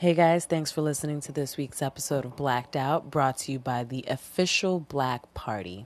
Hey 0.00 0.14
guys, 0.14 0.46
thanks 0.46 0.72
for 0.72 0.80
listening 0.80 1.20
to 1.20 1.30
this 1.30 1.58
week's 1.58 1.82
episode 1.82 2.24
of 2.24 2.34
Blacked 2.34 2.74
Out, 2.74 3.10
brought 3.10 3.36
to 3.40 3.52
you 3.52 3.58
by 3.58 3.84
the 3.84 4.02
official 4.08 4.80
Black 4.80 5.34
Party. 5.34 5.84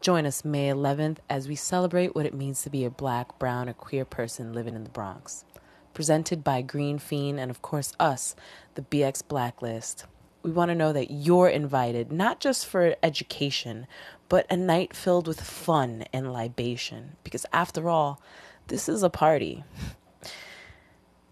Join 0.00 0.24
us 0.24 0.46
May 0.46 0.70
11th 0.70 1.18
as 1.28 1.46
we 1.46 1.56
celebrate 1.56 2.14
what 2.14 2.24
it 2.24 2.32
means 2.32 2.62
to 2.62 2.70
be 2.70 2.86
a 2.86 2.90
black, 2.90 3.38
brown, 3.38 3.68
or 3.68 3.74
queer 3.74 4.06
person 4.06 4.54
living 4.54 4.74
in 4.74 4.84
the 4.84 4.88
Bronx. 4.88 5.44
Presented 5.92 6.42
by 6.42 6.62
Green 6.62 6.98
Fiend 6.98 7.38
and, 7.38 7.50
of 7.50 7.60
course, 7.60 7.92
us, 8.00 8.34
the 8.76 8.82
BX 8.82 9.28
Blacklist. 9.28 10.06
We 10.42 10.52
want 10.52 10.70
to 10.70 10.74
know 10.74 10.94
that 10.94 11.10
you're 11.10 11.50
invited, 11.50 12.10
not 12.10 12.40
just 12.40 12.64
for 12.64 12.96
education, 13.02 13.86
but 14.30 14.46
a 14.48 14.56
night 14.56 14.96
filled 14.96 15.28
with 15.28 15.42
fun 15.42 16.06
and 16.14 16.32
libation. 16.32 17.16
Because 17.24 17.44
after 17.52 17.90
all, 17.90 18.22
this 18.68 18.88
is 18.88 19.02
a 19.02 19.10
party. 19.10 19.64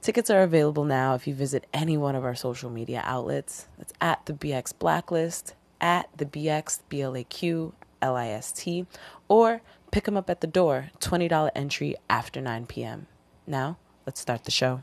Tickets 0.09 0.31
are 0.31 0.41
available 0.41 0.87
now 0.87 1.15
if 1.15 1.27
you 1.27 1.35
visit 1.35 1.67
any 1.75 1.99
one 1.99 2.15
of 2.15 2.25
our 2.25 2.35
social 2.35 2.71
media 2.71 3.03
outlets. 3.05 3.67
That's 3.77 3.93
at 4.01 4.25
the 4.25 4.33
BX 4.33 4.73
Blacklist, 4.79 5.55
at 5.83 6.09
the 6.17 6.25
BX 6.25 6.81
BLAQ 6.89 7.73
LIST, 8.01 8.87
or 9.29 9.61
pick 9.91 10.05
them 10.05 10.17
up 10.17 10.31
at 10.31 10.41
the 10.41 10.47
door, 10.47 10.89
$20 11.01 11.51
entry 11.55 11.95
after 12.09 12.41
9 12.41 12.65
p.m. 12.65 13.07
Now, 13.47 13.77
let's 14.07 14.19
start 14.19 14.45
the 14.45 14.51
show. 14.51 14.81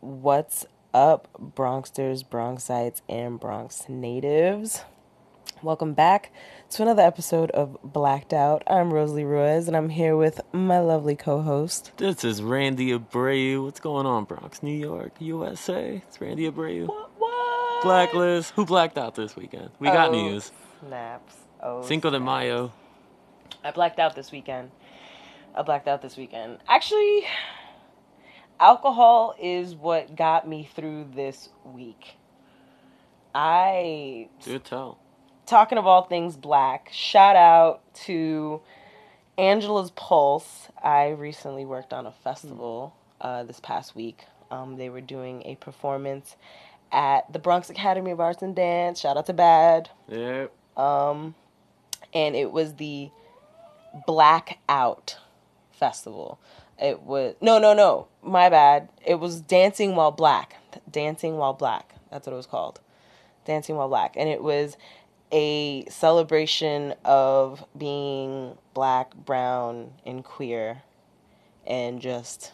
What's 0.00 0.64
up, 0.94 1.28
Bronxsters, 1.56 2.24
Bronxites, 2.24 3.02
and 3.08 3.38
Bronx 3.40 3.88
natives? 3.88 4.84
Welcome 5.62 5.92
back 5.94 6.30
to 6.70 6.82
another 6.82 7.02
episode 7.02 7.50
of 7.50 7.76
Blacked 7.82 8.32
Out. 8.32 8.62
I'm 8.68 8.92
Rosalie 8.94 9.24
Ruiz, 9.24 9.66
and 9.66 9.76
I'm 9.76 9.88
here 9.88 10.16
with 10.16 10.40
my 10.52 10.78
lovely 10.78 11.16
co-host. 11.16 11.90
This 11.96 12.22
is 12.22 12.42
Randy 12.42 12.96
Abreu. 12.96 13.64
What's 13.64 13.80
going 13.80 14.06
on, 14.06 14.24
Bronx, 14.24 14.62
New 14.62 14.76
York, 14.76 15.12
USA? 15.18 16.02
It's 16.06 16.20
Randy 16.20 16.48
Abreu. 16.50 16.86
What? 16.86 17.10
what? 17.18 17.82
Blacklist. 17.82 18.52
Who 18.52 18.64
blacked 18.64 18.96
out 18.96 19.14
this 19.16 19.34
weekend? 19.34 19.70
We 19.80 19.88
got 19.88 20.10
Oh, 20.10 20.12
news. 20.12 20.52
Snaps. 20.86 21.34
Oh, 21.60 21.82
Cinco 21.82 22.10
de. 22.10 22.20
Mayo. 22.20 22.72
I 23.64 23.70
blacked 23.72 23.98
out 23.98 24.14
this 24.14 24.30
weekend. 24.30 24.70
I 25.56 25.62
blacked 25.62 25.88
out 25.88 26.02
this 26.02 26.16
weekend. 26.16 26.58
Actually, 26.68 27.24
alcohol 28.60 29.34
is 29.40 29.74
what 29.74 30.16
got 30.16 30.48
me 30.48 30.68
through 30.74 31.08
this 31.14 31.48
week. 31.64 32.16
I 33.34 34.28
Do 34.42 34.58
tell. 34.58 34.98
talking 35.46 35.78
of 35.78 35.86
all 35.86 36.02
things 36.02 36.36
black, 36.36 36.90
shout 36.92 37.36
out 37.36 37.82
to 38.04 38.60
Angela's 39.36 39.90
Pulse. 39.90 40.68
I 40.82 41.08
recently 41.10 41.64
worked 41.64 41.92
on 41.92 42.06
a 42.06 42.12
festival 42.12 42.94
uh, 43.20 43.42
this 43.42 43.58
past 43.60 43.96
week. 43.96 44.24
Um, 44.50 44.76
they 44.76 44.88
were 44.88 45.00
doing 45.00 45.42
a 45.46 45.56
performance 45.56 46.36
at 46.92 47.32
the 47.32 47.40
Bronx 47.40 47.70
Academy 47.70 48.12
of 48.12 48.20
Arts 48.20 48.42
and 48.42 48.54
Dance. 48.54 49.00
Shout 49.00 49.16
out 49.16 49.26
to 49.26 49.32
BAAD. 49.34 49.88
Yeah. 50.08 50.46
Um, 50.76 51.34
and 52.12 52.36
it 52.36 52.52
was 52.52 52.74
the 52.74 53.10
Blackout 54.06 55.18
Festival. 55.72 56.38
It 56.80 57.02
was 57.02 57.34
no, 57.40 57.58
no, 57.58 57.72
no. 57.72 58.08
My 58.22 58.48
bad. 58.48 58.88
It 59.04 59.20
was 59.20 59.40
Dancing 59.40 59.96
While 59.96 60.12
Black. 60.12 60.56
Dancing 60.90 61.36
While 61.36 61.52
Black. 61.54 61.94
That's 62.10 62.26
what 62.26 62.32
it 62.32 62.36
was 62.36 62.46
called. 62.46 62.80
Dancing 63.44 63.76
While 63.76 63.88
Black, 63.88 64.16
and 64.16 64.28
it 64.28 64.42
was 64.42 64.76
a 65.32 65.84
celebration 65.88 66.94
of 67.04 67.64
being 67.76 68.56
black, 68.72 69.14
brown, 69.14 69.90
and 70.06 70.24
queer, 70.24 70.82
and 71.66 72.00
just 72.00 72.52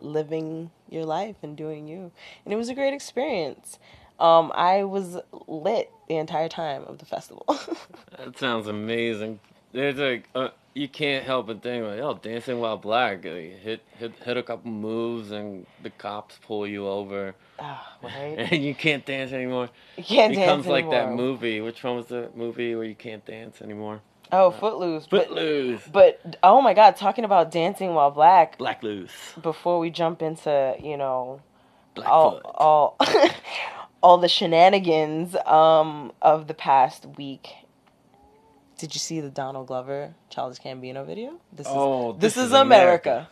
living 0.00 0.70
your 0.88 1.04
life 1.04 1.36
and 1.42 1.56
doing 1.56 1.88
you. 1.88 2.12
And 2.44 2.52
it 2.52 2.56
was 2.56 2.68
a 2.68 2.74
great 2.74 2.94
experience. 2.94 3.78
Um, 4.18 4.52
I 4.54 4.84
was 4.84 5.16
lit 5.46 5.90
the 6.08 6.16
entire 6.16 6.48
time 6.48 6.84
of 6.84 6.98
the 6.98 7.06
festival. 7.06 7.44
That 8.18 8.38
sounds 8.38 8.66
amazing. 8.66 9.40
There's 9.72 9.96
like, 9.96 10.28
uh, 10.34 10.50
you 10.74 10.88
can't 10.88 11.24
help 11.24 11.46
but 11.48 11.62
think 11.62 11.84
like, 11.84 11.98
oh, 12.00 12.18
dancing 12.20 12.60
while 12.60 12.76
black. 12.76 13.26
uh, 13.26 13.30
you 13.30 13.56
hit, 13.60 13.82
hit, 13.98 14.12
hit 14.24 14.36
a 14.36 14.42
couple 14.42 14.70
moves 14.70 15.30
and 15.30 15.66
the 15.82 15.90
cops 15.90 16.38
pull 16.46 16.66
you 16.66 16.86
over, 16.86 17.34
Ah, 17.58 17.96
right? 18.02 18.36
and 18.52 18.62
you 18.64 18.74
can't 18.74 19.04
dance 19.04 19.32
anymore. 19.32 19.68
You 19.96 20.04
can't 20.04 20.32
it 20.32 20.36
dance 20.36 20.46
becomes 20.46 20.66
like 20.66 20.90
that 20.90 21.12
movie. 21.12 21.60
Which 21.60 21.82
one 21.82 21.96
was 21.96 22.06
the 22.06 22.30
movie 22.34 22.74
where 22.74 22.84
you 22.84 22.94
can't 22.94 23.24
dance 23.24 23.60
anymore? 23.60 24.00
Oh, 24.32 24.52
Footloose. 24.52 25.08
But, 25.10 25.26
Footloose. 25.26 25.82
but 25.92 26.36
oh 26.42 26.60
my 26.62 26.72
God, 26.72 26.96
talking 26.96 27.24
about 27.24 27.50
dancing 27.50 27.94
while 27.94 28.12
black. 28.12 28.58
Black 28.58 28.82
loose. 28.82 29.10
Before 29.42 29.80
we 29.80 29.90
jump 29.90 30.22
into 30.22 30.76
you 30.80 30.96
know 30.96 31.40
all 32.06 32.40
all 32.44 32.96
all 34.02 34.18
the 34.18 34.28
shenanigans 34.28 35.34
um 35.46 36.12
of 36.22 36.46
the 36.46 36.54
past 36.54 37.06
week. 37.18 37.48
Did 38.80 38.94
you 38.94 38.98
see 38.98 39.20
the 39.20 39.28
Donald 39.28 39.66
Glover 39.66 40.14
Childish 40.30 40.58
Gambino 40.58 41.04
video? 41.04 41.38
This 41.52 41.66
is 41.66 41.72
Oh, 41.76 42.12
this, 42.14 42.32
this 42.32 42.44
is, 42.44 42.46
is 42.46 42.52
America. 42.54 43.28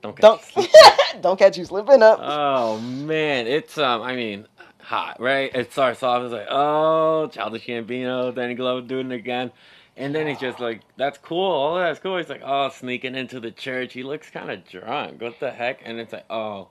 Don't 0.00 0.16
get 0.16 0.22
Don't 0.22 0.40
sleep. 0.40 0.70
don't 1.20 1.38
catch 1.38 1.58
you 1.58 1.66
slipping 1.66 2.02
up. 2.02 2.18
Oh 2.22 2.80
man, 2.80 3.46
it's 3.46 3.76
um, 3.76 4.00
I 4.00 4.16
mean, 4.16 4.46
hot, 4.80 5.20
right? 5.20 5.54
It 5.54 5.72
starts 5.72 6.02
off 6.02 6.22
as 6.22 6.32
like, 6.32 6.46
oh, 6.48 7.28
Childish 7.30 7.66
Gambino, 7.66 8.34
Danny 8.34 8.54
Glover 8.54 8.80
doing 8.80 9.12
it 9.12 9.16
again, 9.16 9.52
and 9.94 10.14
then 10.14 10.26
it's 10.26 10.40
just 10.40 10.58
like, 10.58 10.80
that's 10.96 11.18
cool, 11.18 11.44
all 11.44 11.76
of 11.76 11.82
that's 11.82 12.00
cool. 12.00 12.16
He's 12.16 12.30
like, 12.30 12.42
oh, 12.42 12.70
sneaking 12.70 13.14
into 13.14 13.40
the 13.40 13.50
church. 13.50 13.92
He 13.92 14.02
looks 14.02 14.30
kind 14.30 14.50
of 14.50 14.66
drunk. 14.66 15.20
What 15.20 15.38
the 15.38 15.50
heck? 15.50 15.80
And 15.84 16.00
it's 16.00 16.14
like, 16.14 16.24
oh, 16.30 16.70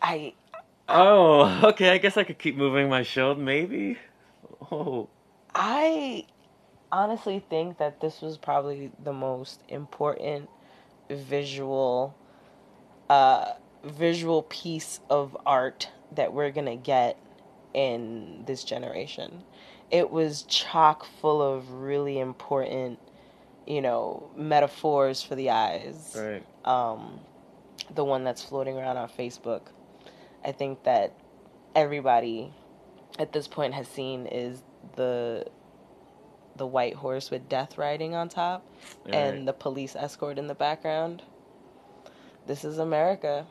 I 0.00 0.34
oh, 0.88 1.60
okay. 1.70 1.90
I 1.90 1.98
guess 1.98 2.16
I 2.16 2.22
could 2.22 2.38
keep 2.38 2.56
moving 2.56 2.88
my 2.88 3.02
shield, 3.02 3.36
maybe. 3.36 3.98
Oh, 4.70 5.08
I 5.56 6.26
honestly 6.90 7.44
think 7.48 7.78
that 7.78 8.00
this 8.00 8.20
was 8.20 8.36
probably 8.36 8.90
the 9.02 9.12
most 9.12 9.62
important 9.68 10.48
visual 11.10 12.14
uh 13.08 13.52
visual 13.84 14.42
piece 14.42 15.00
of 15.08 15.36
art 15.46 15.88
that 16.12 16.32
we're 16.32 16.50
going 16.50 16.66
to 16.66 16.76
get 16.76 17.16
in 17.74 18.42
this 18.46 18.64
generation. 18.64 19.42
It 19.90 20.10
was 20.10 20.42
chock 20.42 21.06
full 21.20 21.40
of 21.40 21.70
really 21.70 22.18
important, 22.18 22.98
you 23.66 23.80
know, 23.80 24.30
metaphors 24.36 25.22
for 25.22 25.34
the 25.34 25.50
eyes. 25.50 26.16
right. 26.16 26.44
Um 26.64 27.20
the 27.94 28.04
one 28.04 28.24
that's 28.24 28.42
floating 28.42 28.76
around 28.76 28.96
on 28.96 29.08
Facebook. 29.08 29.62
I 30.44 30.52
think 30.52 30.82
that 30.84 31.14
everybody 31.74 32.52
at 33.18 33.32
this 33.32 33.48
point 33.48 33.74
has 33.74 33.88
seen 33.88 34.26
is 34.26 34.62
the 34.96 35.46
the 36.58 36.66
white 36.66 36.94
horse 36.94 37.30
with 37.30 37.48
death 37.48 37.78
riding 37.78 38.14
on 38.14 38.28
top 38.28 38.66
and 39.06 39.46
the 39.46 39.52
police 39.52 39.96
escort 39.96 40.38
in 40.38 40.46
the 40.46 40.54
background. 40.54 41.22
This 42.46 42.64
is 42.64 42.78
America. 42.78 43.46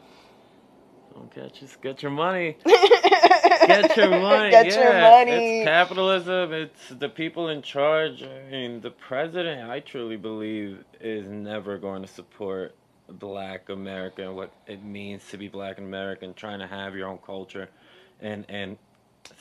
Don't 1.14 1.34
get 1.34 1.54
just 1.54 1.82
get 1.84 2.04
your 2.04 2.12
money. 2.12 2.58
Get 2.66 3.98
your 3.98 4.10
money. 4.10 4.52
Get 4.52 4.68
yeah. 4.68 4.84
your 4.84 5.02
money. 5.02 5.60
It's 5.60 5.66
capitalism. 5.66 6.54
It's 6.54 6.90
the 6.90 7.10
people 7.10 7.50
in 7.50 7.62
charge. 7.62 8.24
I 8.24 8.50
mean, 8.52 8.82
the 8.82 8.92
president, 8.92 9.70
I 9.70 9.80
truly 9.80 10.18
believe, 10.18 10.84
is 11.02 11.28
never 11.28 11.78
going 11.78 12.02
to 12.04 12.08
support 12.08 12.76
black 13.10 13.70
America 13.70 14.24
and 14.28 14.36
what 14.36 14.52
it 14.68 14.84
means 14.84 15.28
to 15.30 15.38
be 15.38 15.48
black 15.48 15.80
American, 15.80 16.34
trying 16.34 16.60
to 16.60 16.68
have 16.68 16.96
your 16.96 17.08
own 17.08 17.20
culture 17.26 17.70
and, 18.20 18.46
and 18.50 18.78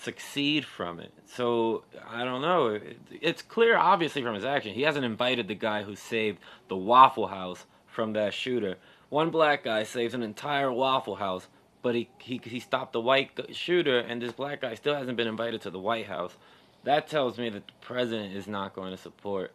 succeed 0.03 0.65
from 0.65 1.01
it. 1.01 1.13
So, 1.27 1.85
I 2.09 2.25
don't 2.25 2.43
know. 2.43 2.81
It's 3.21 3.43
clear, 3.43 3.77
obviously, 3.77 4.23
from 4.23 4.35
his 4.35 4.45
action. 4.45 4.75
He 4.75 4.83
hasn't 4.83 5.05
invited 5.05 5.49
the 5.49 5.55
guy 5.55 5.83
who 5.83 5.97
saved 5.97 6.39
the 6.69 6.77
Waffle 6.77 7.27
House 7.29 7.67
from 7.87 8.13
that 8.15 8.35
shooter. 8.35 8.77
One 9.09 9.31
black 9.31 9.65
guy 9.65 9.85
saves 9.85 10.15
an 10.15 10.23
entire 10.23 10.73
Waffle 10.73 11.17
House 11.17 11.49
but 11.87 11.95
he, 11.95 12.09
he 12.19 12.41
he 12.43 12.59
stopped 12.59 12.93
the 12.95 13.01
white 13.01 13.31
shooter, 13.53 14.01
and 14.01 14.21
this 14.21 14.33
black 14.33 14.61
guy 14.61 14.75
still 14.75 14.97
hasn't 14.97 15.17
been 15.17 15.29
invited 15.29 15.61
to 15.61 15.71
the 15.71 15.79
White 15.79 16.07
House. 16.07 16.37
That 16.83 17.07
tells 17.07 17.39
me 17.39 17.49
that 17.49 17.65
the 17.65 17.73
president 17.81 18.35
is 18.35 18.49
not 18.49 18.75
going 18.75 18.91
to 18.91 18.97
support 18.97 19.53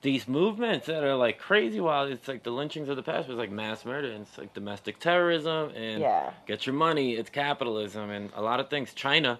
these 0.00 0.26
movements 0.26 0.86
that 0.86 1.04
are 1.04 1.16
like 1.16 1.38
crazy. 1.38 1.78
wild. 1.78 2.10
it's 2.10 2.28
like 2.28 2.44
the 2.44 2.50
lynchings 2.50 2.88
of 2.88 2.96
the 2.96 3.02
past 3.02 3.28
was 3.28 3.36
like 3.36 3.50
mass 3.50 3.84
murder, 3.84 4.10
and 4.10 4.22
it's 4.22 4.38
like 4.38 4.54
domestic 4.54 5.00
terrorism, 5.00 5.68
and 5.76 6.00
Yeah. 6.00 6.30
get 6.46 6.64
your 6.64 6.74
money. 6.74 7.12
It's 7.12 7.28
capitalism, 7.28 8.08
and 8.08 8.30
a 8.34 8.40
lot 8.40 8.58
of 8.58 8.70
things. 8.70 8.94
China. 8.94 9.38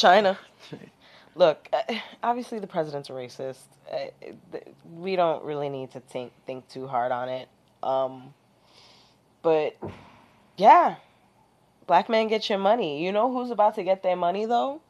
China. 0.00 0.38
Look, 1.34 1.68
uh, 1.72 1.94
obviously 2.22 2.58
the 2.58 2.66
president's 2.66 3.10
a 3.10 3.12
racist. 3.12 3.64
Uh, 3.90 4.06
we 4.92 5.16
don't 5.16 5.44
really 5.44 5.68
need 5.68 5.90
to 5.92 6.00
think 6.00 6.32
think 6.46 6.68
too 6.68 6.86
hard 6.86 7.12
on 7.12 7.28
it. 7.28 7.48
Um, 7.82 8.34
but 9.42 9.76
yeah, 10.56 10.96
black 11.86 12.08
men 12.08 12.28
get 12.28 12.48
your 12.48 12.58
money. 12.58 13.04
You 13.04 13.12
know 13.12 13.32
who's 13.32 13.50
about 13.50 13.74
to 13.76 13.82
get 13.82 14.02
their 14.02 14.16
money 14.16 14.46
though? 14.46 14.80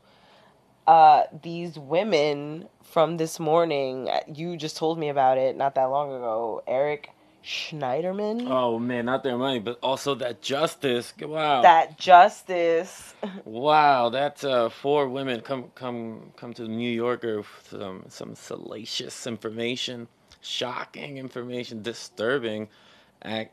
uh, 0.90 1.22
these 1.42 1.78
women 1.78 2.68
from 2.82 3.16
this 3.16 3.38
morning, 3.38 4.08
you 4.34 4.56
just 4.56 4.76
told 4.76 4.98
me 4.98 5.08
about 5.08 5.38
it 5.38 5.56
not 5.56 5.76
that 5.76 5.84
long 5.84 6.12
ago. 6.12 6.62
Eric 6.66 7.10
Schneiderman. 7.44 8.46
Oh 8.48 8.78
man, 8.78 9.06
not 9.06 9.22
their 9.22 9.38
money, 9.38 9.60
but 9.60 9.78
also 9.82 10.14
that 10.16 10.42
justice. 10.42 11.14
Wow. 11.20 11.62
That 11.62 11.98
justice. 11.98 13.14
wow, 13.44 14.10
that's 14.10 14.44
uh, 14.44 14.69
four 14.69 15.08
women 15.08 15.40
come 15.40 15.70
come 15.75 16.32
come 16.37 16.52
to 16.54 16.62
the 16.62 16.69
New 16.69 16.90
Yorker 16.90 17.38
with 17.38 17.69
some 17.70 18.04
some 18.08 18.34
salacious 18.34 19.26
information, 19.26 20.08
shocking 20.42 21.19
information, 21.19 21.82
disturbing 21.82 22.69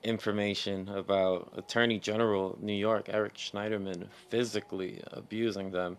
information 0.03 0.89
about 0.89 1.51
Attorney 1.57 1.99
General 1.99 2.53
of 2.53 2.63
New 2.63 2.73
York 2.73 3.07
Eric 3.09 3.35
Schneiderman 3.35 4.07
physically 4.29 5.01
abusing 5.11 5.71
them 5.71 5.97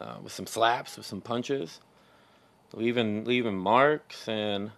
uh, 0.00 0.16
with 0.22 0.32
some 0.32 0.46
slaps, 0.46 0.96
with 0.96 1.06
some 1.06 1.20
punches, 1.20 1.80
leaving 2.72 3.24
leaving 3.24 3.56
marks 3.58 4.28
and 4.28 4.72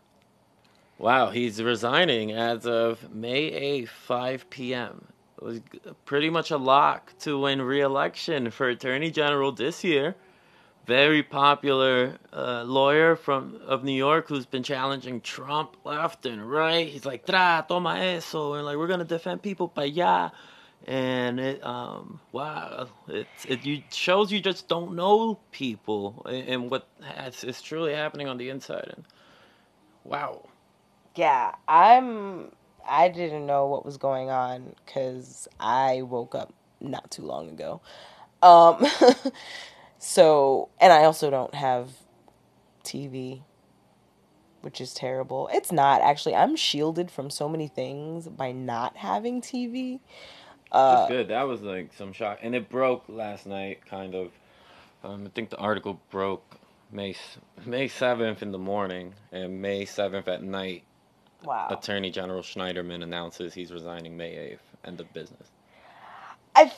Wow, 0.99 1.31
he's 1.31 1.61
resigning 1.61 2.31
as 2.31 2.67
of 2.67 3.13
May 3.13 3.51
8th, 3.51 3.89
5 3.89 4.51
p.m. 4.51 5.07
It 5.39 5.45
was 5.45 5.61
pretty 6.05 6.31
much 6.31 6.53
a 6.53 6.57
lock 6.57 7.19
to 7.21 7.41
win 7.41 7.61
re-election 7.63 8.53
for 8.53 8.69
Attorney 8.69 9.11
General 9.11 9.51
this 9.51 9.83
year. 9.83 10.15
Very 10.87 11.23
popular 11.23 12.19
uh, 12.33 12.63
lawyer 12.63 13.17
from 13.17 13.59
of 13.67 13.83
New 13.83 13.93
York 13.93 14.29
who's 14.29 14.47
been 14.47 14.63
challenging 14.63 15.21
Trump 15.21 15.77
left 15.83 16.27
and 16.27 16.49
right. 16.49 16.87
He's 16.87 17.07
like, 17.07 17.27
"Tra, 17.27 17.65
toma 17.67 17.97
eso," 17.97 18.53
and 18.53 18.65
like, 18.65 18.77
"We're 18.77 18.87
gonna 18.87 19.05
defend 19.05 19.43
people 19.43 19.67
pa 19.67 19.83
allá." 19.83 20.31
And 20.87 21.41
it, 21.41 21.65
um, 21.65 22.21
wow, 22.33 22.89
it 23.09 23.27
it 23.49 23.65
you 23.65 23.83
shows 23.91 24.31
you 24.31 24.41
just 24.41 24.69
don't 24.69 24.95
know 24.95 25.41
people 25.51 26.23
and, 26.27 26.49
and 26.49 26.71
what 26.71 26.87
has, 27.03 27.43
is 27.43 27.63
truly 27.63 27.95
happening 27.95 28.29
on 28.29 28.37
the 28.37 28.51
inside. 28.51 28.93
And 28.95 29.05
wow, 30.05 30.43
yeah, 31.15 31.55
I'm. 31.69 32.53
I 32.87 33.09
didn't 33.09 33.47
know 33.47 33.67
what 33.67 33.85
was 33.85 33.97
going 33.97 34.29
on 34.29 34.75
because 34.85 35.49
I 35.59 36.03
woke 36.03 36.35
up 36.35 36.53
not 36.81 37.11
too 37.11 37.23
long 37.23 37.49
ago. 37.49 37.81
Um, 38.43 38.87
so, 39.99 40.69
and 40.81 40.93
I 40.93 41.05
also 41.05 41.31
don't 41.31 41.55
have 41.55 41.91
TV, 42.85 43.41
which 44.61 44.81
is 44.81 44.93
terrible. 44.93 45.49
It's 45.53 45.73
not 45.73 46.03
actually. 46.03 46.35
I'm 46.35 46.57
shielded 46.57 47.11
from 47.11 47.31
so 47.31 47.49
many 47.49 47.69
things 47.69 48.29
by 48.29 48.53
not 48.53 48.97
having 48.97 49.41
TV. 49.41 50.01
Uh, 50.71 50.97
That's 50.97 51.11
good. 51.11 51.29
That 51.29 51.47
was 51.47 51.63
like 51.63 51.93
some 51.95 52.13
shock, 52.13 52.41
and 52.43 52.55
it 52.55 52.69
broke 52.69 53.05
last 53.09 53.47
night. 53.47 53.87
Kind 53.87 54.15
of. 54.15 54.31
Um, 55.03 55.27
I 55.27 55.29
think 55.35 55.51
the 55.51 55.59
article 55.59 56.01
broke 56.11 56.59
May 56.91 57.15
May 57.65 57.89
seventh 57.89 58.43
in 58.43 58.53
the 58.53 58.59
morning 58.59 59.15
and 59.33 59.61
May 59.61 59.85
seventh 59.85 60.29
at 60.29 60.43
night 60.43 60.85
Wow. 61.45 61.69
Attorney 61.71 62.11
General 62.11 62.43
Schneiderman 62.43 63.03
announces 63.03 63.55
he's 63.55 63.73
resigning 63.73 64.17
May 64.17 64.33
8th. 64.33 64.89
End 64.89 65.01
of 65.01 65.13
business. 65.13 65.49
I 66.55 66.73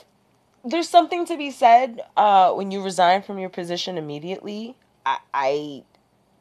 there's 0.63 0.89
something 0.89 1.25
to 1.25 1.37
be 1.37 1.51
said 1.51 2.01
uh, 2.17 2.51
when 2.53 2.71
you 2.71 2.83
resign 2.83 3.21
from 3.21 3.37
your 3.39 3.49
position 3.49 3.97
immediately. 3.97 4.75
I, 5.05 5.17
I 5.33 5.83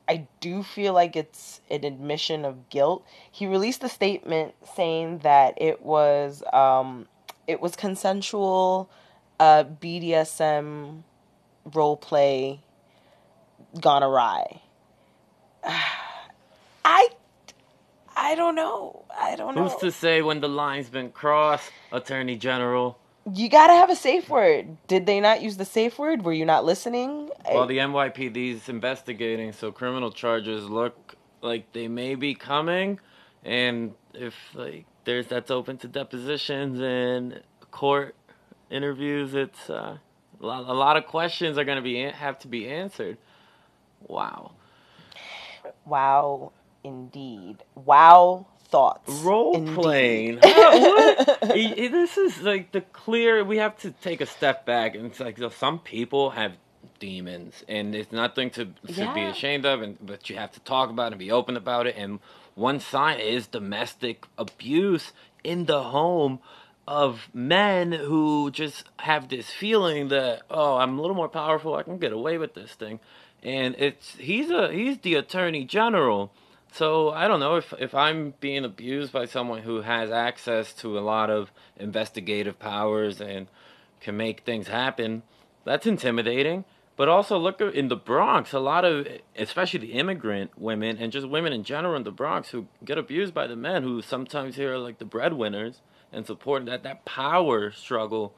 I 0.08 0.26
do 0.40 0.62
feel 0.62 0.92
like 0.92 1.16
it's 1.16 1.60
an 1.70 1.84
admission 1.84 2.44
of 2.44 2.68
guilt. 2.70 3.04
He 3.30 3.46
released 3.46 3.82
a 3.82 3.88
statement 3.88 4.54
saying 4.74 5.18
that 5.18 5.54
it 5.60 5.82
was 5.82 6.42
um, 6.52 7.06
it 7.46 7.60
was 7.60 7.76
consensual 7.76 8.88
uh, 9.38 9.64
BDSM 9.64 11.02
role 11.74 11.96
play 11.96 12.60
gone 13.80 14.02
awry. 14.02 14.62
I 16.84 17.08
I 18.16 18.34
don't 18.34 18.54
know. 18.54 19.04
I 19.14 19.36
don't 19.36 19.54
know. 19.54 19.68
Who's 19.68 19.78
to 19.80 19.92
say 19.92 20.22
when 20.22 20.40
the 20.40 20.48
line's 20.48 20.88
been 20.88 21.10
crossed, 21.10 21.70
Attorney 21.92 22.36
General? 22.36 22.98
You 23.30 23.50
gotta 23.50 23.74
have 23.74 23.90
a 23.90 23.96
safe 23.96 24.30
word. 24.30 24.78
Did 24.86 25.04
they 25.04 25.20
not 25.20 25.42
use 25.42 25.58
the 25.58 25.66
safe 25.66 25.98
word? 25.98 26.24
Were 26.24 26.32
you 26.32 26.46
not 26.46 26.64
listening? 26.64 27.28
Well, 27.52 27.66
the 27.66 27.78
NYPD 27.78 28.54
is 28.54 28.68
investigating, 28.70 29.52
so 29.52 29.70
criminal 29.70 30.10
charges 30.10 30.70
look 30.70 31.16
like 31.42 31.72
they 31.72 31.88
may 31.88 32.14
be 32.14 32.34
coming, 32.34 33.00
and 33.44 33.92
if 34.14 34.34
like 34.54 34.86
there's 35.04 35.26
that's 35.26 35.50
open 35.50 35.76
to 35.78 35.88
depositions 35.88 36.80
and 36.80 37.42
court 37.70 38.14
interviews, 38.70 39.34
it's 39.34 39.68
uh, 39.68 39.98
a 40.40 40.46
lot, 40.46 40.68
a 40.68 40.72
lot 40.72 40.96
of 40.96 41.06
questions 41.06 41.58
are 41.58 41.64
gonna 41.64 41.82
be 41.82 42.00
have 42.02 42.38
to 42.40 42.48
be 42.48 42.66
answered. 42.66 43.18
Wow. 44.06 44.52
Wow 45.84 46.52
indeed. 46.86 47.64
Wow 47.74 48.46
thoughts. 48.68 49.12
Role 49.22 49.64
playing. 49.74 50.36
this 50.42 52.16
is 52.16 52.42
like 52.42 52.72
the 52.72 52.80
clear. 52.80 53.44
We 53.44 53.58
have 53.58 53.76
to 53.78 53.90
take 53.90 54.20
a 54.20 54.26
step 54.26 54.66
back, 54.66 54.94
and 54.94 55.06
it's 55.06 55.20
like 55.20 55.38
some 55.52 55.78
people 55.78 56.30
have 56.30 56.52
demons, 56.98 57.64
and 57.68 57.94
it's 57.94 58.12
nothing 58.12 58.50
to, 58.50 58.66
to 58.66 58.72
yeah. 58.86 59.14
be 59.14 59.22
ashamed 59.22 59.64
of, 59.64 59.82
and 59.82 59.98
but 60.04 60.28
you 60.28 60.36
have 60.36 60.52
to 60.52 60.60
talk 60.60 60.90
about 60.90 61.06
it 61.06 61.12
and 61.12 61.18
be 61.18 61.30
open 61.30 61.56
about 61.56 61.86
it. 61.86 61.96
And 61.96 62.20
one 62.54 62.80
sign 62.80 63.20
is 63.20 63.46
domestic 63.46 64.26
abuse 64.36 65.12
in 65.44 65.66
the 65.66 65.84
home 65.84 66.40
of 66.88 67.28
men 67.34 67.92
who 67.92 68.50
just 68.50 68.84
have 69.00 69.28
this 69.28 69.50
feeling 69.50 70.08
that 70.08 70.42
oh, 70.50 70.76
I'm 70.76 70.98
a 70.98 71.00
little 71.00 71.16
more 71.16 71.28
powerful, 71.28 71.74
I 71.74 71.82
can 71.82 71.98
get 71.98 72.12
away 72.12 72.38
with 72.38 72.54
this 72.54 72.72
thing, 72.72 73.00
and 73.42 73.74
it's 73.78 74.16
he's 74.16 74.50
a 74.50 74.72
he's 74.72 74.98
the 74.98 75.14
attorney 75.14 75.64
general 75.64 76.32
so 76.76 77.10
I 77.10 77.26
don't 77.26 77.40
know 77.40 77.56
if 77.56 77.72
if 77.78 77.94
I'm 77.94 78.34
being 78.38 78.64
abused 78.64 79.10
by 79.10 79.24
someone 79.24 79.62
who 79.62 79.80
has 79.80 80.10
access 80.10 80.74
to 80.74 80.98
a 80.98 81.00
lot 81.00 81.30
of 81.30 81.50
investigative 81.78 82.58
powers 82.58 83.18
and 83.18 83.48
can 84.00 84.16
make 84.16 84.40
things 84.40 84.68
happen. 84.68 85.22
That's 85.64 85.86
intimidating. 85.86 86.66
But 86.96 87.08
also 87.08 87.38
look 87.38 87.60
in 87.60 87.88
the 87.88 87.96
Bronx, 87.96 88.52
a 88.52 88.58
lot 88.58 88.84
of 88.84 89.08
especially 89.36 89.80
the 89.80 89.92
immigrant 89.92 90.58
women 90.58 90.98
and 90.98 91.12
just 91.12 91.28
women 91.28 91.54
in 91.54 91.64
general 91.64 91.96
in 91.96 92.04
the 92.04 92.10
Bronx 92.10 92.50
who 92.50 92.68
get 92.84 92.98
abused 92.98 93.32
by 93.32 93.46
the 93.46 93.56
men 93.56 93.82
who 93.82 94.02
sometimes 94.02 94.56
here 94.56 94.74
are 94.74 94.78
like 94.78 94.98
the 94.98 95.04
breadwinners 95.06 95.80
and 96.12 96.26
support 96.26 96.66
that 96.66 96.82
that 96.82 97.06
power 97.06 97.70
struggle 97.70 98.34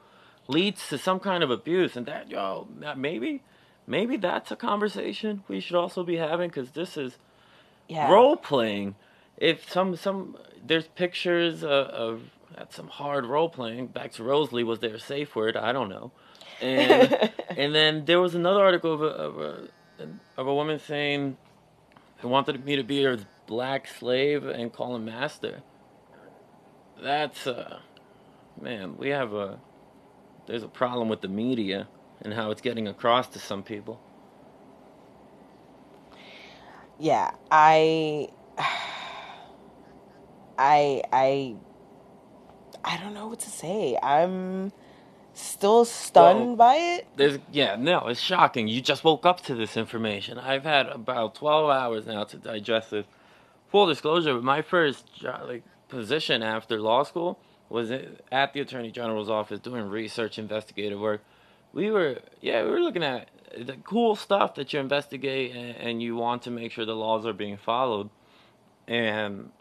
leads 0.47 0.87
to 0.87 0.97
some 0.97 1.19
kind 1.19 1.43
of 1.43 1.51
abuse 1.51 1.95
and 1.95 2.05
that 2.05 2.29
yo 2.31 2.67
maybe 2.97 3.43
maybe 3.85 4.17
that's 4.17 4.51
a 4.51 4.55
conversation 4.55 5.43
we 5.47 5.59
should 5.59 5.75
also 5.75 6.03
be 6.03 6.17
having 6.17 6.49
because 6.49 6.71
this 6.71 6.97
is 6.97 7.17
yeah. 7.89 8.11
role 8.11 8.37
playing. 8.37 8.95
If 9.37 9.69
some 9.69 9.95
some 9.95 10.37
there's 10.65 10.87
pictures 10.87 11.63
of, 11.63 11.69
of 11.69 12.21
some 12.69 12.87
hard 12.87 13.25
role 13.25 13.49
playing. 13.49 13.87
Back 13.87 14.13
to 14.13 14.23
Rosalie 14.23 14.63
was 14.63 14.79
there 14.79 14.95
a 14.95 14.99
safe 14.99 15.35
word? 15.35 15.57
I 15.57 15.71
don't 15.71 15.89
know. 15.89 16.11
And 16.61 17.31
and 17.49 17.73
then 17.73 18.05
there 18.05 18.21
was 18.21 18.35
another 18.35 18.63
article 18.63 18.93
of 18.93 19.01
a, 19.01 19.05
of 19.05 19.39
a 19.39 19.69
of 20.37 20.47
a 20.47 20.53
woman 20.53 20.79
saying 20.79 21.37
who 22.17 22.27
wanted 22.27 22.63
me 22.65 22.75
to 22.75 22.83
be 22.83 23.03
her 23.03 23.17
black 23.47 23.87
slave 23.87 24.45
and 24.45 24.71
call 24.71 24.95
him 24.95 25.05
master. 25.05 25.61
That's 27.01 27.47
uh 27.47 27.79
man, 28.59 28.97
we 28.97 29.09
have 29.09 29.33
a 29.33 29.59
there's 30.47 30.63
a 30.63 30.67
problem 30.67 31.09
with 31.09 31.21
the 31.21 31.27
media 31.27 31.87
and 32.21 32.33
how 32.33 32.51
it's 32.51 32.61
getting 32.61 32.87
across 32.87 33.27
to 33.27 33.39
some 33.39 33.63
people 33.63 34.01
yeah, 36.99 37.31
I, 37.49 38.29
I, 40.57 41.01
I, 41.11 41.55
I 42.83 42.97
don't 42.97 43.13
know 43.13 43.27
what 43.27 43.39
to 43.41 43.49
say. 43.49 43.97
I'm 44.01 44.71
still 45.33 45.85
stunned 45.85 46.47
well, 46.47 46.55
by 46.55 46.75
it. 46.75 47.07
There's 47.15 47.39
yeah, 47.51 47.75
no, 47.77 48.07
it's 48.07 48.19
shocking. 48.19 48.67
You 48.67 48.81
just 48.81 49.03
woke 49.03 49.25
up 49.25 49.41
to 49.43 49.55
this 49.55 49.77
information. 49.77 50.37
I've 50.37 50.63
had 50.63 50.87
about 50.87 51.35
twelve 51.35 51.69
hours 51.69 52.05
now 52.05 52.25
to 52.25 52.37
digest 52.37 52.91
this. 52.91 53.05
Full 53.71 53.87
disclosure: 53.87 54.39
my 54.41 54.61
first 54.61 55.05
like 55.23 55.63
position 55.87 56.43
after 56.43 56.79
law 56.79 57.03
school 57.03 57.39
was 57.69 57.91
at 57.91 58.53
the 58.53 58.59
attorney 58.59 58.91
general's 58.91 59.29
office 59.29 59.59
doing 59.59 59.89
research, 59.89 60.37
investigative 60.37 60.99
work. 60.99 61.21
We 61.73 61.91
were 61.91 62.19
yeah, 62.41 62.63
we 62.63 62.71
were 62.71 62.81
looking 62.81 63.03
at 63.03 63.29
the 63.57 63.77
cool 63.83 64.15
stuff 64.15 64.55
that 64.55 64.73
you 64.73 64.79
investigate 64.79 65.55
and, 65.55 65.75
and 65.77 66.01
you 66.01 66.15
want 66.15 66.43
to 66.43 66.51
make 66.51 66.71
sure 66.71 66.85
the 66.85 66.95
laws 66.95 67.25
are 67.25 67.33
being 67.33 67.57
followed, 67.57 68.09
and 68.87 69.51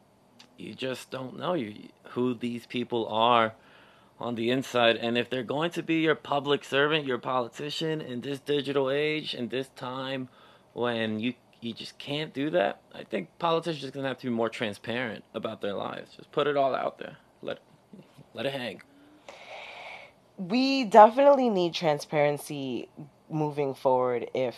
you 0.57 0.75
just 0.75 1.11
don't 1.11 1.38
know 1.38 1.54
you, 1.54 1.88
who 2.11 2.35
these 2.35 2.66
people 2.66 3.07
are 3.09 3.54
on 4.21 4.35
the 4.35 4.50
inside. 4.50 4.97
And 4.97 5.16
if 5.16 5.30
they're 5.30 5.42
going 5.42 5.71
to 5.73 5.83
be 5.83 6.00
your 6.00 6.14
public 6.14 6.64
servant 6.64 7.07
your 7.07 7.18
politician 7.18 8.00
in 8.00 8.21
this 8.21 8.40
digital 8.40 8.90
age 8.90 9.35
in 9.35 9.49
this 9.49 9.68
time 9.76 10.28
when 10.73 11.21
you 11.21 11.35
you 11.61 11.73
just 11.73 11.99
can't 11.99 12.33
do 12.33 12.50
that 12.50 12.80
i 12.95 13.02
think 13.02 13.28
politicians 13.40 13.85
are 13.85 13.90
going 13.90 14.04
to 14.04 14.09
have 14.09 14.18
to 14.18 14.26
be 14.26 14.33
more 14.33 14.49
transparent 14.49 15.25
about 15.35 15.61
their 15.61 15.75
lives. 15.75 16.14
Just 16.16 16.30
put 16.30 16.47
it 16.47 16.57
all 16.57 16.75
out 16.75 16.99
there. 16.99 17.16
Let 17.42 17.59
let 18.35 18.47
it 18.47 18.52
hang. 18.52 18.83
We 20.37 20.85
definitely 20.85 21.50
need 21.50 21.75
transparency 21.75 22.88
moving 23.30 23.75
forward 23.75 24.30
if 24.35 24.56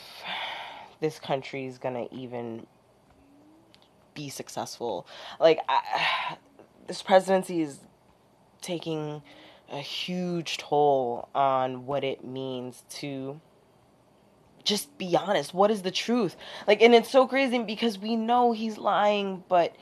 this 1.00 1.18
country 1.18 1.66
is 1.66 1.78
gonna 1.78 2.06
even 2.10 2.66
be 4.14 4.28
successful. 4.28 5.06
Like 5.38 5.60
I, 5.68 6.36
this 6.86 7.02
presidency 7.02 7.62
is 7.62 7.80
taking 8.60 9.22
a 9.70 9.78
huge 9.78 10.58
toll 10.58 11.28
on 11.34 11.86
what 11.86 12.04
it 12.04 12.24
means 12.24 12.82
to 12.90 13.40
just 14.64 14.96
be 14.98 15.16
honest. 15.16 15.54
What 15.54 15.70
is 15.70 15.82
the 15.82 15.90
truth? 15.90 16.36
Like, 16.66 16.82
and 16.82 16.94
it's 16.94 17.10
so 17.10 17.26
crazy 17.26 17.58
because 17.60 17.98
we 17.98 18.16
know 18.16 18.52
he's 18.52 18.78
lying, 18.78 19.42
but 19.48 19.74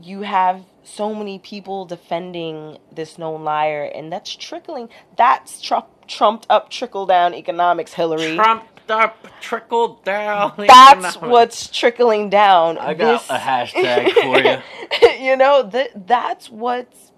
you 0.00 0.22
have 0.22 0.64
so 0.84 1.14
many 1.14 1.38
people 1.38 1.84
defending 1.84 2.78
this 2.90 3.18
known 3.18 3.44
liar, 3.44 3.84
and 3.94 4.12
that's 4.12 4.34
trickling. 4.34 4.88
That's 5.16 5.60
Trump, 5.60 5.86
trumped 6.06 6.46
up 6.50 6.70
trickle 6.70 7.06
down 7.06 7.34
economics, 7.34 7.94
Hillary. 7.94 8.34
Trumped 8.36 8.90
up, 8.90 9.26
trickle 9.40 10.00
down. 10.04 10.52
That's 10.58 10.92
economics. 11.16 11.16
what's 11.20 11.68
trickling 11.68 12.30
down. 12.30 12.78
I 12.78 12.94
got 12.94 13.20
This- 13.20 13.30
a 13.30 13.38
hashtag 13.38 14.10
for 14.90 15.08
you. 15.08 15.20
you 15.24 15.36
know, 15.36 15.62
that 15.62 16.06
that's 16.06 16.50
what's 16.50 17.12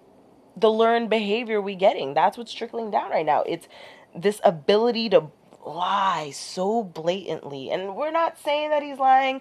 the 0.56 0.71
learned 0.71 1.09
behavior 1.11 1.61
we 1.61 1.75
getting. 1.75 2.14
That's 2.14 2.37
what's 2.38 2.52
trickling 2.52 2.90
down 2.90 3.11
right 3.11 3.26
now. 3.26 3.42
It's 3.42 3.66
this 4.14 4.40
ability 4.44 5.09
to 5.11 5.28
lie 5.64 6.30
so 6.33 6.83
blatantly. 6.85 7.71
And 7.71 7.97
we're 7.97 8.12
not 8.12 8.38
saying 8.38 8.71
that 8.71 8.83
he's 8.83 8.99
lying, 8.99 9.40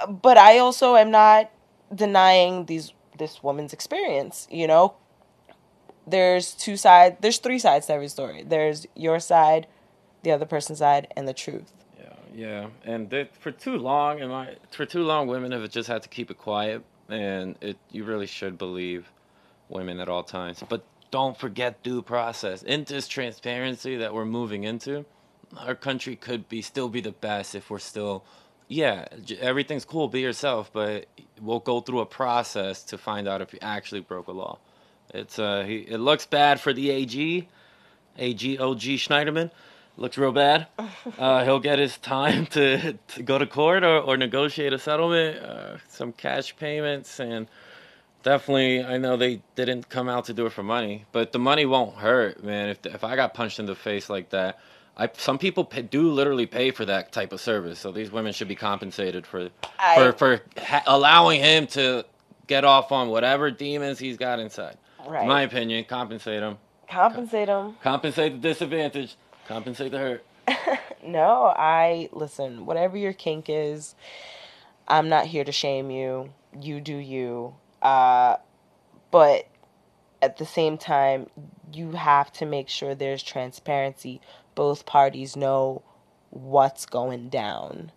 uh, 0.00 0.06
but 0.10 0.38
I 0.38 0.58
also 0.58 0.96
am 0.96 1.10
not 1.10 1.50
denying 1.94 2.64
these 2.66 2.92
this 3.20 3.44
woman's 3.44 3.72
experience, 3.72 4.48
you 4.50 4.66
know? 4.66 4.94
There's 6.06 6.52
two 6.52 6.76
sides, 6.76 7.18
there's 7.20 7.38
three 7.38 7.60
sides 7.60 7.86
to 7.86 7.92
every 7.92 8.08
story. 8.08 8.42
There's 8.42 8.86
your 8.96 9.20
side, 9.20 9.68
the 10.24 10.32
other 10.32 10.46
person's 10.46 10.80
side, 10.80 11.06
and 11.16 11.28
the 11.28 11.34
truth. 11.34 11.72
Yeah, 11.96 12.14
yeah, 12.34 12.66
and 12.84 13.08
that 13.10 13.36
for 13.36 13.52
too 13.52 13.76
long, 13.76 14.20
and 14.20 14.56
for 14.72 14.84
too 14.84 15.04
long, 15.04 15.28
women 15.28 15.52
have 15.52 15.70
just 15.70 15.88
had 15.88 16.02
to 16.02 16.08
keep 16.08 16.32
it 16.32 16.38
quiet, 16.38 16.82
and 17.08 17.54
it 17.60 17.76
you 17.92 18.02
really 18.02 18.26
should 18.26 18.58
believe 18.58 19.12
women 19.68 20.00
at 20.00 20.08
all 20.08 20.24
times. 20.24 20.64
But 20.68 20.82
don't 21.10 21.36
forget 21.36 21.82
due 21.82 22.02
process. 22.02 22.62
In 22.62 22.84
this 22.84 23.06
transparency 23.06 23.96
that 23.96 24.12
we're 24.12 24.24
moving 24.24 24.64
into, 24.64 25.04
our 25.58 25.74
country 25.74 26.16
could 26.16 26.48
be 26.48 26.62
still 26.62 26.88
be 26.88 27.00
the 27.00 27.12
best 27.12 27.54
if 27.54 27.70
we're 27.70 27.78
still, 27.78 28.24
yeah, 28.70 29.06
everything's 29.40 29.84
cool, 29.84 30.06
be 30.06 30.20
yourself, 30.20 30.70
but 30.72 31.06
we'll 31.40 31.58
go 31.58 31.80
through 31.80 32.00
a 32.00 32.06
process 32.06 32.84
to 32.84 32.98
find 32.98 33.26
out 33.26 33.42
if 33.42 33.52
you 33.52 33.58
actually 33.60 34.00
broke 34.00 34.28
a 34.28 34.32
law. 34.32 34.58
It's 35.12 35.40
uh, 35.40 35.64
he, 35.66 35.78
it 35.78 35.98
looks 35.98 36.24
bad 36.24 36.60
for 36.60 36.72
the 36.72 36.88
AG, 36.90 37.48
AG 38.16 38.58
OG 38.58 38.78
Schneiderman. 38.78 39.50
Looks 39.96 40.16
real 40.16 40.32
bad. 40.32 40.68
Uh, 41.18 41.44
he'll 41.44 41.60
get 41.60 41.78
his 41.78 41.98
time 41.98 42.46
to, 42.46 42.92
to 42.92 43.22
go 43.22 43.36
to 43.36 43.46
court 43.46 43.82
or, 43.84 43.98
or 43.98 44.16
negotiate 44.16 44.72
a 44.72 44.78
settlement, 44.78 45.36
uh, 45.38 45.76
some 45.88 46.12
cash 46.12 46.56
payments, 46.56 47.18
and 47.20 47.48
definitely, 48.22 48.84
I 48.84 48.96
know 48.98 49.16
they 49.16 49.42
didn't 49.56 49.88
come 49.88 50.08
out 50.08 50.26
to 50.26 50.32
do 50.32 50.46
it 50.46 50.52
for 50.52 50.62
money, 50.62 51.04
but 51.12 51.32
the 51.32 51.38
money 51.38 51.66
won't 51.66 51.96
hurt, 51.96 52.44
man. 52.44 52.68
If 52.68 52.86
if 52.86 53.02
I 53.04 53.16
got 53.16 53.34
punched 53.34 53.58
in 53.58 53.66
the 53.66 53.74
face 53.74 54.08
like 54.08 54.30
that, 54.30 54.60
I 55.00 55.08
some 55.16 55.38
people 55.38 55.64
pay, 55.64 55.82
do 55.82 56.10
literally 56.10 56.46
pay 56.46 56.70
for 56.70 56.84
that 56.84 57.10
type 57.10 57.32
of 57.32 57.40
service. 57.40 57.78
So 57.78 57.90
these 57.90 58.12
women 58.12 58.32
should 58.32 58.48
be 58.48 58.54
compensated 58.54 59.26
for 59.26 59.48
I- 59.78 59.96
for 59.96 60.12
for 60.12 60.40
ha- 60.62 60.82
allowing 60.86 61.40
him 61.40 61.66
to 61.68 62.04
get 62.46 62.64
off 62.64 62.92
on 62.92 63.08
whatever 63.08 63.50
demons 63.50 63.98
he's 63.98 64.16
got 64.18 64.38
inside. 64.38 64.76
Right. 65.06 65.22
In 65.22 65.28
my 65.28 65.42
opinion, 65.42 65.84
compensate 65.84 66.42
him. 66.42 66.58
Compensate 66.88 67.46
them. 67.46 67.76
Compensate 67.82 68.32
the 68.34 68.48
disadvantage. 68.48 69.16
Compensate 69.48 69.90
the 69.90 69.98
hurt. 69.98 70.24
No, 71.02 71.44
I 71.56 72.10
listen, 72.12 72.66
whatever 72.66 72.94
your 72.98 73.14
kink 73.14 73.46
is, 73.48 73.94
I'm 74.86 75.08
not 75.08 75.24
here 75.24 75.44
to 75.44 75.52
shame 75.52 75.90
you. 75.90 76.34
You 76.60 76.82
do 76.82 76.94
you. 76.96 77.54
Uh 77.80 78.36
but 79.10 79.46
at 80.20 80.36
the 80.36 80.44
same 80.44 80.76
time, 80.76 81.30
you 81.72 81.92
have 81.92 82.30
to 82.34 82.44
make 82.44 82.68
sure 82.68 82.94
there's 82.94 83.22
transparency. 83.22 84.20
Both 84.60 84.84
parties 84.84 85.36
know 85.36 85.80
what's 86.28 86.84
going 86.84 87.30
down. 87.30 87.92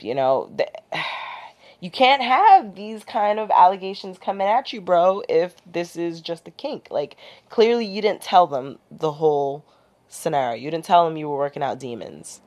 You 0.00 0.16
know, 0.16 0.52
the, 0.56 0.66
you 1.80 1.92
can't 1.92 2.22
have 2.22 2.74
these 2.74 3.04
kind 3.04 3.38
of 3.38 3.52
allegations 3.52 4.18
coming 4.18 4.48
at 4.48 4.72
you, 4.72 4.80
bro, 4.80 5.22
if 5.28 5.54
this 5.64 5.94
is 5.94 6.20
just 6.20 6.48
a 6.48 6.50
kink. 6.50 6.88
Like, 6.90 7.16
clearly, 7.50 7.86
you 7.86 8.02
didn't 8.02 8.20
tell 8.20 8.48
them 8.48 8.80
the 8.90 9.12
whole 9.12 9.64
scenario. 10.08 10.60
You 10.60 10.72
didn't 10.72 10.86
tell 10.86 11.04
them 11.04 11.16
you 11.16 11.28
were 11.28 11.38
working 11.38 11.62
out 11.62 11.78
demons. 11.78 12.40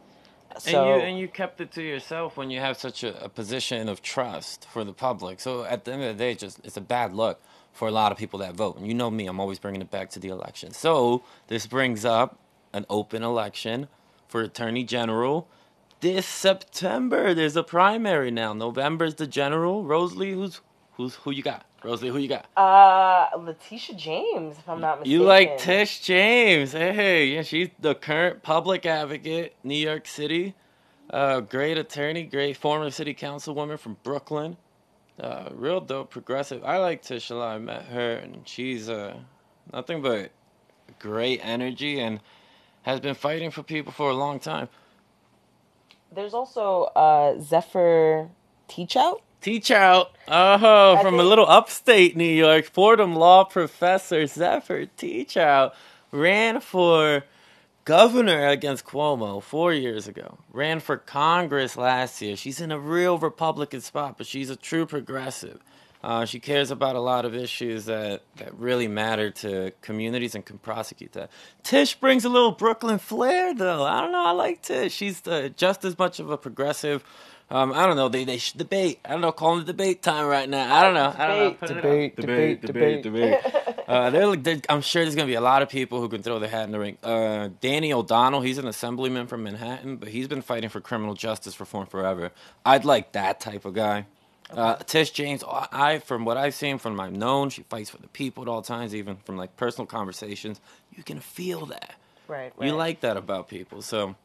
So, 0.58 0.84
and 0.84 1.02
you 1.02 1.08
and 1.08 1.18
you 1.18 1.30
kept 1.30 1.62
it 1.62 1.72
to 1.76 1.82
yourself 1.82 2.36
when 2.36 2.52
you 2.52 2.60
have 2.60 2.78
such 2.78 3.06
a, 3.06 3.24
a 3.24 3.30
position 3.30 3.88
of 3.88 4.02
trust 4.02 4.68
for 4.68 4.84
the 4.84 4.92
public. 4.92 5.40
So 5.40 5.64
at 5.64 5.86
the 5.86 5.94
end 5.94 6.04
of 6.04 6.18
the 6.18 6.22
day, 6.22 6.34
it's 6.34 6.42
just 6.42 6.60
it's 6.66 6.76
a 6.76 6.82
bad 6.82 7.14
look 7.14 7.42
for 7.72 7.88
a 7.88 7.92
lot 7.92 8.12
of 8.12 8.18
people 8.18 8.40
that 8.40 8.54
vote. 8.54 8.78
And 8.78 8.86
you 8.86 8.94
know 8.94 9.10
me, 9.10 9.28
I'm 9.28 9.40
always 9.40 9.60
bringing 9.60 9.82
it 9.82 9.90
back 9.90 10.10
to 10.10 10.20
the 10.20 10.28
election. 10.28 10.74
So 10.74 11.24
this 11.48 11.66
brings 11.66 12.04
up 12.04 12.38
an 12.74 12.86
open 12.90 13.24
election 13.24 13.88
for 14.28 14.42
attorney 14.42 14.84
general. 14.84 15.48
This 16.02 16.26
September, 16.28 17.34
there's 17.34 17.56
a 17.56 17.64
primary 17.64 18.32
now. 18.32 18.54
November's 18.54 19.16
the 19.16 19.28
general. 19.28 19.84
Rosalie, 19.86 20.34
who's 20.34 20.62
who's 20.94 21.16
who 21.16 21.32
you 21.32 21.44
got? 21.44 21.66
Rosalie, 21.84 22.10
who 22.12 22.18
you 22.20 22.30
got? 22.30 22.48
uh, 22.58 23.28
Letitia 23.38 23.96
James, 23.96 24.58
if 24.58 24.70
I'm 24.70 24.82
not 24.82 25.00
mistaken. 25.02 25.12
You 25.22 25.24
like 25.28 25.58
Tish 25.58 26.02
James? 26.02 26.74
Hey, 26.74 27.28
yeah, 27.28 27.44
she's 27.44 27.70
the 27.80 27.96
current 27.96 28.44
public 28.44 28.86
advocate, 28.86 29.56
New 29.64 29.76
York 29.76 30.08
City. 30.08 30.56
Uh, 31.10 31.42
great 31.42 31.78
attorney, 31.78 32.24
great 32.24 32.58
former 32.58 32.90
city 32.92 33.14
councilwoman 33.14 33.80
from 33.80 33.98
Brooklyn. 34.04 34.58
Uh, 35.20 35.50
real 35.54 35.82
dope, 35.82 36.12
progressive. 36.12 36.64
I 36.64 36.78
like 36.78 37.02
Tish 37.04 37.30
a 37.30 37.36
lot. 37.36 37.56
I 37.56 37.60
met 37.60 37.84
her, 37.86 38.16
and 38.16 38.48
she's 38.48 38.90
uh, 38.90 39.16
nothing 39.74 40.02
but 40.02 40.32
great 41.00 41.40
energy 41.44 42.00
and 42.00 42.20
has 42.84 43.00
been 43.00 43.16
fighting 43.16 43.52
for 43.52 43.64
people 43.64 43.92
for 43.92 44.10
a 44.10 44.14
long 44.14 44.40
time. 44.40 44.70
There's 46.14 46.34
also 46.34 46.84
uh, 46.96 47.40
Zephyr 47.40 48.30
Teachout. 48.70 49.20
Teachout, 49.20 49.20
Teach 49.44 49.72
out. 49.72 50.12
Oh, 50.30 50.96
I 50.96 51.02
from 51.02 51.20
a 51.20 51.24
little 51.24 51.46
upstate 51.46 52.16
New 52.16 52.24
York, 52.24 52.64
Fordham 52.64 53.14
law 53.14 53.44
professor 53.44 54.26
Zephyr 54.26 54.86
Teachout 54.98 55.74
ran 56.14 56.62
for 56.62 57.26
governor 57.84 58.48
against 58.48 58.86
Cuomo 58.86 59.44
four 59.44 59.74
years 59.74 60.08
ago. 60.08 60.38
Ran 60.54 60.80
for 60.80 60.96
Congress 60.96 61.76
last 61.76 62.22
year. 62.22 62.38
She's 62.38 62.62
in 62.62 62.72
a 62.72 62.80
real 62.80 63.18
Republican 63.18 63.82
spot, 63.82 64.18
but 64.18 64.28
she's 64.28 64.50
a 64.50 64.56
true 64.56 64.86
progressive. 64.86 65.60
Uh, 66.04 66.26
she 66.26 66.40
cares 66.40 66.70
about 66.70 66.98
a 66.98 67.00
lot 67.00 67.24
of 67.24 67.34
issues 67.34 67.86
that, 67.86 68.22
that 68.36 68.54
really 68.60 68.90
matter 68.90 69.32
to 69.32 69.72
communities 69.82 70.36
and 70.36 70.46
can 70.46 70.58
prosecute 70.58 71.14
that. 71.14 71.30
Tish 71.64 71.96
brings 71.96 72.26
a 72.26 72.30
little 72.30 72.52
Brooklyn 72.52 73.00
flair, 73.00 73.54
though. 73.54 73.84
I 73.86 74.02
don't 74.02 74.12
know. 74.12 74.26
I 74.26 74.32
like 74.32 74.62
Tish. 74.62 74.94
She's 74.94 75.26
uh, 75.26 75.50
just 75.56 75.86
as 75.86 75.98
much 75.98 76.20
of 76.20 76.30
a 76.30 76.38
progressive. 76.38 77.04
Um, 77.50 77.72
I 77.74 77.86
don't 77.86 77.96
know. 77.98 78.10
They 78.10 78.24
they 78.24 78.38
should 78.38 78.58
debate. 78.58 79.00
I 79.06 79.12
don't 79.12 79.22
know. 79.22 79.32
Calling 79.32 79.60
them 79.60 79.68
debate 79.68 80.02
time 80.02 80.26
right 80.28 80.50
now. 80.50 80.74
I 80.76 80.82
don't 80.84 80.94
know. 80.94 81.14
I 81.16 81.28
don't 81.28 81.38
know. 81.38 81.50
Debate, 81.52 81.60
Put 81.60 81.70
it 81.72 81.78
out. 81.78 81.82
debate, 81.84 82.16
debate, 82.16 82.62
debate, 82.62 83.04
debate, 83.04 83.44
debate. 83.44 83.86
uh, 83.88 84.10
they're, 84.10 84.36
they're, 84.36 84.62
I'm 84.70 84.82
sure 84.82 85.04
there's 85.04 85.16
gonna 85.16 85.28
be 85.28 85.36
a 85.36 85.42
lot 85.42 85.62
of 85.62 85.70
people 85.70 86.00
who 86.02 86.10
can 86.10 86.24
throw 86.24 86.40
their 86.40 86.50
hat 86.50 86.64
in 86.64 86.72
the 86.72 86.80
ring. 86.80 86.98
Uh, 87.04 87.50
Danny 87.62 87.94
O'Donnell, 87.94 88.42
he's 88.42 88.58
an 88.58 88.68
assemblyman 88.68 89.28
from 89.28 89.44
Manhattan, 89.44 89.98
but 89.98 90.10
he's 90.10 90.28
been 90.28 90.42
fighting 90.42 90.70
for 90.70 90.82
criminal 90.82 91.14
justice 91.14 91.60
reform 91.60 91.86
forever. 91.86 92.32
I'd 92.66 92.86
like 92.86 93.12
that 93.12 93.40
type 93.40 93.66
of 93.66 93.74
guy. 93.74 94.08
Uh, 94.56 94.76
Tish 94.76 95.12
James, 95.12 95.44
I, 95.48 96.00
from 96.00 96.26
what 96.26 96.38
I've 96.38 96.54
seen 96.54 96.78
from 96.78 96.96
my 96.96 97.10
known, 97.10 97.50
she 97.50 97.64
fights 97.64 97.90
for 97.90 97.98
the 97.98 98.08
people 98.08 98.44
at 98.44 98.50
all 98.50 98.62
times, 98.62 98.94
even 98.94 99.18
from 99.18 99.38
like 99.38 99.56
personal 99.58 99.86
conversations. 99.86 100.60
You 100.96 101.04
can 101.04 101.20
feel 101.20 101.66
that. 101.68 101.96
Right, 102.28 102.54
You 102.62 102.74
like 102.74 103.02
that 103.02 103.18
about 103.18 103.50
people, 103.50 103.82
so 103.82 104.16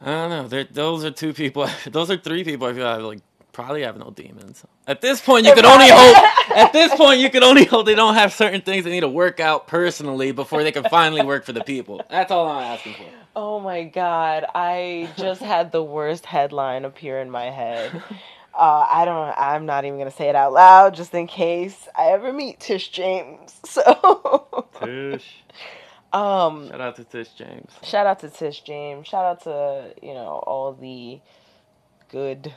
I 0.00 0.06
don't 0.06 0.30
know. 0.30 0.48
They're, 0.48 0.64
those 0.64 1.04
are 1.04 1.10
two 1.12 1.32
people. 1.32 1.68
Those 1.90 2.10
are 2.10 2.16
three 2.16 2.42
people. 2.42 2.66
I 2.66 2.72
feel 2.74 3.06
like 3.06 3.20
probably 3.52 3.82
have 3.82 3.96
no 3.96 4.10
demons. 4.10 4.64
At 4.86 5.00
this 5.00 5.20
point, 5.20 5.46
you 5.46 5.54
can 5.54 5.64
only 5.64 5.88
hope. 5.88 6.16
At 6.56 6.72
this 6.72 6.92
point, 6.94 7.20
you 7.20 7.30
can 7.30 7.44
only 7.44 7.64
hope 7.64 7.86
they 7.86 7.94
don't 7.94 8.14
have 8.14 8.32
certain 8.32 8.62
things 8.62 8.84
they 8.84 8.90
need 8.90 9.00
to 9.00 9.08
work 9.08 9.38
out 9.40 9.68
personally 9.68 10.32
before 10.32 10.64
they 10.64 10.72
can 10.72 10.84
finally 10.84 11.24
work 11.24 11.44
for 11.44 11.52
the 11.52 11.62
people. 11.62 12.02
That's 12.10 12.32
all 12.32 12.48
I'm 12.48 12.64
asking 12.64 12.94
for. 12.94 13.04
Oh 13.34 13.60
my 13.60 13.84
god, 13.84 14.44
I 14.54 15.08
just 15.16 15.40
had 15.40 15.72
the 15.72 15.82
worst 15.82 16.26
headline 16.26 16.84
appear 16.84 17.20
in 17.20 17.30
my 17.30 17.44
head. 17.44 18.02
Uh, 18.54 18.86
I 18.90 19.04
don't. 19.06 19.34
I'm 19.38 19.66
not 19.66 19.84
even 19.84 19.98
gonna 19.98 20.10
say 20.10 20.28
it 20.28 20.36
out 20.36 20.52
loud, 20.52 20.94
just 20.94 21.14
in 21.14 21.26
case 21.26 21.88
I 21.96 22.08
ever 22.12 22.32
meet 22.32 22.60
Tish 22.60 22.90
James. 22.90 23.60
So, 23.66 24.68
Tish. 24.74 25.44
um, 26.12 26.68
Shout 26.68 26.80
out 26.80 26.96
to 26.96 27.04
Tish 27.04 27.30
James. 27.34 27.72
shout 27.82 28.06
out 28.06 28.20
to 28.20 28.30
Tish 28.30 28.62
James. 28.62 29.08
Shout 29.08 29.24
out 29.24 29.42
to 29.44 29.94
you 30.02 30.14
know 30.14 30.42
all 30.46 30.72
the 30.74 31.20
good, 32.10 32.54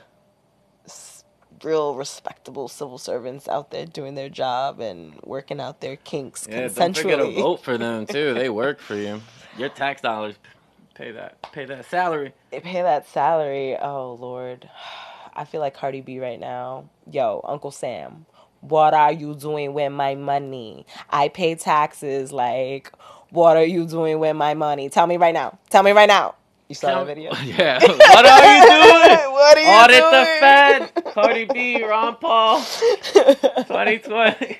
s- 0.86 1.24
real 1.64 1.96
respectable 1.96 2.68
civil 2.68 2.98
servants 2.98 3.48
out 3.48 3.72
there 3.72 3.86
doing 3.86 4.16
their 4.16 4.30
job 4.30 4.80
and 4.82 5.20
working 5.24 5.62
out 5.62 5.82
their 5.82 5.98
kinks 5.98 6.48
Yeah, 6.48 6.68
don't 6.70 6.96
forget 6.96 7.20
to 7.20 7.26
vote 7.32 7.64
for 7.64 7.78
them 7.78 8.06
too. 8.08 8.34
They 8.34 8.50
work 8.50 8.80
for 8.82 8.96
you. 8.96 9.22
Your 9.58 9.70
tax 9.70 10.02
dollars 10.02 10.36
pay 10.96 11.12
that 11.12 11.42
pay 11.54 11.66
that 11.66 11.86
salary. 11.86 12.34
They 12.52 12.60
pay 12.62 12.82
that 12.84 13.08
salary. 13.08 13.78
Oh 13.78 14.14
Lord, 14.20 14.70
I 15.36 15.46
feel 15.46 15.62
like 15.62 15.74
Cardi 15.74 16.02
B 16.02 16.20
right 16.20 16.40
now. 16.40 16.90
Yo, 17.12 17.42
Uncle 17.44 17.72
Sam, 17.72 18.26
what 18.62 18.94
are 18.94 19.12
you 19.12 19.36
doing 19.36 19.74
with 19.74 19.92
my 19.92 20.16
money? 20.16 20.86
I 21.10 21.28
pay 21.28 21.56
taxes. 21.56 22.32
Like, 22.32 22.92
what 23.30 23.58
are 23.58 23.66
you 23.66 23.86
doing 23.86 24.20
with 24.20 24.36
my 24.36 24.54
money? 24.54 24.90
Tell 24.90 25.08
me 25.08 25.18
right 25.18 25.34
now. 25.34 25.58
Tell 25.70 25.84
me 25.84 25.92
right 25.92 26.08
now. 26.08 26.36
You 26.68 26.76
saw 26.76 27.04
that 27.04 27.06
video? 27.06 27.32
Yeah. 27.44 27.80
what 27.82 28.26
are 28.26 28.58
you 28.58 28.70
doing? 28.70 29.18
what 29.34 29.58
are 29.58 29.62
you 29.62 29.68
Audit 29.68 29.98
doing? 29.98 30.12
the 30.12 30.26
Fed. 30.40 30.92
Cardi 31.14 31.46
B, 31.46 31.84
Ron 31.84 32.16
Paul, 32.16 32.60
2020. 32.60 34.58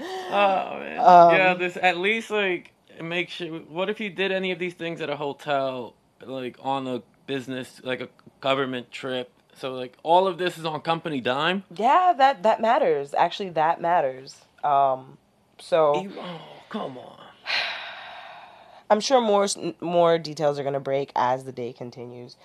Oh 0.00 0.78
man. 0.78 0.98
Um, 0.98 1.34
yeah, 1.36 1.54
this 1.54 1.76
at 1.80 1.98
least 1.98 2.30
like 2.30 2.72
make 3.00 3.28
sure. 3.28 3.60
What 3.60 3.88
if 3.88 4.00
you 4.00 4.10
did 4.10 4.32
any 4.32 4.50
of 4.50 4.58
these 4.58 4.74
things 4.74 5.00
at 5.00 5.08
a 5.10 5.16
hotel, 5.16 5.94
like 6.24 6.56
on 6.60 6.88
a 6.88 7.02
business, 7.26 7.80
like 7.84 8.00
a 8.00 8.08
government 8.40 8.90
trip? 8.90 9.30
So 9.56 9.74
like 9.74 9.96
all 10.02 10.26
of 10.26 10.38
this 10.38 10.58
is 10.58 10.64
on 10.64 10.80
company 10.80 11.20
dime. 11.20 11.64
Yeah, 11.74 12.14
that 12.16 12.42
that 12.42 12.60
matters. 12.60 13.14
Actually, 13.14 13.50
that 13.50 13.80
matters. 13.80 14.36
Um, 14.64 15.18
so 15.58 16.00
You- 16.02 16.14
oh 16.18 16.40
come 16.68 16.98
on. 16.98 17.18
I'm 18.90 19.00
sure 19.00 19.20
more 19.20 19.46
more 19.80 20.18
details 20.18 20.58
are 20.58 20.64
gonna 20.64 20.80
break 20.80 21.12
as 21.16 21.44
the 21.44 21.52
day 21.52 21.72
continues. 21.72 22.36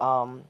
Um, 0.00 0.44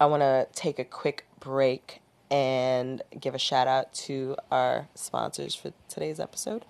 I 0.00 0.06
want 0.06 0.22
to 0.22 0.48
take 0.54 0.78
a 0.78 0.84
quick 0.84 1.26
break 1.40 2.00
and 2.30 3.02
give 3.20 3.34
a 3.34 3.38
shout 3.38 3.66
out 3.68 3.92
to 3.92 4.36
our 4.50 4.88
sponsors 4.94 5.54
for 5.54 5.72
today's 5.88 6.18
episode, 6.18 6.64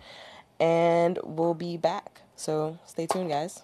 and 0.59 1.19
we'll 1.23 1.55
be 1.55 1.77
back. 1.77 2.23
So 2.35 2.79
stay 2.87 3.07
tuned, 3.07 3.31
guys. 3.31 3.63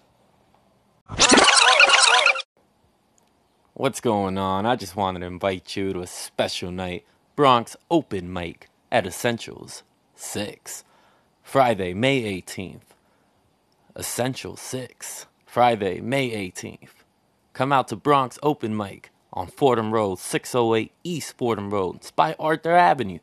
What's 3.79 4.01
going 4.01 4.39
on? 4.39 4.65
I 4.65 4.75
just 4.75 4.97
wanted 4.97 5.21
to 5.21 5.27
invite 5.27 5.77
you 5.77 5.93
to 5.93 6.01
a 6.01 6.07
special 6.07 6.71
night 6.71 7.05
Bronx 7.37 7.77
open 7.91 8.33
mic 8.33 8.71
at 8.91 9.07
Essentials 9.07 9.83
6. 10.15 10.83
Friday, 11.43 11.93
May 11.93 12.23
18th. 12.41 12.97
Essential 13.95 14.57
6. 14.57 15.27
Friday, 15.45 16.01
May 16.01 16.31
18th. 16.51 17.05
Come 17.53 17.71
out 17.71 17.89
to 17.89 17.97
Bronx 17.97 18.39
open 18.43 18.75
mic 18.75 19.11
on 19.31 19.49
Fordham 19.49 19.93
Road, 19.93 20.21
608 20.21 20.91
East 21.05 21.37
Fordham 21.37 21.69
Road, 21.69 21.97
it's 21.97 22.11
by 22.11 22.35
Arthur 22.39 22.73
Avenue. 22.73 23.19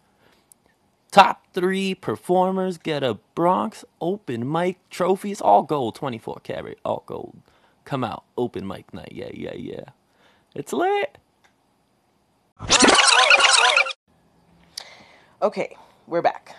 Top 1.10 1.48
three 1.55 1.95
performers 1.95 2.77
get 2.77 3.01
a 3.01 3.15
Bronx 3.33 3.83
open 4.00 4.51
mic 4.51 4.77
trophy. 4.91 5.31
It's 5.31 5.41
all 5.41 5.63
gold, 5.63 5.95
24 5.95 6.41
karat, 6.43 6.77
all 6.86 7.01
gold. 7.07 7.38
Come 7.86 8.03
out, 8.03 8.24
open 8.38 8.67
mic 8.67 8.93
night. 8.93 9.13
Yeah, 9.13 9.31
yeah, 9.33 9.55
yeah. 9.55 9.86
It's 10.55 10.72
lit. 10.72 11.17
Okay, 15.41 15.75
we're 16.05 16.22
back. 16.22 16.55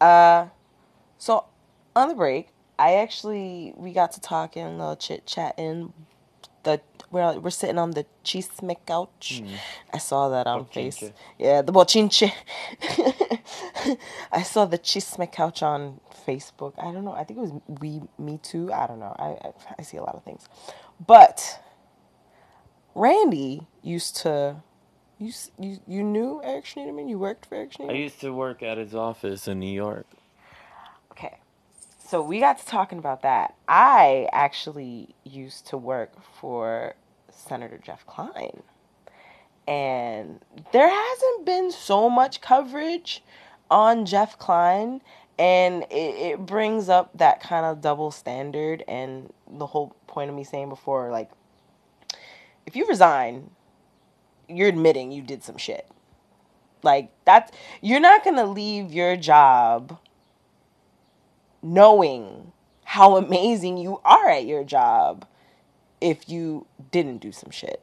Uh, 0.00 0.48
so 1.18 1.44
on 1.94 2.08
the 2.08 2.14
break, 2.14 2.48
I 2.80 2.96
actually 2.96 3.72
we 3.76 3.92
got 3.92 4.10
to 4.12 4.20
talking, 4.20 4.64
a 4.64 4.70
little 4.70 4.96
chit 4.96 5.24
chatting. 5.24 5.92
The 6.64 6.80
we're 7.12 7.38
we're 7.38 7.50
sitting 7.50 7.78
on 7.78 7.92
the 7.92 8.06
chisme 8.24 8.74
couch. 8.84 9.40
I 9.94 9.98
saw 9.98 10.28
that 10.30 10.48
on 10.48 10.64
face. 10.66 11.02
Yeah, 11.38 11.62
the 11.62 11.72
bochinche. 11.72 12.32
I 14.32 14.42
saw 14.42 14.64
the 14.64 14.78
chisme 14.78 15.30
couch 15.30 15.62
on 15.62 16.00
Facebook. 16.26 16.74
I 16.76 16.92
don't 16.92 17.04
know. 17.04 17.12
I 17.12 17.22
think 17.22 17.38
it 17.38 17.42
was 17.42 17.52
we 17.80 18.02
me 18.18 18.38
too. 18.42 18.72
I 18.72 18.88
don't 18.88 18.98
know. 18.98 19.14
I 19.16 19.28
I, 19.46 19.52
I 19.78 19.82
see 19.82 19.96
a 19.96 20.02
lot 20.02 20.16
of 20.16 20.24
things, 20.24 20.48
but 21.06 21.60
Randy 22.98 23.66
used 23.82 24.16
to. 24.16 24.56
You, 25.18 25.32
you 25.58 25.78
you 25.86 26.02
knew 26.04 26.40
Eric 26.44 26.64
Schneiderman? 26.64 27.08
You 27.08 27.18
worked 27.18 27.46
for 27.46 27.54
Eric 27.56 27.72
Schneiderman. 27.72 27.90
I 27.90 27.94
used 27.94 28.20
to 28.20 28.32
work 28.32 28.62
at 28.62 28.78
his 28.78 28.94
office 28.94 29.48
in 29.48 29.58
New 29.60 29.72
York. 29.72 30.06
Okay. 31.12 31.38
So 31.98 32.22
we 32.22 32.40
got 32.40 32.58
to 32.58 32.66
talking 32.66 32.98
about 32.98 33.22
that. 33.22 33.54
I 33.68 34.28
actually 34.32 35.14
used 35.24 35.66
to 35.68 35.76
work 35.76 36.12
for 36.40 36.94
Senator 37.30 37.78
Jeff 37.78 38.06
Klein. 38.06 38.62
And 39.66 40.40
there 40.72 40.88
hasn't 40.88 41.44
been 41.44 41.70
so 41.70 42.08
much 42.08 42.40
coverage 42.40 43.22
on 43.70 44.06
Jeff 44.06 44.38
Klein. 44.38 45.02
And 45.38 45.84
it, 45.84 46.14
it 46.32 46.46
brings 46.46 46.88
up 46.88 47.10
that 47.18 47.40
kind 47.40 47.66
of 47.66 47.80
double 47.80 48.10
standard. 48.10 48.82
And 48.88 49.32
the 49.46 49.66
whole 49.66 49.94
point 50.06 50.30
of 50.30 50.36
me 50.36 50.44
saying 50.44 50.68
before, 50.68 51.10
like, 51.10 51.30
if 52.68 52.76
you 52.76 52.86
resign, 52.86 53.50
you're 54.46 54.68
admitting 54.68 55.10
you 55.10 55.22
did 55.22 55.42
some 55.42 55.56
shit. 55.56 55.88
Like, 56.82 57.10
that's, 57.24 57.50
you're 57.80 57.98
not 57.98 58.22
going 58.24 58.36
to 58.36 58.44
leave 58.44 58.92
your 58.92 59.16
job 59.16 59.98
knowing 61.62 62.52
how 62.84 63.16
amazing 63.16 63.78
you 63.78 64.02
are 64.04 64.28
at 64.28 64.44
your 64.44 64.64
job 64.64 65.26
if 66.02 66.28
you 66.28 66.66
didn't 66.90 67.18
do 67.18 67.32
some 67.32 67.50
shit. 67.50 67.82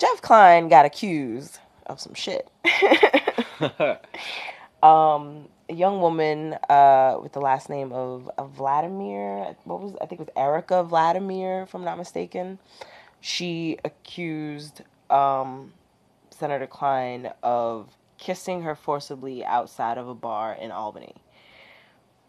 Jeff 0.00 0.20
Klein 0.20 0.68
got 0.68 0.84
accused 0.84 1.60
of 1.86 2.00
some 2.00 2.14
shit. 2.14 2.50
um, 4.82 5.48
a 5.68 5.72
young 5.72 6.00
woman 6.00 6.54
uh, 6.68 7.18
with 7.22 7.32
the 7.32 7.40
last 7.40 7.70
name 7.70 7.92
of, 7.92 8.28
of 8.36 8.56
Vladimer, 8.56 9.54
what 9.62 9.80
was 9.80 9.94
I 10.02 10.06
think 10.06 10.20
it 10.20 10.26
was 10.26 10.34
Erica 10.36 10.84
Vladimer, 10.84 11.62
if 11.62 11.74
I'm 11.74 11.84
not 11.84 11.96
mistaken. 11.96 12.58
She 13.26 13.78
accused 13.82 14.82
um, 15.08 15.72
Senator 16.28 16.66
Klein 16.66 17.32
of 17.42 17.88
kissing 18.18 18.60
her 18.64 18.74
forcibly 18.74 19.42
outside 19.42 19.96
of 19.96 20.06
a 20.06 20.14
bar 20.14 20.52
in 20.52 20.70
Albany. 20.70 21.14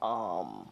Um, 0.01 0.69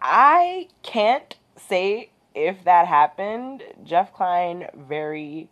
I 0.00 0.68
can't 0.84 1.34
say 1.56 2.10
if 2.32 2.62
that 2.62 2.86
happened. 2.86 3.64
Jeff 3.82 4.14
Klein 4.14 4.68
very 4.72 5.48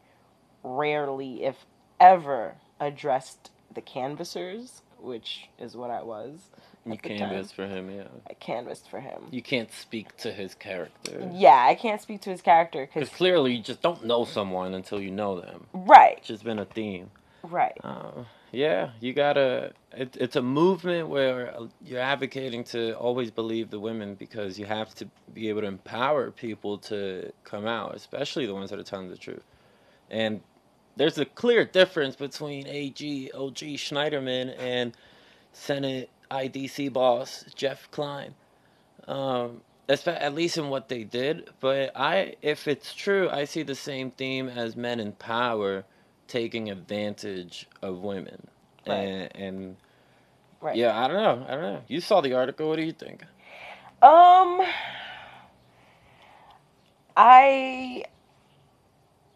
rarely, 0.62 1.42
if 1.42 1.66
ever, 1.98 2.54
addressed 2.78 3.50
the 3.74 3.80
canvassers, 3.80 4.82
which 5.00 5.48
is 5.58 5.76
what 5.76 5.90
I 5.90 6.04
was. 6.04 6.50
You 6.86 6.98
canvassed 6.98 7.54
for 7.54 7.66
him, 7.66 7.90
yeah. 7.90 8.08
I 8.30 8.34
canvassed 8.34 8.90
for 8.90 9.00
him. 9.00 9.22
You 9.30 9.42
can't 9.42 9.72
speak 9.72 10.16
to 10.18 10.32
his 10.32 10.54
character. 10.54 11.28
Yeah, 11.32 11.64
I 11.68 11.74
can't 11.76 12.00
speak 12.02 12.22
to 12.22 12.30
his 12.30 12.42
character 12.42 12.88
Because 12.92 13.10
clearly 13.10 13.54
you 13.56 13.62
just 13.62 13.82
don't 13.82 14.04
know 14.04 14.24
someone 14.24 14.74
until 14.74 15.00
you 15.00 15.10
know 15.12 15.40
them. 15.40 15.66
right, 15.74 16.18
It's 16.18 16.28
just 16.28 16.44
been 16.44 16.58
a 16.60 16.66
theme. 16.66 17.10
right. 17.42 17.82
Uh, 17.84 18.24
yeah, 18.52 18.90
you 19.00 19.14
gotta. 19.14 19.72
It, 19.92 20.16
it's 20.20 20.36
a 20.36 20.42
movement 20.42 21.08
where 21.08 21.56
uh, 21.56 21.66
you're 21.84 22.00
advocating 22.00 22.64
to 22.66 22.94
always 22.94 23.30
believe 23.30 23.70
the 23.70 23.80
women 23.80 24.14
because 24.14 24.58
you 24.58 24.66
have 24.66 24.94
to 24.96 25.08
be 25.34 25.48
able 25.50 25.62
to 25.62 25.66
empower 25.68 26.30
people 26.32 26.78
to 26.78 27.32
come 27.44 27.66
out, 27.66 27.94
especially 27.96 28.46
the 28.46 28.54
ones 28.54 28.70
that 28.70 28.78
are 28.78 28.84
telling 28.84 29.10
the 29.10 29.16
truth. 29.18 29.44
And 30.10 30.42
there's 30.96 31.18
a 31.18 31.26
clear 31.26 31.64
difference 31.64 32.16
between 32.16 32.66
AG 32.68 33.30
OG 33.34 33.56
Schneiderman 33.78 34.54
and 34.58 34.96
Senate 35.52 36.10
IDC 36.30 36.92
boss 36.92 37.44
Jeff 37.54 37.90
Klein. 37.90 38.34
Um, 39.08 39.62
at 40.16 40.34
least 40.34 40.58
in 40.58 40.70
what 40.70 40.88
they 40.88 41.04
did. 41.04 41.50
But 41.60 41.92
I, 41.96 42.36
if 42.42 42.68
it's 42.68 42.94
true, 42.94 43.30
I 43.30 43.44
see 43.44 43.62
the 43.64 43.74
same 43.76 44.10
theme 44.12 44.48
as 44.48 44.76
men 44.76 45.00
in 45.00 45.12
power 45.12 45.84
taking 46.28 46.70
advantage 46.70 47.68
of 47.82 47.98
women. 48.00 48.48
Right. 48.86 49.12
And, 49.12 49.36
and 49.36 49.76
Right. 50.60 50.76
yeah, 50.76 50.98
I 50.98 51.08
don't 51.08 51.16
know. 51.22 51.46
I 51.48 51.52
don't 51.52 51.62
know. 51.62 51.82
You 51.88 52.00
saw 52.00 52.20
the 52.22 52.34
article. 52.34 52.68
What 52.68 52.76
do 52.76 52.82
you 52.84 52.92
think? 52.92 53.24
Um, 54.02 54.62
I 57.16 58.04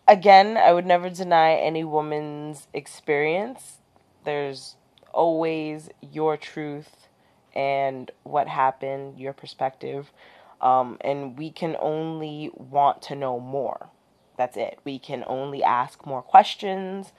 again, 0.09 0.57
I 0.59 0.72
would 0.72 0.87
never 0.87 1.11
deny 1.11 1.55
any 1.55 1.85
woman's 1.85 2.68
experience. 2.74 3.79
There's 4.24 4.76
always 5.12 5.90
your 6.00 6.36
truth 6.36 7.08
and 7.54 8.10
what 8.22 8.48
happened, 8.48 9.18
your 9.18 9.32
perspective, 9.32 10.12
um, 10.60 10.98
and 11.00 11.38
we 11.38 11.50
can 11.50 11.76
only 11.80 12.50
want 12.54 13.02
to 13.02 13.14
know 13.14 13.40
more. 13.40 13.88
That's 14.36 14.56
it. 14.56 14.78
We 14.84 14.98
can 14.98 15.24
only 15.26 15.62
ask 15.62 16.06
more 16.06 16.22
questions 16.22 17.12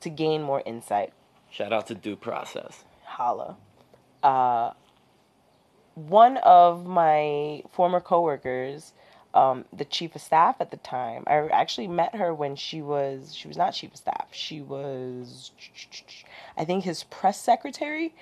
to 0.00 0.10
gain 0.10 0.42
more 0.42 0.62
insight. 0.64 1.12
Shout 1.50 1.72
out 1.72 1.86
to 1.88 1.94
due 1.94 2.16
process. 2.16 2.84
Holla. 3.04 3.56
Uh, 4.22 4.72
one 5.94 6.38
of 6.38 6.86
my 6.86 7.62
former 7.70 8.00
coworkers, 8.00 8.94
um, 9.34 9.64
the 9.72 9.84
chief 9.84 10.14
of 10.14 10.20
staff 10.22 10.56
at 10.60 10.70
the 10.70 10.76
time, 10.78 11.24
I 11.26 11.36
actually 11.48 11.88
met 11.88 12.14
her 12.16 12.34
when 12.34 12.56
she 12.56 12.82
was 12.82 13.34
she 13.34 13.48
was 13.48 13.56
not 13.56 13.72
chief 13.72 13.92
of 13.92 13.96
staff. 13.96 14.28
She 14.32 14.60
was, 14.60 15.52
I 16.56 16.64
think, 16.64 16.84
his 16.84 17.04
press 17.04 17.40
secretary. 17.40 18.14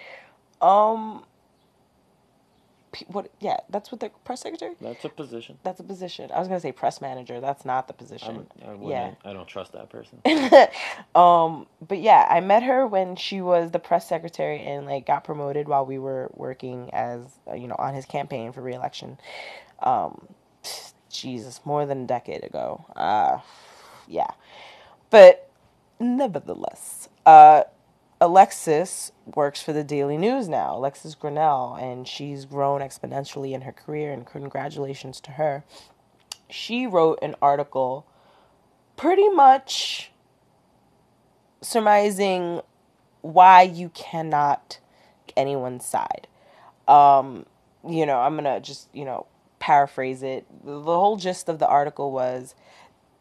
Um, 0.61 1.25
what? 3.07 3.31
Yeah, 3.41 3.57
that's 3.69 3.91
what 3.93 4.01
the 4.01 4.11
press 4.25 4.41
secretary. 4.41 4.75
That's 4.81 5.05
a 5.05 5.09
position. 5.09 5.59
That's 5.63 5.81
a 5.81 5.85
position. 5.85 6.31
I 6.33 6.39
was 6.39 6.49
gonna 6.49 6.61
say 6.61 6.73
press 6.73 7.01
manager. 7.01 7.41
That's 7.41 7.65
not 7.65 7.87
the 7.87 7.93
position. 7.95 8.47
I'm, 8.63 8.69
I 8.69 8.73
wouldn't- 8.75 8.91
yeah. 8.91 9.15
I 9.31 9.33
don't 9.33 9.47
trust 9.49 9.73
that 9.73 9.91
person. 9.91 10.19
um, 11.15 11.67
but 11.87 12.01
yeah, 12.01 12.27
I 12.29 12.41
met 12.41 12.63
her 12.65 12.87
when 12.87 13.17
she 13.17 13.41
was 13.41 13.71
the 13.71 13.79
press 13.79 14.09
secretary 14.09 14.61
and 14.61 14.87
like 14.87 15.07
got 15.07 15.25
promoted 15.25 15.69
while 15.69 15.87
we 15.87 15.99
were 15.99 16.31
working 16.35 16.91
as 16.93 17.21
you 17.55 17.67
know 17.69 17.77
on 17.79 17.95
his 17.95 18.07
campaign 18.07 18.53
for 18.53 18.61
reelection. 18.61 19.19
Um, 19.81 20.27
Jesus, 21.11 21.61
more 21.65 21.87
than 21.87 22.03
a 22.03 22.07
decade 22.07 22.45
ago. 22.45 22.87
Uh, 22.97 23.39
yeah, 24.09 24.31
but 25.11 25.51
nevertheless, 25.99 27.09
uh, 27.27 27.65
Alexis 28.21 29.13
works 29.35 29.63
for 29.63 29.73
the 29.73 29.85
Daily 29.85 30.19
News 30.19 30.49
now. 30.49 30.77
Alexis 30.77 31.15
Grenell, 31.15 31.81
and 31.81 32.07
she's 32.07 32.45
grown 32.45 32.81
exponentially 32.81 33.53
in 33.53 33.63
her 33.63 33.73
career. 33.73 34.13
And 34.13 34.27
congratulations 34.27 35.21
to 35.21 35.33
her. 35.33 35.65
She 36.51 36.87
wrote 36.87 37.19
an 37.23 37.35
article, 37.41 38.07
pretty 38.97 39.29
much 39.29 40.11
surmising 41.63 42.61
why 43.23 43.63
you 43.63 43.91
cannot 43.91 44.79
anyone's 45.37 45.85
side. 45.85 46.27
Um, 46.89 47.47
you 47.89 48.05
know, 48.05 48.19
I'm 48.19 48.35
gonna 48.35 48.61
just 48.61 48.89
you 48.93 49.05
know 49.05 49.27
paraphrase 49.61 50.23
it. 50.23 50.47
The 50.65 50.83
whole 50.83 51.17
gist 51.17 51.49
of 51.49 51.61
the 51.61 51.69
article 51.69 52.11
was 52.11 52.55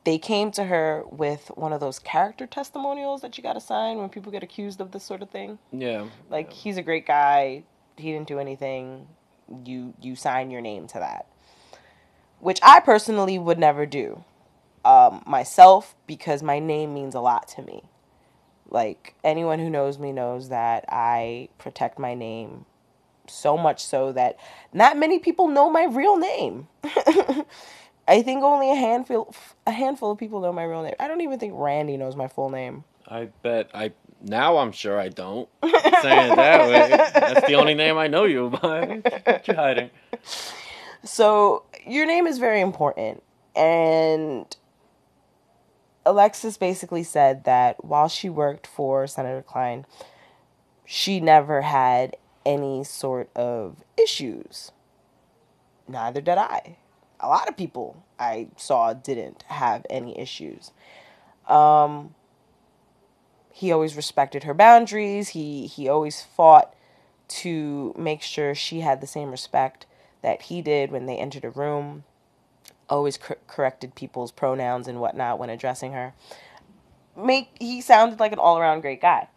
they 0.06 0.18
came 0.18 0.50
to 0.52 0.64
her 0.64 1.04
with 1.12 1.52
one 1.56 1.74
of 1.74 1.80
those 1.80 2.00
character 2.00 2.48
testimonials 2.48 3.22
that 3.22 3.38
you 3.38 3.44
got 3.44 3.54
to 3.54 3.62
sign 3.62 3.98
when 3.98 4.10
people 4.10 4.32
get 4.32 4.42
accused 4.42 4.82
of 4.82 4.92
this 4.92 5.04
sort 5.04 5.22
of 5.22 5.30
thing. 5.30 5.60
Yeah. 5.72 6.08
Like 6.30 6.52
he's 6.52 6.78
a 6.78 6.82
great 6.82 7.06
guy, 7.06 7.64
he 7.98 8.12
didn't 8.12 8.28
do 8.28 8.40
anything. 8.40 9.08
You 9.66 9.94
you 10.02 10.16
sign 10.16 10.50
your 10.52 10.62
name 10.62 10.88
to 10.88 11.00
that, 11.00 11.28
which 12.40 12.60
I 12.64 12.80
personally 12.80 13.38
would 13.38 13.60
never 13.60 13.86
do 13.86 14.24
um, 14.86 15.24
myself 15.26 15.96
because 16.08 16.42
my 16.42 16.60
name 16.60 16.94
means 16.94 17.16
a 17.16 17.20
lot 17.20 17.48
to 17.50 17.62
me. 17.62 17.84
Like 18.70 19.16
anyone 19.24 19.60
who 19.60 19.70
knows 19.70 19.98
me 19.98 20.12
knows 20.12 20.50
that 20.50 20.86
I 20.88 21.50
protect 21.58 21.98
my 22.00 22.14
name 22.14 22.66
so 23.30 23.58
much 23.58 23.84
so 23.84 24.12
that 24.14 24.38
not 24.74 24.98
many 24.98 25.20
people 25.20 25.48
know 25.48 25.70
my 25.70 25.86
real 25.86 26.18
name. 26.18 26.68
I 28.08 28.24
think 28.24 28.44
only 28.44 28.72
a 28.72 28.76
handful 28.76 29.34
a 29.68 29.72
handful 29.72 30.12
of 30.12 30.18
people 30.18 30.42
know 30.42 30.52
my 30.52 30.64
real 30.64 30.82
name. 30.82 30.96
I 31.00 31.08
don't 31.08 31.22
even 31.22 31.40
think 31.40 31.54
Randy 31.56 31.98
knows 31.98 32.16
my 32.16 32.28
full 32.28 32.50
name. 32.50 32.84
I 33.08 33.30
bet 33.44 33.70
I 33.74 33.92
now 34.22 34.58
I'm 34.58 34.72
sure 34.72 35.00
I 35.00 35.10
don't. 35.10 35.48
Saying 35.64 36.32
it 36.32 36.36
that 36.36 36.70
way. 36.70 36.98
That's 37.14 37.48
the 37.48 37.56
only 37.56 37.74
name 37.74 37.98
I 37.98 38.08
know 38.08 38.26
you 38.26 38.50
by. 38.50 39.02
What 39.24 39.48
you 39.48 39.54
hiding? 39.54 39.90
So 41.04 41.64
your 41.86 42.06
name 42.06 42.28
is 42.28 42.40
very 42.40 42.62
important. 42.62 43.24
And 43.56 44.56
Alexis 46.06 46.58
basically 46.58 47.04
said 47.04 47.44
that 47.44 47.84
while 47.84 48.08
she 48.08 48.30
worked 48.30 48.68
for 48.68 49.08
Senator 49.08 49.42
Klein, 49.42 49.86
she 50.86 51.20
never 51.20 51.62
had 51.62 52.16
any 52.46 52.84
sort 52.84 53.30
of 53.36 53.84
issues. 54.02 54.72
Neither 55.88 56.22
did 56.22 56.38
I. 56.38 56.78
A 57.20 57.28
lot 57.28 57.50
of 57.50 57.58
people 57.58 58.04
I 58.20 58.50
saw 58.58 58.94
didn't 58.94 59.44
have 59.48 59.86
any 59.90 60.18
issues. 60.20 60.72
Um, 61.48 62.16
he 63.52 63.72
always 63.72 63.96
respected 63.96 64.44
her 64.44 64.54
boundaries. 64.54 65.30
He 65.30 65.68
he 65.68 65.90
always 65.90 66.22
fought 66.22 66.74
to 67.30 67.94
make 67.98 68.22
sure 68.22 68.56
she 68.56 68.82
had 68.82 69.02
the 69.02 69.08
same 69.08 69.32
respect 69.32 69.86
that 70.22 70.44
he 70.44 70.62
did 70.62 70.92
when 70.92 71.06
they 71.06 71.18
entered 71.18 71.46
a 71.46 71.50
room. 71.50 72.04
Always 72.90 73.18
cor- 73.18 73.38
corrected 73.48 73.96
people's 73.96 74.32
pronouns 74.32 74.88
and 74.88 75.00
whatnot 75.02 75.40
when 75.40 75.50
addressing 75.50 75.94
her. 75.94 76.14
Make 77.18 77.50
he 77.60 77.82
sounded 77.82 78.20
like 78.20 78.32
an 78.32 78.40
all 78.40 78.58
around 78.58 78.82
great 78.82 79.02
guy. 79.02 79.28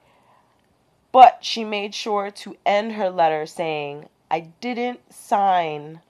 But 1.13 1.45
she 1.45 1.63
made 1.63 1.95
sure 1.95 2.31
to 2.31 2.57
end 2.65 2.93
her 2.93 3.11
letter 3.11 3.47
saying, 3.47 4.09
"I 4.31 4.41
didn't 4.61 5.13
sign 5.13 6.01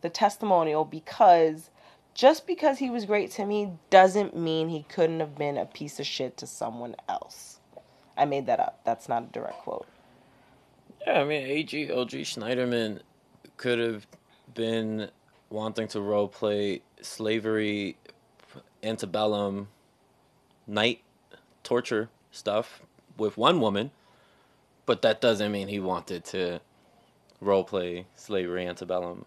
the 0.00 0.10
testimonial 0.10 0.84
because." 0.84 1.70
Just 2.12 2.46
because 2.46 2.78
he 2.78 2.88
was 2.88 3.04
great 3.04 3.30
to 3.32 3.44
me 3.44 3.72
doesn't 3.90 4.34
mean 4.34 4.70
he 4.70 4.84
couldn't 4.84 5.20
have 5.20 5.36
been 5.36 5.58
a 5.58 5.66
piece 5.66 6.00
of 6.00 6.06
shit 6.06 6.38
to 6.38 6.46
someone 6.46 6.96
else. 7.10 7.60
I 8.16 8.24
made 8.24 8.46
that 8.46 8.58
up. 8.58 8.80
That's 8.84 9.06
not 9.06 9.24
a 9.24 9.26
direct 9.26 9.58
quote. 9.58 9.86
Yeah, 11.06 11.20
I 11.20 11.24
mean, 11.24 11.46
AG 11.46 11.92
OG 11.92 12.10
Schneiderman 12.24 13.00
could 13.58 13.78
have 13.78 14.06
been 14.54 15.10
wanting 15.50 15.88
to 15.88 16.00
role 16.00 16.28
play 16.28 16.80
slavery, 17.02 17.98
antebellum, 18.82 19.68
night 20.66 21.02
torture 21.62 22.08
stuff 22.30 22.82
with 23.18 23.36
one 23.36 23.60
woman, 23.60 23.90
but 24.86 25.02
that 25.02 25.20
doesn't 25.20 25.52
mean 25.52 25.68
he 25.68 25.80
wanted 25.80 26.24
to 26.26 26.60
role 27.40 27.64
play 27.64 28.06
slavery, 28.14 28.66
antebellum 28.66 29.24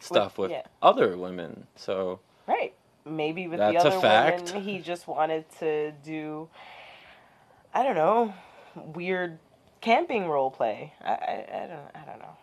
stuff 0.00 0.38
with 0.38 0.50
yeah. 0.50 0.62
other 0.82 1.16
women. 1.16 1.66
So 1.76 2.20
Right. 2.46 2.74
Maybe 3.04 3.46
with 3.46 3.58
That's 3.58 3.82
the 3.84 3.88
a 3.90 3.92
other 3.92 4.00
fact. 4.00 4.48
women, 4.52 4.62
he 4.64 4.78
just 4.80 5.06
wanted 5.06 5.44
to 5.60 5.92
do, 6.04 6.48
I 7.72 7.82
don't 7.84 7.94
know, 7.94 8.34
weird 8.74 9.38
camping 9.80 10.26
role 10.28 10.50
play. 10.50 10.92
I, 11.04 11.10
I, 11.10 11.46
I 11.52 11.66
don't 11.68 12.02
I 12.02 12.04
don't 12.10 12.18
know. 12.18 12.36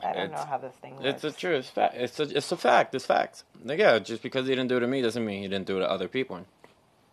I 0.00 0.12
don't 0.12 0.24
It's- 0.26 0.38
know 0.40 0.44
how 0.50 0.58
this 0.58 0.74
thing 0.76 0.94
works. 0.96 1.06
It's 1.06 1.24
a 1.24 1.32
true. 1.32 1.54
It's 1.56 1.68
fact. 1.70 1.94
It's 1.96 2.18
a. 2.20 2.36
It's 2.36 2.52
a 2.52 2.56
fact. 2.56 2.94
It's 2.94 3.04
facts. 3.06 3.44
Like, 3.64 3.78
yeah, 3.80 3.98
just 3.98 4.22
because 4.22 4.46
he 4.46 4.52
didn't 4.54 4.68
do 4.68 4.76
it 4.76 4.80
to 4.80 4.86
me 4.86 5.02
doesn't 5.02 5.24
mean 5.24 5.42
he 5.42 5.48
didn't 5.48 5.66
do 5.66 5.76
it 5.78 5.80
to 5.80 5.90
other 5.90 6.06
people. 6.08 6.44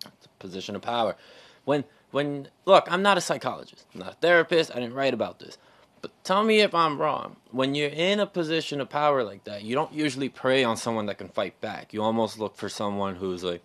It's 0.05 0.25
a 0.25 0.29
position 0.39 0.75
of 0.75 0.81
power. 0.83 1.15
When 1.63 1.83
when 2.11 2.49
look, 2.65 2.87
I'm 2.89 3.01
not 3.01 3.17
a 3.17 3.21
psychologist. 3.21 3.85
I'm 3.93 3.99
not 3.99 4.13
a 4.13 4.15
therapist. 4.15 4.71
I 4.71 4.79
didn't 4.79 4.93
write 4.93 5.13
about 5.13 5.39
this. 5.39 5.57
But 6.01 6.11
tell 6.23 6.43
me 6.43 6.59
if 6.59 6.75
I'm 6.75 7.01
wrong. 7.01 7.37
When 7.49 7.73
you're 7.73 7.89
in 7.89 8.19
a 8.19 8.27
position 8.27 8.79
of 8.79 8.89
power 8.89 9.23
like 9.23 9.43
that, 9.45 9.63
you 9.63 9.73
don't 9.73 9.91
usually 9.91 10.29
prey 10.29 10.63
on 10.63 10.77
someone 10.77 11.07
that 11.07 11.17
can 11.17 11.29
fight 11.29 11.59
back. 11.61 11.93
You 11.93 12.03
almost 12.03 12.37
look 12.37 12.55
for 12.55 12.69
someone 12.69 13.15
who's 13.15 13.43
like, 13.43 13.63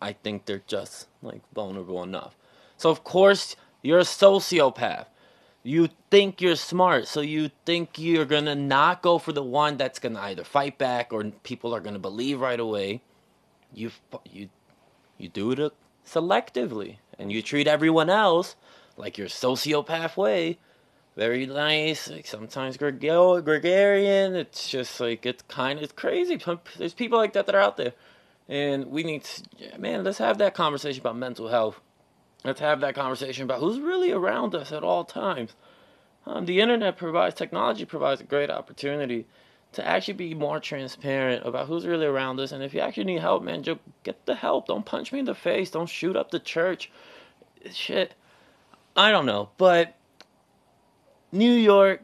I 0.00 0.12
think 0.12 0.46
they're 0.46 0.62
just 0.66 1.08
like 1.22 1.42
vulnerable 1.52 2.02
enough. 2.02 2.36
So 2.76 2.90
of 2.90 3.02
course 3.02 3.56
you're 3.82 3.98
a 3.98 4.02
sociopath. 4.02 5.06
You 5.62 5.88
think 6.10 6.40
you're 6.40 6.56
smart, 6.56 7.06
so 7.06 7.20
you 7.20 7.50
think 7.66 7.98
you're 7.98 8.24
gonna 8.24 8.54
not 8.54 9.02
go 9.02 9.18
for 9.18 9.32
the 9.32 9.42
one 9.42 9.76
that's 9.76 9.98
gonna 9.98 10.20
either 10.20 10.44
fight 10.44 10.78
back 10.78 11.12
or 11.12 11.24
people 11.42 11.74
are 11.74 11.80
gonna 11.80 11.98
believe 11.98 12.40
right 12.40 12.60
away. 12.60 13.02
You 13.74 13.90
you 14.30 14.48
you 15.18 15.28
do 15.28 15.50
it 15.50 15.60
uh, 15.60 15.70
selectively, 16.06 16.96
and 17.20 17.30
you 17.30 17.42
treat 17.42 17.68
everyone 17.68 18.08
else 18.08 18.56
like 18.96 19.18
your 19.18 19.28
sociopath 19.28 20.16
way. 20.16 20.58
Very 21.16 21.44
nice, 21.44 22.08
like 22.08 22.26
sometimes 22.26 22.76
gregor- 22.76 23.42
gregarian. 23.42 24.34
It's 24.34 24.68
just 24.68 24.98
like 25.00 25.26
it's 25.26 25.42
kind 25.42 25.80
of 25.80 25.94
crazy. 25.94 26.40
There's 26.78 26.94
people 26.94 27.18
like 27.18 27.34
that 27.34 27.46
that 27.46 27.54
are 27.54 27.60
out 27.60 27.76
there, 27.76 27.92
and 28.48 28.86
we 28.86 29.02
need 29.02 29.24
to, 29.24 29.78
man. 29.78 30.02
Let's 30.02 30.18
have 30.18 30.38
that 30.38 30.54
conversation 30.54 31.00
about 31.00 31.16
mental 31.16 31.48
health. 31.48 31.80
Let's 32.42 32.60
have 32.60 32.80
that 32.80 32.94
conversation 32.94 33.44
about 33.44 33.60
who's 33.60 33.78
really 33.78 34.12
around 34.12 34.54
us 34.54 34.72
at 34.72 34.82
all 34.82 35.04
times. 35.04 35.54
Um, 36.26 36.46
the 36.46 36.60
internet 36.60 36.96
provides, 36.96 37.34
technology 37.34 37.84
provides 37.84 38.20
a 38.20 38.24
great 38.24 38.50
opportunity 38.50 39.26
to 39.72 39.86
actually 39.86 40.14
be 40.14 40.34
more 40.34 40.60
transparent 40.60 41.46
about 41.46 41.66
who's 41.66 41.86
really 41.86 42.06
around 42.06 42.40
us. 42.40 42.52
And 42.52 42.62
if 42.62 42.74
you 42.74 42.80
actually 42.80 43.04
need 43.04 43.20
help, 43.20 43.42
man, 43.42 43.62
just 43.62 43.80
get 44.02 44.26
the 44.26 44.34
help. 44.34 44.66
Don't 44.66 44.84
punch 44.84 45.12
me 45.12 45.20
in 45.20 45.24
the 45.24 45.34
face. 45.34 45.70
Don't 45.70 45.88
shoot 45.88 46.16
up 46.16 46.30
the 46.30 46.40
church. 46.40 46.90
Shit. 47.72 48.14
I 48.96 49.10
don't 49.10 49.26
know. 49.26 49.50
But 49.58 49.96
New 51.30 51.52
York 51.52 52.02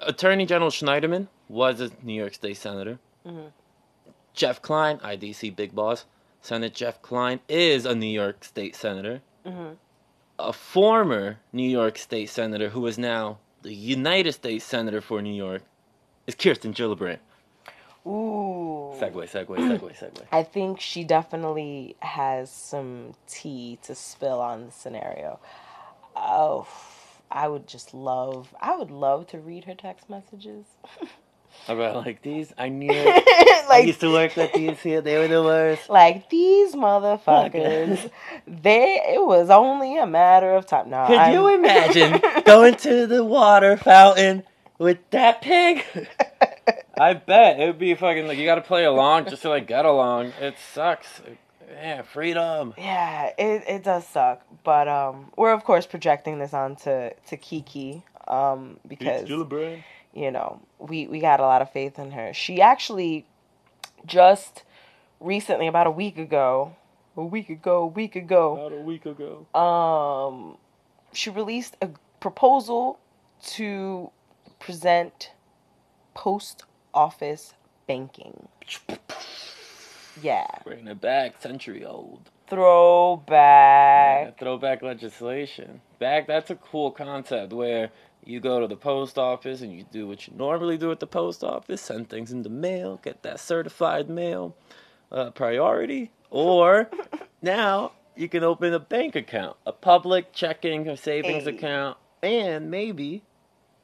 Attorney 0.00 0.46
General 0.46 0.70
Schneiderman 0.70 1.28
was 1.48 1.80
a 1.80 1.90
New 2.02 2.14
York 2.14 2.34
State 2.34 2.56
Senator. 2.56 2.98
Mm-hmm. 3.26 3.48
Jeff 4.34 4.62
Klein, 4.62 4.98
IDC 4.98 5.54
big 5.56 5.74
boss, 5.74 6.04
Senate 6.40 6.74
Jeff 6.74 7.02
Klein, 7.02 7.40
is 7.48 7.84
a 7.84 7.94
New 7.94 8.06
York 8.06 8.44
State 8.44 8.76
Senator 8.76 9.22
mm-hmm. 9.48 9.74
a 10.38 10.52
former 10.52 11.38
New 11.52 11.68
York 11.68 11.98
State 11.98 12.30
Senator 12.30 12.70
who 12.70 12.86
is 12.86 12.98
now 12.98 13.38
the 13.62 13.74
United 13.74 14.32
States 14.32 14.64
Senator 14.64 15.00
for 15.00 15.22
New 15.22 15.34
York 15.34 15.62
is 16.28 16.34
Kirsten 16.36 16.72
Gillibrand. 16.72 17.18
Ooh. 18.06 18.94
Segue, 18.98 19.28
segue, 19.28 19.46
segue, 19.46 19.98
segue. 19.98 20.22
I 20.30 20.42
think 20.44 20.80
she 20.80 21.02
definitely 21.04 21.96
has 22.00 22.50
some 22.50 23.14
tea 23.26 23.78
to 23.82 23.94
spill 23.94 24.40
on 24.40 24.66
the 24.66 24.72
scenario. 24.72 25.40
Oh, 26.16 26.66
I 27.30 27.48
would 27.48 27.66
just 27.66 27.92
love, 27.94 28.54
I 28.60 28.76
would 28.76 28.90
love 28.90 29.26
to 29.28 29.38
read 29.38 29.64
her 29.64 29.74
text 29.74 30.08
messages. 30.08 30.64
About 31.66 31.96
like 32.06 32.22
these, 32.22 32.52
I 32.56 32.68
knew. 32.70 32.90
I 33.70 33.82
used 33.84 34.00
to 34.00 34.10
work 34.12 34.36
with 34.36 34.52
these 34.54 34.80
here. 34.82 35.00
They 35.02 35.18
were 35.18 35.28
the 35.28 35.42
worst. 35.42 35.90
like 35.90 36.30
these 36.30 36.74
motherfuckers. 36.74 38.10
they, 38.46 39.02
it 39.14 39.24
was 39.26 39.50
only 39.50 39.98
a 39.98 40.06
matter 40.06 40.54
of 40.54 40.66
time. 40.66 40.88
No, 40.90 41.06
Could 41.08 41.18
I'm- 41.18 41.32
you 41.34 41.48
imagine 41.54 42.20
going 42.44 42.76
to 42.76 43.06
the 43.06 43.22
water 43.24 43.76
fountain 43.76 44.44
with 44.78 44.98
that 45.10 45.42
pig? 45.42 45.84
I 46.98 47.14
bet 47.14 47.60
it 47.60 47.66
would 47.66 47.78
be 47.78 47.94
fucking 47.94 48.26
like 48.26 48.38
you 48.38 48.44
got 48.44 48.56
to 48.56 48.60
play 48.62 48.84
along 48.84 49.26
just 49.26 49.42
to 49.42 49.48
like 49.48 49.66
get 49.66 49.84
along. 49.84 50.32
It 50.40 50.56
sucks. 50.72 51.20
Yeah, 51.70 52.02
freedom. 52.02 52.74
Yeah, 52.78 53.30
it, 53.38 53.64
it 53.68 53.84
does 53.84 54.06
suck, 54.06 54.42
but 54.64 54.88
um, 54.88 55.30
we're 55.36 55.52
of 55.52 55.64
course 55.64 55.86
projecting 55.86 56.38
this 56.38 56.54
onto 56.54 57.10
to 57.28 57.36
Kiki 57.36 58.04
um 58.26 58.78
because 58.86 59.28
you 60.12 60.30
know 60.30 60.60
we 60.78 61.06
we 61.06 61.20
got 61.20 61.40
a 61.40 61.44
lot 61.44 61.62
of 61.62 61.70
faith 61.70 61.98
in 61.98 62.10
her. 62.12 62.32
She 62.32 62.60
actually 62.60 63.26
just 64.06 64.64
recently, 65.20 65.66
about 65.66 65.86
a 65.86 65.90
week 65.90 66.18
ago, 66.18 66.74
a 67.16 67.24
week 67.24 67.48
ago, 67.50 67.82
a 67.82 67.86
week 67.86 68.16
ago, 68.16 68.54
About 68.66 68.72
a 68.72 68.82
week 68.82 69.06
ago. 69.06 69.46
um, 69.54 70.56
she 71.12 71.30
released 71.30 71.76
a 71.82 71.88
proposal 72.20 72.98
to 73.42 74.10
present 74.58 75.30
post 76.14 76.64
office 76.94 77.54
banking. 77.86 78.48
Yeah, 80.20 80.46
Bringing 80.64 80.88
it 80.88 81.00
back, 81.00 81.40
century 81.40 81.84
old. 81.84 82.30
throwback. 82.48 84.26
Yeah, 84.26 84.30
throwback 84.38 84.82
legislation. 84.82 85.80
Back, 86.00 86.26
that's 86.26 86.50
a 86.50 86.56
cool 86.56 86.90
concept 86.90 87.52
where 87.52 87.90
you 88.24 88.40
go 88.40 88.60
to 88.60 88.66
the 88.66 88.76
post 88.76 89.16
office 89.16 89.60
and 89.62 89.72
you 89.72 89.84
do 89.92 90.08
what 90.08 90.26
you 90.26 90.34
normally 90.36 90.76
do 90.76 90.90
at 90.90 90.98
the 91.00 91.06
post 91.06 91.44
office 91.44 91.80
send 91.80 92.10
things 92.10 92.32
in 92.32 92.42
the 92.42 92.48
mail, 92.48 92.98
get 93.02 93.22
that 93.22 93.38
certified 93.38 94.10
mail 94.10 94.56
uh, 95.12 95.30
priority. 95.30 96.10
Or 96.30 96.90
now 97.42 97.92
you 98.16 98.28
can 98.28 98.42
open 98.42 98.74
a 98.74 98.80
bank 98.80 99.14
account, 99.14 99.56
a 99.66 99.72
public 99.72 100.32
checking 100.32 100.88
or 100.88 100.96
savings 100.96 101.44
Hey. 101.44 101.50
account, 101.50 101.96
and 102.24 102.70
maybe 102.70 103.22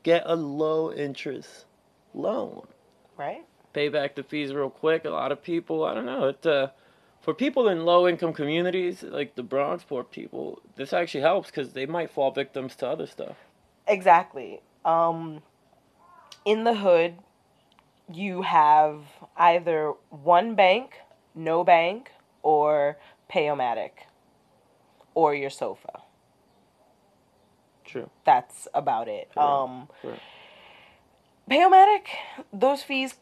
get 0.05 0.23
a 0.27 0.37
low 0.37 0.93
interest 0.93 1.65
loan. 2.15 2.69
Right? 3.17 3.45
Pay 3.73 3.89
back 3.89 4.15
the 4.15 4.23
fees 4.23 4.55
real 4.55 4.71
quick. 4.71 5.05
A 5.05 5.11
lot 5.11 5.33
of 5.33 5.43
people, 5.43 5.85
I 5.85 5.95
don't 5.95 6.07
know, 6.07 6.29
it 6.29 6.47
uh, 6.47 6.69
for 7.21 7.35
people 7.35 7.69
in 7.69 7.85
low 7.85 8.07
income 8.07 8.33
communities 8.33 9.03
like 9.03 9.35
the 9.35 9.43
Bronx, 9.43 9.83
poor 9.83 10.05
people, 10.05 10.61
this 10.77 10.93
actually 10.93 11.23
helps 11.23 11.51
because 11.51 11.73
they 11.73 11.87
might 11.87 12.11
fall 12.11 12.31
victims 12.31 12.77
to 12.77 12.87
other 12.87 13.07
stuff. 13.07 13.37
Exactly. 13.89 14.61
Um, 14.85 15.43
in 16.45 16.65
the 16.65 16.75
hood, 16.75 17.15
you 18.13 18.43
have 18.43 19.01
either 19.37 19.95
one 20.11 20.55
bank, 20.55 20.97
no 21.35 21.65
bank, 21.65 22.11
or 22.43 22.99
Pay-O-Matic, 23.29 23.93
or 25.15 25.35
your 25.35 25.51
sofa. 25.51 26.03
True. 27.95 28.11
That's 28.25 28.67
about 28.75 29.07
it. 29.07 29.31
Correct. 29.33 29.39
Um, 29.39 29.89
Correct. 30.03 30.21
Pay-O-Matic, 31.49 32.07
those 32.53 32.83
fees, 32.83 33.15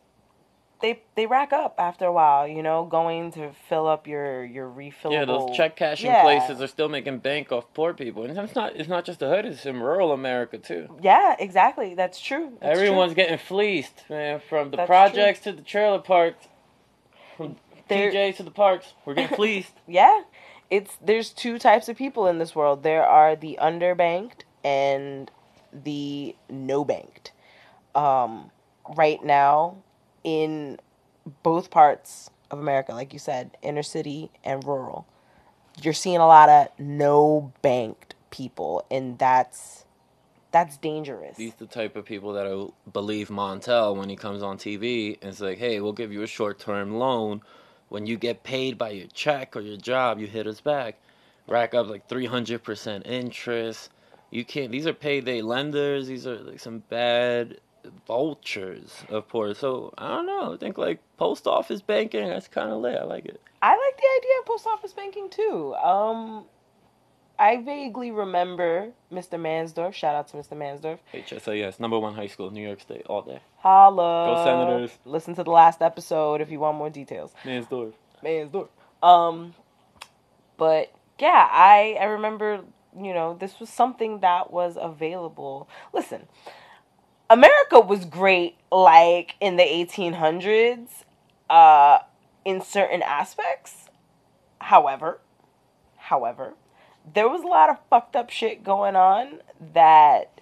they 0.80 1.02
they 1.14 1.26
rack 1.26 1.52
up 1.52 1.74
after 1.78 2.06
a 2.06 2.12
while. 2.12 2.48
You 2.48 2.62
know, 2.62 2.87
going 2.87 3.32
to 3.32 3.50
fill 3.68 3.87
up 3.87 4.06
your 4.06 4.42
your 4.44 4.66
refillable. 4.70 5.12
Yeah, 5.12 5.24
those 5.26 5.54
check 5.54 5.76
cashing 5.76 6.06
Yeah. 6.11 6.22
places 6.22 6.62
are 6.62 6.66
still 6.66 6.88
making 6.88 7.18
bank 7.18 7.52
off 7.52 7.66
poor 7.74 7.92
people, 7.92 8.24
and 8.24 8.37
it's 8.38 8.54
not. 8.54 8.74
It's 8.76 8.88
not 8.88 9.04
just 9.04 9.18
the 9.20 9.28
hood; 9.28 9.44
it's 9.44 9.66
in 9.66 9.78
rural 9.80 10.11
America 10.12 10.56
too. 10.56 10.88
Yeah, 11.02 11.37
exactly. 11.38 11.94
That's 11.94 12.18
true. 12.18 12.56
That's 12.61 12.78
true. 12.78 12.87
Everyone's 12.87 13.12
getting 13.14 13.37
fleeced, 13.38 14.04
man. 14.08 14.40
From 14.48 14.70
the 14.70 14.78
That's 14.78 14.87
projects 14.88 15.40
to 15.40 15.52
the 15.52 15.62
trailer 15.62 15.98
parks, 15.98 16.48
from 17.37 17.56
There- 17.88 18.11
TJs 18.11 18.37
to 18.38 18.42
the 18.44 18.50
parks, 18.50 18.94
we're 19.04 19.14
getting 19.14 19.37
fleeced. 19.37 19.74
Yeah. 19.87 20.22
It's 20.70 20.96
there's 21.04 21.28
two 21.30 21.58
types 21.58 21.90
of 21.90 21.96
people 21.98 22.26
in 22.26 22.38
this 22.38 22.54
world. 22.56 22.82
There 22.82 23.04
are 23.04 23.37
the 23.37 23.58
underbanked 23.61 24.44
and 24.64 25.31
the 25.72 26.35
no 26.48 26.85
banked. 26.85 27.33
Um, 27.94 28.51
right 28.96 29.22
now 29.22 29.77
in 30.25 30.79
both 31.42 31.70
parts 31.70 32.31
of 32.51 32.59
America, 32.59 32.92
like 32.92 33.12
you 33.12 33.18
said, 33.18 33.57
inner 33.62 33.83
city 33.83 34.31
and 34.44 34.64
rural, 34.64 35.07
you're 35.81 35.94
seeing 35.94 36.18
a 36.18 36.27
lot 36.27 36.48
of 36.48 36.68
no 36.79 37.53
banked 37.62 38.14
people 38.31 38.85
and 38.90 39.18
that's 39.18 39.85
that's 40.51 40.77
dangerous. 40.77 41.37
These 41.38 41.55
the 41.55 41.66
type 41.66 41.96
of 41.96 42.05
people 42.05 42.35
that 42.35 42.92
believe 42.92 43.29
Montel 43.29 43.96
when 43.96 44.09
he 44.09 44.16
comes 44.16 44.42
on 44.42 44.59
TV 44.59 45.18
and 45.20 45.31
it's 45.31 45.40
like, 45.40 45.59
hey, 45.59 45.81
we'll 45.81 45.94
give 45.94 46.12
you 46.12 46.22
a 46.22 46.27
short 46.27 46.59
term 46.59 46.96
loan. 46.98 47.40
When 47.88 48.07
you 48.07 48.16
get 48.16 48.42
paid 48.42 48.79
by 48.79 48.90
your 48.90 49.07
check 49.09 49.57
or 49.57 49.61
your 49.61 49.77
job, 49.77 50.18
you 50.18 50.27
hit 50.27 50.46
us 50.46 50.61
back. 50.61 50.96
Rack 51.48 51.75
up 51.75 51.88
like 51.88 52.09
300% 52.09 53.07
interest. 53.07 53.90
You 54.33 54.47
can't, 54.47 54.73
these 54.73 54.87
are 54.87 54.95
payday 54.95 55.42
lenders. 55.42 56.07
These 56.07 56.27
are 56.27 56.38
like 56.38 56.59
some 56.59 56.79
bad 56.88 57.59
vultures, 58.07 59.05
of 59.11 59.29
course. 59.29 59.59
So 59.59 59.92
I 59.99 60.09
don't 60.09 60.27
know. 60.27 60.55
I 60.55 60.57
think 60.57 60.79
like 60.79 61.01
post 61.18 61.47
office 61.47 61.83
banking, 61.83 62.27
that's 62.27 62.49
kind 62.49 62.71
of 62.71 62.81
lit. 62.81 62.97
I 62.97 63.05
like 63.05 63.27
it. 63.27 63.40
I 63.61 63.73
like 63.73 63.97
the 63.97 64.09
idea 64.18 64.33
of 64.40 64.47
post 64.47 64.66
office 64.66 64.95
banking 64.95 65.29
too. 65.29 65.75
Um, 65.75 66.47
I 67.38 67.59
vaguely 67.59 68.11
remember 68.11 68.92
Mr. 69.12 69.38
Mansdorf. 69.38 69.92
Shout 69.92 70.14
out 70.14 70.29
to 70.29 70.38
Mr. 70.38 70.57
Mansdorf. 70.57 70.99
HSAS, 71.12 71.79
number 71.79 71.99
one 71.99 72.14
high 72.14 72.27
school, 72.27 72.51
New 72.51 72.66
York 72.66 72.81
State, 72.81 73.05
all 73.11 73.21
day. 73.21 73.40
Holla. 73.59 74.35
Go 74.35 74.45
Senators. 74.45 74.99
Listen 75.05 75.35
to 75.35 75.45
the 75.45 75.51
last 75.51 75.83
episode 75.83 76.40
if 76.40 76.51
you 76.51 76.59
want 76.59 76.79
more 76.79 76.88
details. 76.88 77.35
Mansdorf. 77.45 77.92
Mansdorf. 78.25 78.68
Um, 79.03 79.55
but 80.57 80.90
yeah, 81.18 81.49
I 81.51 81.99
I 82.01 82.05
remember 82.05 82.62
you 82.96 83.14
know 83.14 83.37
this 83.38 83.61
was 83.61 83.68
something 83.68 84.20
that 84.20 84.52
was 84.52 84.76
available. 84.81 85.68
Listen, 85.92 86.26
America 87.31 87.81
was 87.81 88.05
great 88.05 88.57
like 88.70 89.37
in 89.40 89.57
the 89.57 89.62
1800s, 89.62 91.05
uh, 91.48 91.98
in 92.44 92.61
certain 92.61 93.02
aspects. 93.02 93.88
However, 94.61 95.20
however, 95.96 96.55
there 97.14 97.28
was 97.28 97.42
a 97.42 97.46
lot 97.46 97.70
of 97.70 97.78
fucked 97.90 98.16
up 98.16 98.31
shit 98.31 98.62
going 98.62 98.96
on 98.96 99.40
that 99.74 100.40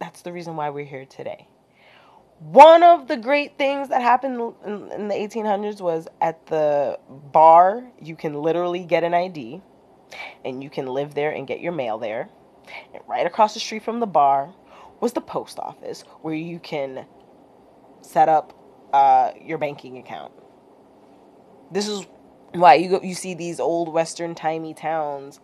that's 0.00 0.22
the 0.22 0.32
reason 0.32 0.56
why 0.56 0.70
we're 0.70 0.86
here 0.86 1.04
today. 1.04 1.46
One 2.38 2.82
of 2.82 3.06
the 3.06 3.18
great 3.18 3.58
things 3.58 3.90
that 3.90 4.00
happened 4.00 4.54
in, 4.64 4.90
in 4.92 5.08
the 5.08 5.14
1800s 5.14 5.80
was 5.80 6.08
at 6.22 6.46
the 6.46 6.98
bar, 7.08 7.84
you 8.00 8.16
can 8.16 8.34
literally 8.34 8.82
get 8.82 9.04
an 9.04 9.12
ID 9.12 9.60
and 10.44 10.62
you 10.62 10.70
can 10.70 10.86
live 10.86 11.14
there 11.14 11.30
and 11.30 11.46
get 11.46 11.60
your 11.60 11.72
mail 11.72 11.98
there. 11.98 12.28
And 12.94 13.02
right 13.08 13.26
across 13.26 13.54
the 13.54 13.60
street 13.60 13.82
from 13.82 14.00
the 14.00 14.06
bar 14.06 14.54
was 15.00 15.12
the 15.12 15.20
post 15.20 15.58
office 15.58 16.04
where 16.22 16.34
you 16.34 16.58
can 16.58 17.06
set 18.02 18.28
up 18.28 18.52
uh, 18.92 19.32
your 19.40 19.58
banking 19.58 19.98
account. 19.98 20.32
This 21.70 21.88
is 21.88 22.06
why 22.52 22.74
you 22.74 22.90
go, 22.90 23.00
you 23.02 23.14
see 23.14 23.34
these 23.34 23.60
old 23.60 23.92
western 23.92 24.34
timey 24.34 24.74
towns. 24.74 25.40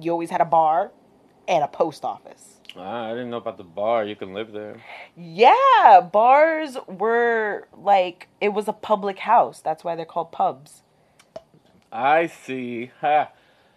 You 0.00 0.10
always 0.10 0.30
had 0.30 0.40
a 0.40 0.46
bar 0.46 0.92
and 1.46 1.62
a 1.62 1.68
post 1.68 2.04
office. 2.04 2.60
Ah, 2.76 3.06
I 3.06 3.10
didn't 3.10 3.30
know 3.30 3.36
about 3.36 3.56
the 3.56 3.64
bar. 3.64 4.04
You 4.04 4.14
can 4.14 4.32
live 4.32 4.52
there. 4.52 4.80
Yeah, 5.16 6.00
bars 6.12 6.76
were 6.86 7.68
like 7.76 8.28
it 8.40 8.50
was 8.50 8.68
a 8.68 8.72
public 8.72 9.18
house. 9.18 9.60
That's 9.60 9.82
why 9.82 9.96
they're 9.96 10.04
called 10.04 10.30
pubs. 10.30 10.82
I 11.90 12.26
see. 12.28 12.92
Ha. 13.00 13.30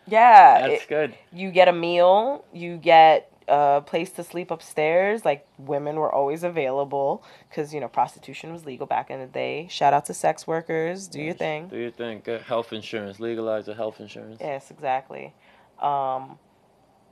Yeah, 0.06 0.68
That's 0.68 0.84
it- 0.84 0.90
good. 0.90 1.16
you 1.32 1.52
get 1.52 1.68
a 1.68 1.74
meal, 1.74 2.44
you 2.54 2.78
get 2.78 3.30
a 3.48 3.82
place 3.86 4.12
to 4.12 4.24
sleep 4.24 4.52
upstairs. 4.52 5.26
Like 5.26 5.46
women 5.58 5.96
were 5.98 6.12
always 6.14 6.44
available 6.44 7.24
because 7.50 7.74
you 7.74 7.80
know 7.80 7.88
prostitution 7.88 8.52
was 8.54 8.66
legal 8.66 8.86
back 8.88 9.10
in 9.10 9.20
the 9.20 9.26
day. 9.28 9.68
Shout 9.70 9.94
out 9.94 10.06
to 10.06 10.14
sex 10.14 10.46
workers. 10.48 11.08
Do 11.08 11.22
your 11.22 11.34
thing. 11.34 11.68
Do 11.68 11.78
your 11.78 11.92
thing. 11.92 12.22
uh, 12.28 12.40
health 12.40 12.74
insurance 12.74 13.20
legalize 13.20 13.66
the 13.66 13.76
health 13.76 14.00
insurance? 14.00 14.38
Yes, 14.42 14.72
exactly. 14.72 15.34
Um, 15.80 16.38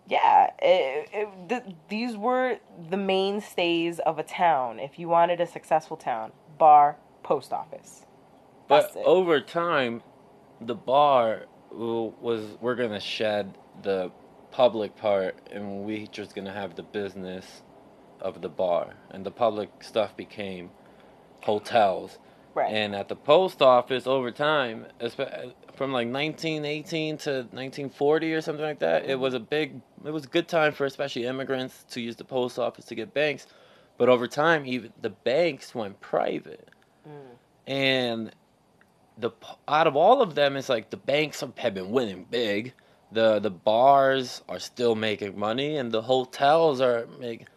yeah, 0.07 0.51
it, 0.61 1.09
it, 1.13 1.49
th- 1.49 1.75
these 1.89 2.17
were 2.17 2.57
the 2.89 2.97
mainstays 2.97 3.99
of 3.99 4.17
a 4.19 4.23
town. 4.23 4.79
If 4.79 4.97
you 4.99 5.07
wanted 5.07 5.39
a 5.41 5.47
successful 5.47 5.95
town, 5.97 6.31
bar, 6.57 6.97
post 7.23 7.53
office. 7.53 8.05
But 8.67 8.95
over 9.05 9.41
time, 9.41 10.01
the 10.61 10.75
bar 10.75 11.45
was 11.71 12.45
we're 12.59 12.75
gonna 12.75 12.99
shed 12.99 13.57
the 13.83 14.11
public 14.51 14.95
part, 14.97 15.35
and 15.51 15.83
we 15.83 16.07
just 16.07 16.35
gonna 16.35 16.53
have 16.53 16.75
the 16.75 16.83
business 16.83 17.63
of 18.19 18.41
the 18.41 18.49
bar, 18.49 18.95
and 19.09 19.25
the 19.25 19.31
public 19.31 19.69
stuff 19.83 20.15
became 20.15 20.69
hotels. 21.41 22.17
Right. 22.53 22.73
And 22.73 22.93
at 22.95 23.07
the 23.07 23.15
post 23.15 23.61
office, 23.61 24.05
over 24.05 24.29
time, 24.29 24.85
from 25.75 25.93
like 25.93 26.09
1918 26.09 27.17
to 27.19 27.31
1940 27.31 28.33
or 28.33 28.41
something 28.41 28.65
like 28.65 28.79
that, 28.79 29.05
it 29.05 29.11
mm-hmm. 29.11 29.21
was 29.21 29.33
a 29.33 29.39
big, 29.39 29.79
it 30.03 30.11
was 30.11 30.25
a 30.25 30.27
good 30.27 30.49
time 30.49 30.73
for 30.73 30.85
especially 30.85 31.25
immigrants 31.25 31.85
to 31.91 32.01
use 32.01 32.17
the 32.17 32.25
post 32.25 32.59
office 32.59 32.85
to 32.85 32.95
get 32.95 33.13
banks. 33.13 33.47
But 33.97 34.09
over 34.09 34.27
time, 34.27 34.65
even 34.65 34.91
the 35.01 35.11
banks 35.11 35.73
went 35.73 36.01
private, 36.01 36.67
mm. 37.07 37.35
and 37.67 38.31
the 39.21 39.31
out 39.67 39.87
of 39.87 39.95
all 39.95 40.21
of 40.21 40.35
them, 40.35 40.55
it's 40.57 40.69
like 40.69 40.89
the 40.89 40.97
banks 40.97 41.41
have 41.41 41.73
been 41.73 41.91
winning 41.91 42.25
big. 42.29 42.73
The 43.11 43.39
the 43.39 43.51
bars 43.51 44.41
are 44.49 44.59
still 44.59 44.95
making 44.95 45.37
money, 45.37 45.77
and 45.77 45.91
the 45.91 46.03
hotels 46.03 46.81
are 46.81 47.07
making. 47.19 47.47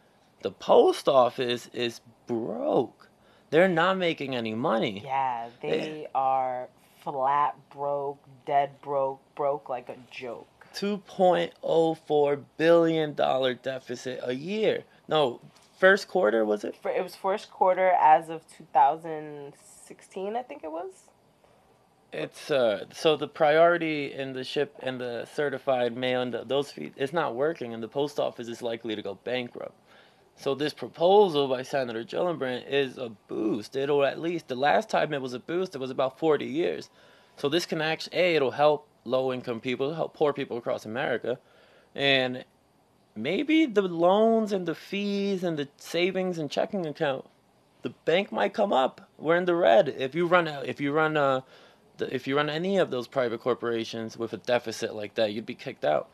The 0.43 0.51
post 0.51 1.09
office 1.09 1.69
is 1.73 2.01
broke. 2.27 3.09
they're 3.51 3.69
not 3.69 3.97
making 3.99 4.35
any 4.35 4.55
money. 4.55 5.03
Yeah, 5.05 5.49
they 5.63 6.09
are 6.15 6.69
flat 7.03 7.55
broke, 7.71 8.19
dead 8.47 8.81
broke, 8.83 9.21
broke 9.35 9.69
like 9.69 9.89
a 9.89 9.97
joke. 10.11 10.49
Two 10.75 10.99
point 10.99 11.53
oh 11.63 11.95
four 11.95 12.37
billion 12.57 13.15
dollar 13.15 13.55
deficit 13.55 14.21
a 14.25 14.35
year. 14.35 14.85
No, 15.09 15.41
first 15.79 16.09
quarter 16.09 16.45
was 16.45 16.65
it? 16.65 16.75
It 16.85 17.03
was 17.03 17.15
first 17.15 17.51
quarter 17.51 17.93
as 18.01 18.29
of 18.29 18.43
2016, 18.59 20.37
I 20.37 20.43
think 20.43 20.65
it 20.65 20.73
was. 20.73 20.91
It's 22.17 22.49
uh 22.49 22.85
so 22.93 23.17
the 23.17 23.27
priority 23.27 24.13
in 24.13 24.35
the 24.35 24.45
ship 24.45 24.77
and 24.81 25.01
the 25.01 25.27
certified 25.35 25.97
mail 25.97 26.23
and 26.23 26.33
the, 26.33 26.45
those 26.45 26.71
fees 26.71 26.93
it's 26.97 27.13
not 27.13 27.35
working 27.35 27.75
and 27.75 27.83
the 27.83 27.89
post 27.89 28.21
office 28.21 28.47
is 28.47 28.63
likely 28.63 28.95
to 28.95 29.03
go 29.03 29.19
bankrupt. 29.25 29.75
So 30.37 30.55
this 30.55 30.73
proposal 30.73 31.49
by 31.49 31.63
Senator 31.63 32.05
Gillibrand 32.05 32.69
is 32.69 32.99
a 32.99 33.09
boost. 33.27 33.75
It'll 33.75 34.05
at 34.05 34.21
least 34.21 34.47
the 34.47 34.55
last 34.55 34.89
time 34.89 35.13
it 35.13 35.23
was 35.23 35.35
a 35.35 35.41
boost 35.41 35.75
it 35.75 35.81
was 35.81 35.91
about 35.91 36.17
40 36.17 36.45
years. 36.47 36.89
So 37.37 37.49
this 37.49 37.67
can 37.67 37.81
actually 37.81 38.17
a 38.17 38.37
it'll 38.37 38.53
help 38.53 38.87
low 39.05 39.33
income 39.33 39.59
people, 39.59 39.95
help 39.95 40.15
poor 40.15 40.33
people 40.33 40.57
across 40.57 40.87
America, 40.87 41.41
and 41.97 42.45
maybe 43.17 43.67
the 43.67 43.83
loans 43.83 44.53
and 44.53 44.67
the 44.67 44.77
fees 44.77 45.43
and 45.43 45.57
the 45.59 45.69
savings 45.79 46.39
and 46.39 46.49
checking 46.49 46.87
account, 46.87 47.25
the 47.83 47.91
bank 48.05 48.31
might 48.31 48.55
come 48.55 48.73
up. 48.73 49.11
We're 49.19 49.37
in 49.37 49.47
the 49.47 49.57
red 49.57 49.89
if 49.89 50.15
you 50.15 50.27
run 50.27 50.47
if 50.47 50.81
you 50.81 50.93
run 50.93 51.17
a 51.17 51.43
if 51.99 52.27
you 52.27 52.37
run 52.37 52.51
any 52.51 52.79
of 52.79 52.91
those 52.91 53.07
private 53.07 53.41
corporations 53.41 54.17
with 54.17 54.33
a 54.33 54.37
deficit 54.39 54.95
like 54.95 55.15
that, 55.15 55.33
you'd 55.33 55.47
be 55.47 55.55
kicked 55.55 55.85
out. 55.85 56.09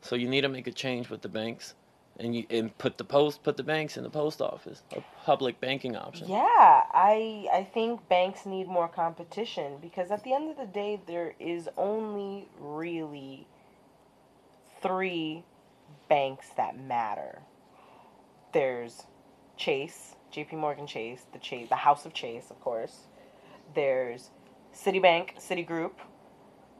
So 0.00 0.16
you 0.16 0.28
need 0.28 0.42
to 0.42 0.48
make 0.48 0.66
a 0.66 0.72
change 0.72 1.10
with 1.10 1.22
the 1.22 1.28
banks, 1.28 1.74
and 2.18 2.34
you 2.34 2.46
and 2.50 2.76
put 2.78 2.98
the 2.98 3.04
post 3.04 3.42
put 3.42 3.56
the 3.56 3.62
banks 3.62 3.96
in 3.96 4.04
the 4.04 4.10
post 4.10 4.40
office, 4.40 4.82
a 4.94 5.02
public 5.24 5.60
banking 5.60 5.96
option. 5.96 6.28
Yeah, 6.28 6.36
I 6.92 7.46
I 7.52 7.68
think 7.72 8.08
banks 8.08 8.46
need 8.46 8.68
more 8.68 8.88
competition 8.88 9.78
because 9.80 10.10
at 10.10 10.22
the 10.24 10.32
end 10.32 10.50
of 10.50 10.56
the 10.56 10.66
day, 10.66 11.00
there 11.06 11.34
is 11.40 11.68
only 11.76 12.48
really 12.58 13.46
three 14.82 15.44
banks 16.08 16.48
that 16.56 16.78
matter. 16.78 17.40
There's 18.52 19.02
Chase, 19.56 20.14
J.P. 20.30 20.56
Morgan 20.56 20.86
Chase, 20.86 21.26
the 21.32 21.38
Chase, 21.38 21.68
the 21.68 21.76
House 21.76 22.06
of 22.06 22.14
Chase, 22.14 22.50
of 22.50 22.60
course. 22.60 23.00
There's 23.74 24.30
Citibank, 24.76 25.36
Citigroup, 25.40 25.92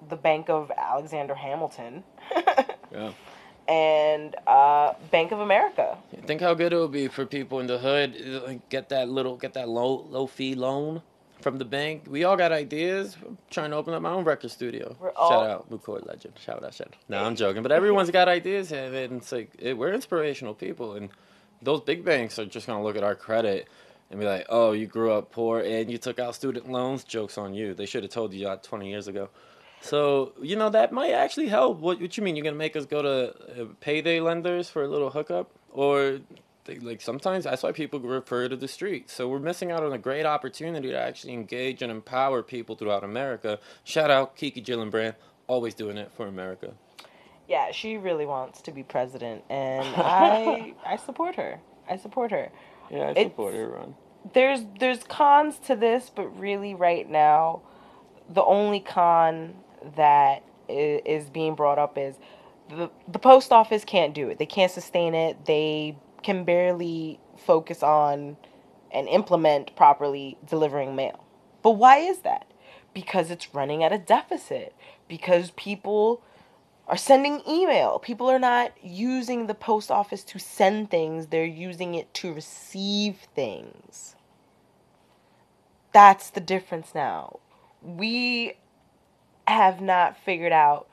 the 0.08 0.16
Bank 0.16 0.48
of 0.50 0.70
Alexander 0.76 1.34
Hamilton, 1.34 2.04
Yeah. 2.92 3.12
and 3.68 4.34
uh, 4.46 4.92
Bank 5.10 5.32
of 5.32 5.40
America. 5.40 5.96
Think 6.26 6.40
how 6.40 6.54
good 6.54 6.72
it 6.72 6.76
would 6.78 6.92
be 6.92 7.08
for 7.08 7.26
people 7.26 7.60
in 7.60 7.66
the 7.66 7.78
hood, 7.78 8.60
get 8.68 8.88
that 8.90 9.08
little, 9.08 9.36
get 9.36 9.54
that 9.54 9.68
low, 9.68 10.06
low 10.10 10.26
fee 10.26 10.54
loan 10.54 11.02
from 11.40 11.58
the 11.58 11.64
bank. 11.64 12.04
We 12.08 12.24
all 12.24 12.36
got 12.36 12.52
ideas. 12.52 13.16
I'm 13.26 13.38
trying 13.50 13.70
to 13.70 13.76
open 13.76 13.94
up 13.94 14.02
my 14.02 14.10
own 14.10 14.24
record 14.24 14.50
studio. 14.50 14.96
We're 15.00 15.10
all- 15.12 15.30
Shout 15.30 15.50
out, 15.50 15.66
record 15.70 16.04
legend. 16.06 16.34
Shout 16.38 16.62
out, 16.64 16.74
shout 16.74 16.88
out. 16.88 16.94
No, 17.08 17.22
I'm 17.24 17.36
joking. 17.36 17.62
But 17.62 17.72
everyone's 17.72 18.10
got 18.10 18.28
ideas, 18.28 18.72
and 18.72 18.94
it's 18.94 19.32
like 19.32 19.50
it, 19.58 19.76
we're 19.76 19.92
inspirational 19.92 20.54
people, 20.54 20.94
and 20.94 21.08
those 21.62 21.80
big 21.80 22.04
banks 22.04 22.38
are 22.38 22.46
just 22.46 22.66
gonna 22.66 22.82
look 22.82 22.96
at 22.96 23.02
our 23.04 23.14
credit 23.14 23.68
and 24.10 24.20
be 24.20 24.26
like, 24.26 24.46
"Oh, 24.48 24.72
you 24.72 24.86
grew 24.86 25.12
up 25.12 25.30
poor 25.30 25.60
and 25.60 25.90
you 25.90 25.98
took 25.98 26.18
out 26.18 26.34
student 26.34 26.70
loans. 26.70 27.04
Jokes 27.04 27.38
on 27.38 27.54
you. 27.54 27.74
They 27.74 27.86
should 27.86 28.02
have 28.02 28.12
told 28.12 28.32
you 28.32 28.44
that 28.46 28.62
20 28.62 28.88
years 28.88 29.08
ago." 29.08 29.28
So 29.80 30.32
you 30.40 30.56
know 30.56 30.70
that 30.70 30.92
might 30.92 31.12
actually 31.12 31.48
help. 31.48 31.78
What, 31.78 32.00
what 32.00 32.16
you 32.16 32.22
mean? 32.22 32.36
You're 32.36 32.44
gonna 32.44 32.56
make 32.56 32.76
us 32.76 32.86
go 32.86 33.02
to 33.02 33.62
uh, 33.62 33.66
payday 33.80 34.20
lenders 34.20 34.68
for 34.68 34.82
a 34.82 34.88
little 34.88 35.10
hookup, 35.10 35.50
or 35.70 36.20
they, 36.64 36.78
like 36.78 37.00
sometimes 37.00 37.44
that's 37.44 37.62
why 37.62 37.72
people 37.72 38.00
refer 38.00 38.48
to 38.48 38.56
the 38.56 38.68
street. 38.68 39.10
So 39.10 39.28
we're 39.28 39.38
missing 39.38 39.70
out 39.70 39.82
on 39.82 39.92
a 39.92 39.98
great 39.98 40.26
opportunity 40.26 40.90
to 40.90 40.98
actually 40.98 41.32
engage 41.32 41.82
and 41.82 41.90
empower 41.90 42.42
people 42.42 42.76
throughout 42.76 43.04
America. 43.04 43.58
Shout 43.84 44.10
out 44.10 44.36
Kiki 44.36 44.62
Gillibrand, 44.62 45.14
always 45.46 45.74
doing 45.74 45.96
it 45.96 46.10
for 46.12 46.26
America. 46.26 46.72
Yeah, 47.48 47.70
she 47.70 47.96
really 47.96 48.26
wants 48.26 48.60
to 48.62 48.72
be 48.72 48.82
president, 48.82 49.44
and 49.48 49.86
I 49.96 50.74
I 50.84 50.96
support 50.96 51.36
her. 51.36 51.60
I 51.88 51.96
support 51.96 52.32
her. 52.32 52.50
Yeah, 52.90 53.06
I 53.08 53.10
It's- 53.10 53.26
support 53.26 53.54
run. 53.54 53.94
There's 54.32 54.62
there's 54.80 55.04
cons 55.04 55.58
to 55.60 55.76
this, 55.76 56.10
but 56.14 56.26
really 56.38 56.74
right 56.74 57.08
now, 57.08 57.60
the 58.28 58.44
only 58.44 58.80
con 58.80 59.54
that 59.94 60.42
is, 60.68 61.00
is 61.04 61.30
being 61.30 61.54
brought 61.54 61.78
up 61.78 61.96
is 61.96 62.16
the 62.68 62.90
the 63.06 63.20
post 63.20 63.52
office 63.52 63.84
can't 63.84 64.14
do 64.14 64.28
it. 64.28 64.38
They 64.38 64.46
can't 64.46 64.72
sustain 64.72 65.14
it. 65.14 65.46
They 65.46 65.96
can 66.24 66.44
barely 66.44 67.20
focus 67.36 67.82
on 67.84 68.36
and 68.90 69.08
implement 69.08 69.76
properly 69.76 70.38
delivering 70.44 70.96
mail. 70.96 71.24
But 71.62 71.72
why 71.72 71.98
is 71.98 72.18
that? 72.20 72.46
Because 72.94 73.30
it's 73.30 73.54
running 73.54 73.84
at 73.84 73.92
a 73.92 73.98
deficit. 73.98 74.74
Because 75.06 75.52
people 75.52 76.20
are 76.88 76.96
sending 76.96 77.42
email. 77.48 77.98
People 77.98 78.30
are 78.30 78.38
not 78.38 78.72
using 78.82 79.46
the 79.46 79.54
post 79.54 79.90
office 79.90 80.22
to 80.24 80.38
send 80.38 80.90
things, 80.90 81.28
they're 81.28 81.44
using 81.44 81.94
it 81.94 82.12
to 82.14 82.32
receive 82.32 83.16
things. 83.34 84.14
That's 85.92 86.30
the 86.30 86.40
difference 86.40 86.94
now. 86.94 87.40
We 87.82 88.54
have 89.48 89.80
not 89.80 90.16
figured 90.16 90.52
out 90.52 90.88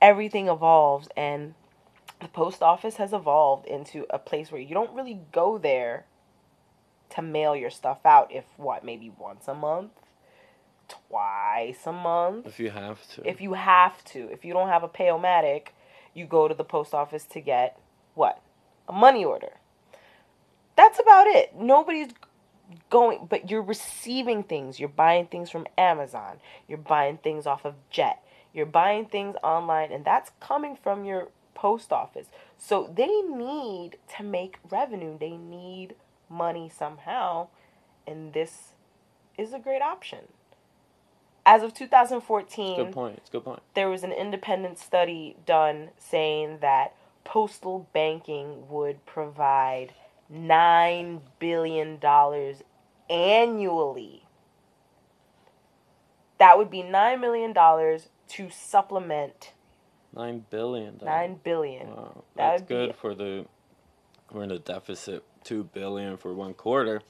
everything 0.00 0.48
evolves 0.48 1.08
and 1.16 1.54
the 2.20 2.28
post 2.28 2.62
office 2.62 2.96
has 2.96 3.12
evolved 3.12 3.66
into 3.66 4.06
a 4.10 4.18
place 4.18 4.50
where 4.50 4.60
you 4.60 4.74
don't 4.74 4.94
really 4.94 5.20
go 5.32 5.58
there 5.58 6.06
to 7.10 7.22
mail 7.22 7.54
your 7.54 7.70
stuff 7.70 8.04
out 8.04 8.32
if 8.32 8.44
what 8.56 8.84
maybe 8.84 9.10
once 9.18 9.46
a 9.48 9.54
month 9.54 9.92
twice 10.88 11.86
a 11.86 11.92
month 11.92 12.46
If 12.46 12.60
you 12.60 12.70
have 12.70 13.06
to. 13.14 13.28
if 13.28 13.40
you 13.40 13.54
have 13.54 14.04
to. 14.06 14.30
If 14.30 14.44
you 14.44 14.52
don't 14.52 14.68
have 14.68 14.82
a 14.82 14.88
Pay-O-Matic, 14.88 15.68
you 16.14 16.26
go 16.26 16.48
to 16.48 16.54
the 16.54 16.64
post 16.64 16.94
office 16.94 17.24
to 17.26 17.40
get 17.40 17.78
what? 18.14 18.40
A 18.88 18.92
money 18.92 19.24
order. 19.24 19.54
That's 20.76 20.98
about 20.98 21.26
it. 21.26 21.54
Nobody's 21.56 22.08
going, 22.90 23.26
but 23.28 23.50
you're 23.50 23.62
receiving 23.62 24.42
things. 24.42 24.78
You're 24.80 24.88
buying 24.88 25.26
things 25.26 25.50
from 25.50 25.66
Amazon. 25.78 26.38
You're 26.68 26.78
buying 26.78 27.18
things 27.18 27.46
off 27.46 27.64
of 27.64 27.74
Jet. 27.90 28.22
You're 28.52 28.66
buying 28.66 29.06
things 29.06 29.36
online, 29.42 29.90
and 29.92 30.04
that's 30.04 30.30
coming 30.40 30.76
from 30.76 31.04
your 31.04 31.28
post 31.54 31.92
office. 31.92 32.26
So 32.58 32.90
they 32.94 33.20
need 33.22 33.96
to 34.16 34.22
make 34.22 34.58
revenue. 34.70 35.18
They 35.18 35.36
need 35.36 35.94
money 36.28 36.68
somehow, 36.68 37.48
and 38.06 38.32
this 38.32 38.72
is 39.36 39.52
a 39.52 39.58
great 39.58 39.82
option. 39.82 40.20
As 41.46 41.62
of 41.62 41.74
2014, 41.74 42.76
good 42.76 42.92
point. 42.92 43.18
It's 43.18 43.30
good 43.30 43.44
point. 43.44 43.62
there 43.74 43.90
was 43.90 44.02
an 44.02 44.12
independent 44.12 44.78
study 44.78 45.36
done 45.44 45.90
saying 45.98 46.58
that 46.60 46.94
postal 47.24 47.88
banking 47.92 48.68
would 48.68 49.04
provide 49.06 49.92
$9 50.32 51.20
billion 51.38 51.98
annually. 53.10 54.22
That 56.38 56.58
would 56.58 56.70
be 56.70 56.82
$9 56.82 57.20
million 57.20 57.54
to 58.28 58.50
supplement 58.50 59.52
Nine 60.14 60.44
billion. 60.48 60.94
$9 60.94 61.42
billion. 61.42 61.88
Wow, 61.88 62.24
That 62.36 62.50
that's 62.58 62.62
be- 62.62 62.66
good 62.74 62.94
for 62.94 63.14
the. 63.14 63.46
We're 64.30 64.44
in 64.44 64.52
a 64.52 64.58
deficit 64.60 65.24
two 65.42 65.64
billion 65.64 66.16
for 66.16 66.32
one 66.32 66.54
quarter. 66.54 67.02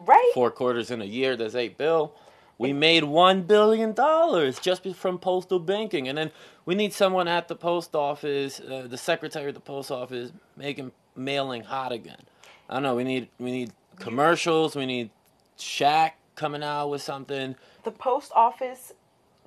Right? 0.00 0.30
Four 0.34 0.50
quarters 0.50 0.90
in 0.90 1.00
a 1.00 1.04
year, 1.04 1.36
that's 1.36 1.54
eight 1.54 1.78
bill. 1.78 2.14
We 2.58 2.72
made 2.72 3.04
one 3.04 3.42
billion 3.42 3.92
dollars 3.94 4.58
just 4.60 4.86
from 4.96 5.18
postal 5.18 5.60
banking, 5.60 6.08
and 6.08 6.18
then 6.18 6.32
we 6.66 6.74
need 6.74 6.92
someone 6.92 7.28
at 7.28 7.48
the 7.48 7.56
post 7.56 7.94
office, 7.94 8.60
uh, 8.60 8.86
the 8.88 8.98
secretary 8.98 9.48
of 9.48 9.54
the 9.54 9.60
post 9.60 9.90
office, 9.92 10.32
making 10.56 10.92
mailing 11.16 11.62
hot 11.64 11.92
again. 11.92 12.20
I 12.68 12.74
don't 12.74 12.84
know. 12.84 12.96
We 12.96 13.04
need 13.04 13.28
we 13.38 13.52
need 13.52 13.72
commercials. 14.00 14.76
We 14.76 14.86
need 14.86 15.10
Shaq 15.58 16.12
coming 16.36 16.62
out 16.64 16.88
with 16.90 17.02
something. 17.02 17.56
the 17.84 17.90
post 17.92 18.32
office 18.34 18.92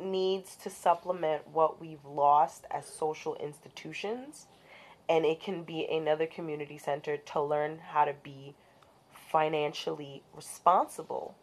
needs 0.01 0.55
to 0.57 0.69
supplement 0.69 1.47
what 1.47 1.81
we've 1.81 2.05
lost 2.05 2.65
as 2.71 2.85
social 2.85 3.35
institutions 3.37 4.47
and 5.09 5.25
it 5.25 5.41
can 5.41 5.63
be 5.63 5.87
another 5.91 6.25
community 6.27 6.77
center 6.77 7.17
to 7.17 7.41
learn 7.41 7.79
how 7.79 8.05
to 8.05 8.13
be 8.23 8.55
financially 9.31 10.23
responsible 10.35 11.35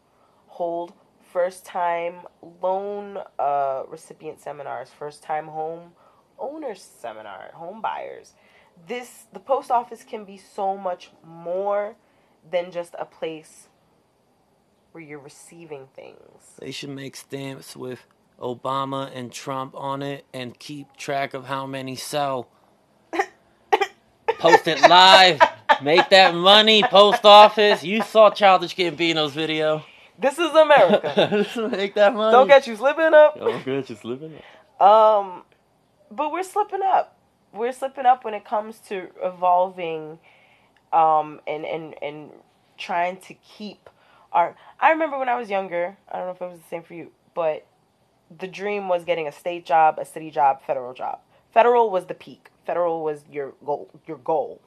hold 0.49 0.93
first 1.33 1.65
time 1.65 2.15
loan 2.63 3.19
uh, 3.39 3.83
recipient 3.89 4.41
seminars 4.41 4.91
first 4.91 5.23
time 5.23 5.49
home 5.49 5.93
owners 6.39 6.83
seminar 6.83 7.51
home 7.55 7.81
buyers 7.81 8.35
this 8.87 9.27
the 9.33 9.41
post 9.41 9.71
office 9.71 10.05
can 10.05 10.25
be 10.25 10.37
so 10.37 10.77
much 10.77 11.11
more 11.25 11.97
than 12.49 12.71
just 12.71 12.95
a 12.99 13.05
place 13.05 13.69
where 14.93 15.03
you're 15.03 15.19
receiving 15.19 15.87
things 15.95 16.57
They 16.59 16.71
should 16.71 16.91
make 16.91 17.17
stamps 17.17 17.77
with 17.77 18.07
Obama 18.41 19.11
and 19.15 19.33
Trump 19.33 19.75
on 19.77 20.03
it 20.03 20.25
and 20.33 20.59
keep 20.59 20.97
track 20.97 21.35
of 21.35 21.47
how 21.47 21.67
many 21.67 21.97
sell. 21.97 22.49
Post 24.39 24.69
it 24.69 24.81
live. 24.89 25.41
Make 25.83 26.09
that 26.11 26.35
money, 26.35 26.83
post 26.85 27.25
office. 27.25 27.83
You 27.83 28.03
saw 28.03 28.31
Childish 28.31 28.77
Gambino's 28.77 29.33
video. 29.35 29.85
This 30.19 30.39
is 30.39 30.53
America. 30.53 31.47
Make 31.71 31.95
that 31.95 32.15
money. 32.15 32.33
Don't 32.33 32.49
get 32.49 32.67
you 32.67 32.75
slipping 32.77 33.15
up. 33.15 33.39
Don't 33.39 33.65
get 33.65 33.89
you 33.89 33.97
slipping 33.97 34.35
up. 34.81 34.85
Um, 34.85 35.45
but 36.11 36.33
we're 36.33 36.43
slipping 36.43 36.83
up. 36.83 37.17
We're 37.53 37.73
slipping 37.73 38.05
up 38.05 38.25
when 38.25 38.35
it 38.35 38.45
comes 38.45 38.81
to 38.89 39.09
evolving, 39.23 40.19
um, 40.93 41.41
and 41.47 41.65
and 41.65 41.95
and 42.03 42.31
trying 42.77 43.19
to 43.23 43.35
keep 43.35 43.89
our. 44.33 44.57
I 44.81 44.91
remember 44.91 45.19
when 45.19 45.29
I 45.29 45.37
was 45.37 45.51
younger. 45.51 45.97
I 46.11 46.19
don't 46.19 46.27
know 46.27 46.33
if 46.33 46.43
it 46.43 46.51
was 46.51 46.61
the 46.61 46.69
same 46.69 46.83
for 46.83 46.95
you, 46.95 47.13
but 47.35 47.67
the 48.37 48.49
dream 48.49 48.89
was 48.89 49.05
getting 49.05 49.29
a 49.29 49.33
state 49.33 49.65
job, 49.65 49.99
a 49.99 50.05
city 50.05 50.31
job, 50.31 50.63
federal 50.67 50.95
job. 50.95 51.21
Federal 51.53 51.91
was 51.91 52.07
the 52.07 52.15
peak. 52.15 52.51
Federal 52.67 53.03
was 53.03 53.25
your 53.31 53.55
goal. 53.65 53.89
Your 54.07 54.19
goal. 54.19 54.61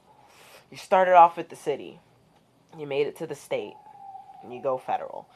You 0.72 0.78
started 0.78 1.14
off 1.14 1.38
with 1.38 1.50
the 1.50 1.56
city. 1.56 2.00
You 2.78 2.88
made 2.88 3.06
it 3.06 3.18
to 3.18 3.28
the 3.28 3.36
state. 3.36 3.74
And 4.44 4.54
you 4.54 4.62
go 4.62 4.78
federal. 4.78 5.28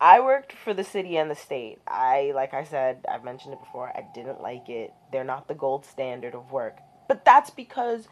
I 0.00 0.20
worked 0.20 0.52
for 0.52 0.72
the 0.72 0.84
city 0.84 1.16
and 1.16 1.30
the 1.30 1.34
state. 1.34 1.80
I, 1.86 2.32
like 2.34 2.54
I 2.54 2.64
said, 2.64 3.04
I've 3.08 3.24
mentioned 3.24 3.54
it 3.54 3.60
before, 3.60 3.88
I 3.88 4.04
didn't 4.14 4.40
like 4.40 4.68
it. 4.68 4.92
They're 5.10 5.24
not 5.24 5.48
the 5.48 5.54
gold 5.54 5.84
standard 5.84 6.34
of 6.34 6.52
work. 6.52 6.78
But 7.08 7.24
that's 7.24 7.50
because 7.50 8.06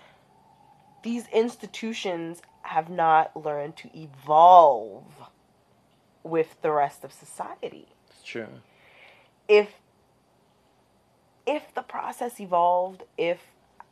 these 1.02 1.28
institutions 1.28 2.42
have 2.62 2.90
not 2.90 3.36
learned 3.36 3.76
to 3.76 3.90
evolve 3.96 5.04
with 6.24 6.60
the 6.62 6.72
rest 6.72 7.04
of 7.04 7.12
society. 7.12 7.86
It's 8.10 8.22
true. 8.24 8.48
If 9.48 9.74
if 11.46 11.72
the 11.74 11.82
process 11.82 12.40
evolved, 12.40 13.04
if 13.16 13.38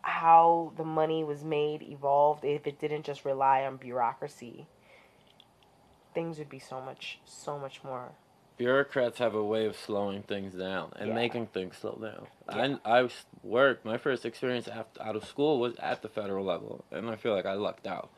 how 0.02 0.72
the 0.76 0.84
money 0.84 1.22
was 1.22 1.44
made 1.44 1.82
evolved, 1.82 2.44
if 2.44 2.66
it 2.66 2.80
didn't 2.80 3.04
just 3.04 3.24
rely 3.24 3.64
on 3.64 3.76
bureaucracy, 3.76 4.66
things 6.14 6.38
would 6.38 6.48
be 6.48 6.58
so 6.58 6.80
much 6.80 7.18
so 7.24 7.58
much 7.58 7.82
more 7.84 8.12
Bureaucrats 8.56 9.18
have 9.18 9.34
a 9.34 9.42
way 9.42 9.66
of 9.66 9.76
slowing 9.76 10.22
things 10.22 10.54
down 10.54 10.92
and 10.96 11.08
Yeah. 11.08 11.14
making 11.14 11.48
things 11.48 11.76
slow 11.76 11.98
down. 12.00 12.28
Yeah. 12.48 12.76
I 12.84 13.00
I 13.02 13.08
worked. 13.42 13.84
My 13.84 13.98
first 13.98 14.24
experience 14.24 14.68
after, 14.68 15.02
out 15.02 15.16
of 15.16 15.24
school 15.24 15.58
was 15.58 15.74
at 15.76 16.02
the 16.02 16.08
federal 16.08 16.44
level, 16.44 16.84
and 16.92 17.10
I 17.10 17.16
feel 17.16 17.34
like 17.34 17.46
I 17.46 17.54
lucked 17.54 17.86
out. 17.88 18.10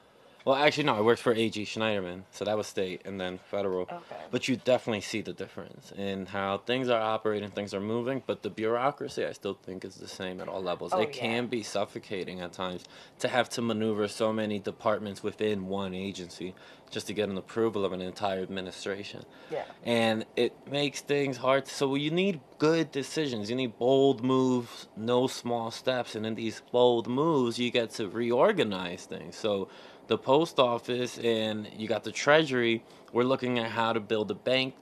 Well, 0.47 0.55
actually, 0.55 0.85
no. 0.85 0.95
I 0.95 1.01
worked 1.01 1.21
for 1.21 1.33
A.G. 1.33 1.65
Schneiderman, 1.65 2.23
so 2.31 2.45
that 2.45 2.57
was 2.57 2.69
state 2.69 3.03
and 3.05 3.21
then 3.21 3.41
federal. 3.51 3.83
okay. 3.83 3.99
But 4.31 4.47
you 4.47 4.55
definitely 4.55 5.01
see 5.01 5.21
the 5.21 5.33
difference 5.33 5.91
in 5.91 6.27
how 6.27 6.59
things 6.59 6.89
are 6.89 7.01
operating, 7.01 7.51
things 7.51 7.75
are 7.75 7.81
moving, 7.81 8.23
but 8.25 8.45
the 8.45 8.51
bureaucracy 8.51 9.27
I 9.27 9.33
still 9.33 9.59
think 9.61 9.85
is 9.85 9.97
the 9.97 10.07
same 10.07 10.41
at 10.41 10.47
all 10.47 10.63
levels. 10.63 10.93
Oh, 10.95 11.01
it 11.01 11.09
yeah. 11.17 11.21
can 11.21 11.47
be 11.49 11.65
suffocating 11.65 12.43
at 12.43 12.53
times 12.53 12.85
to 13.19 13.27
have 13.27 13.49
to 13.51 13.61
maneuver 13.61 14.07
so 14.07 14.33
many 14.33 14.61
departments 14.61 15.21
within 15.21 15.67
one 15.67 15.95
agency 15.95 16.55
just 16.91 17.09
to 17.09 17.13
get 17.13 17.29
an 17.29 17.37
approval 17.37 17.85
of 17.85 17.93
an 17.93 18.01
entire 18.01 18.41
administration. 18.41 19.25
Yeah. 19.51 19.65
And 19.85 20.25
it 20.37 20.55
makes 20.71 21.01
things 21.01 21.39
hard. 21.39 21.67
So 21.67 21.97
you 21.97 22.13
need 22.13 22.41
good 22.59 22.93
decisions. 22.93 23.51
You 23.51 23.57
need 23.57 23.79
bold 23.79 24.23
moves, 24.23 24.87
no 24.97 25.27
small 25.27 25.73
steps. 25.73 26.15
And 26.15 26.25
in 26.25 26.37
these 26.37 26.63
bold 26.71 27.09
moves, 27.09 27.59
you 27.59 27.73
get 27.73 27.91
to 27.91 28.09
reorganize 28.09 29.07
things. 29.07 29.37
So 29.37 29.69
the 30.09 30.19
post 30.19 30.59
office 30.61 31.19
and 31.19 31.69
you 31.77 31.89
got 31.89 32.05
the 32.05 32.13
treasury, 32.13 32.85
we're 33.13 33.25
looking 33.25 33.59
at 33.59 33.71
how 33.73 33.93
to 33.95 34.01
build 34.01 34.31
a 34.31 34.35
bank 34.37 34.77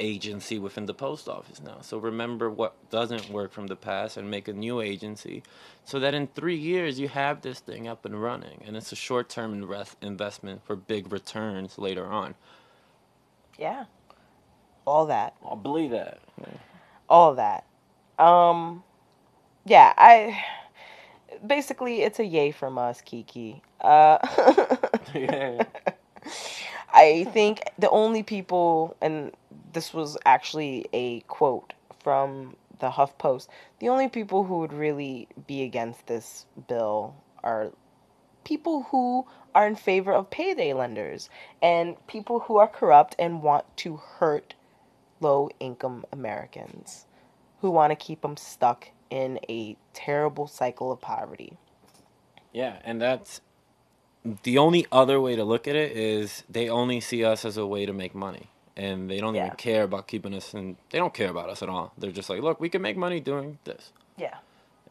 agency 0.00 0.58
within 0.58 0.86
the 0.86 0.94
post 0.94 1.28
office 1.28 1.60
now. 1.62 1.80
So 1.82 1.98
remember 1.98 2.50
what 2.50 2.76
doesn't 2.90 3.30
work 3.30 3.52
from 3.52 3.68
the 3.68 3.76
past 3.76 4.16
and 4.16 4.30
make 4.30 4.48
a 4.48 4.52
new 4.54 4.80
agency 4.80 5.42
so 5.84 6.00
that 6.00 6.14
in 6.14 6.28
three 6.28 6.56
years 6.56 7.00
you 7.00 7.08
have 7.08 7.42
this 7.42 7.60
thing 7.60 7.88
up 7.88 8.04
and 8.06 8.22
running. 8.22 8.62
And 8.66 8.76
it's 8.76 8.92
a 8.92 8.96
short 8.96 9.28
term 9.30 9.54
invest- 9.54 9.96
investment 10.02 10.64
for 10.64 10.76
big 10.76 11.12
returns 11.12 11.78
later 11.78 12.06
on. 12.06 12.36
Yeah. 13.58 13.86
All 14.86 15.06
that. 15.06 15.34
I'll 15.44 15.56
believe 15.56 15.90
that. 15.92 16.20
All 17.08 17.34
that. 17.36 17.66
Um 18.18 18.84
yeah, 19.66 19.94
I 19.98 20.44
basically 21.46 22.02
it's 22.02 22.18
a 22.18 22.24
yay 22.24 22.50
from 22.50 22.78
us, 22.78 23.00
Kiki. 23.00 23.62
Uh 23.80 24.18
Yeah. 25.14 25.64
I 26.92 27.24
think 27.32 27.62
the 27.78 27.90
only 27.90 28.22
people 28.22 28.96
and 29.00 29.32
this 29.72 29.94
was 29.94 30.18
actually 30.26 30.86
a 30.92 31.20
quote 31.20 31.72
from 32.02 32.56
the 32.80 32.90
Huff 32.90 33.16
Post. 33.18 33.48
The 33.78 33.88
only 33.88 34.08
people 34.08 34.44
who 34.44 34.58
would 34.58 34.72
really 34.72 35.28
be 35.46 35.62
against 35.62 36.06
this 36.06 36.46
bill 36.68 37.14
are 37.44 37.72
people 38.44 38.84
who 38.90 39.26
are 39.54 39.66
in 39.66 39.76
favor 39.76 40.12
of 40.12 40.30
payday 40.30 40.72
lenders 40.72 41.28
and 41.62 41.96
people 42.06 42.40
who 42.40 42.56
are 42.56 42.68
corrupt 42.68 43.14
and 43.18 43.42
want 43.42 43.64
to 43.78 43.96
hurt 43.96 44.54
low 45.20 45.50
income 45.60 46.04
Americans 46.12 47.06
who 47.60 47.70
want 47.70 47.90
to 47.90 47.96
keep 47.96 48.22
them 48.22 48.36
stuck 48.36 48.88
in 49.10 49.38
a 49.48 49.76
terrible 49.92 50.46
cycle 50.46 50.90
of 50.92 51.00
poverty. 51.00 51.56
Yeah, 52.52 52.78
and 52.84 53.00
that's 53.00 53.40
the 54.42 54.58
only 54.58 54.86
other 54.92 55.20
way 55.20 55.36
to 55.36 55.44
look 55.44 55.66
at 55.68 55.76
it 55.76 55.96
is 55.96 56.44
they 56.48 56.68
only 56.68 57.00
see 57.00 57.24
us 57.24 57.44
as 57.44 57.56
a 57.56 57.66
way 57.66 57.86
to 57.86 57.92
make 57.92 58.14
money. 58.14 58.50
And 58.76 59.10
they 59.10 59.18
don't 59.18 59.34
Yeah. 59.34 59.46
even 59.46 59.56
care 59.56 59.82
about 59.82 60.06
keeping 60.06 60.34
us 60.34 60.54
and 60.54 60.76
they 60.90 60.98
don't 60.98 61.12
care 61.14 61.30
about 61.30 61.50
us 61.50 61.62
at 61.62 61.68
all. 61.68 61.92
They're 61.98 62.12
just 62.12 62.30
like, 62.30 62.40
look, 62.40 62.60
we 62.60 62.68
can 62.68 62.82
make 62.82 62.96
money 62.96 63.20
doing 63.20 63.58
this. 63.64 63.92
Yeah. 64.16 64.38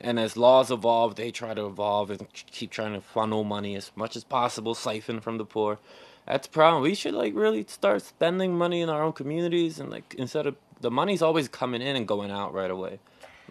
And 0.01 0.19
as 0.19 0.37
laws 0.37 0.71
evolve, 0.71 1.15
they 1.15 1.31
try 1.31 1.53
to 1.53 1.65
evolve 1.65 2.09
and 2.11 2.27
keep 2.33 2.71
trying 2.71 2.93
to 2.93 3.01
funnel 3.01 3.43
money 3.43 3.75
as 3.75 3.91
much 3.95 4.15
as 4.15 4.23
possible, 4.23 4.73
siphon 4.75 5.19
from 5.19 5.37
the 5.37 5.45
poor. 5.45 5.79
That's 6.25 6.47
the 6.47 6.53
problem. 6.53 6.83
We 6.83 6.93
should 6.95 7.13
like 7.15 7.33
really 7.35 7.65
start 7.67 8.01
spending 8.03 8.57
money 8.57 8.81
in 8.81 8.89
our 8.89 9.01
own 9.01 9.13
communities 9.13 9.79
and 9.79 9.89
like 9.89 10.13
instead 10.17 10.45
of 10.45 10.55
the 10.79 10.91
money's 10.91 11.21
always 11.21 11.47
coming 11.47 11.81
in 11.81 11.95
and 11.95 12.07
going 12.07 12.31
out 12.31 12.53
right 12.53 12.71
away. 12.71 12.99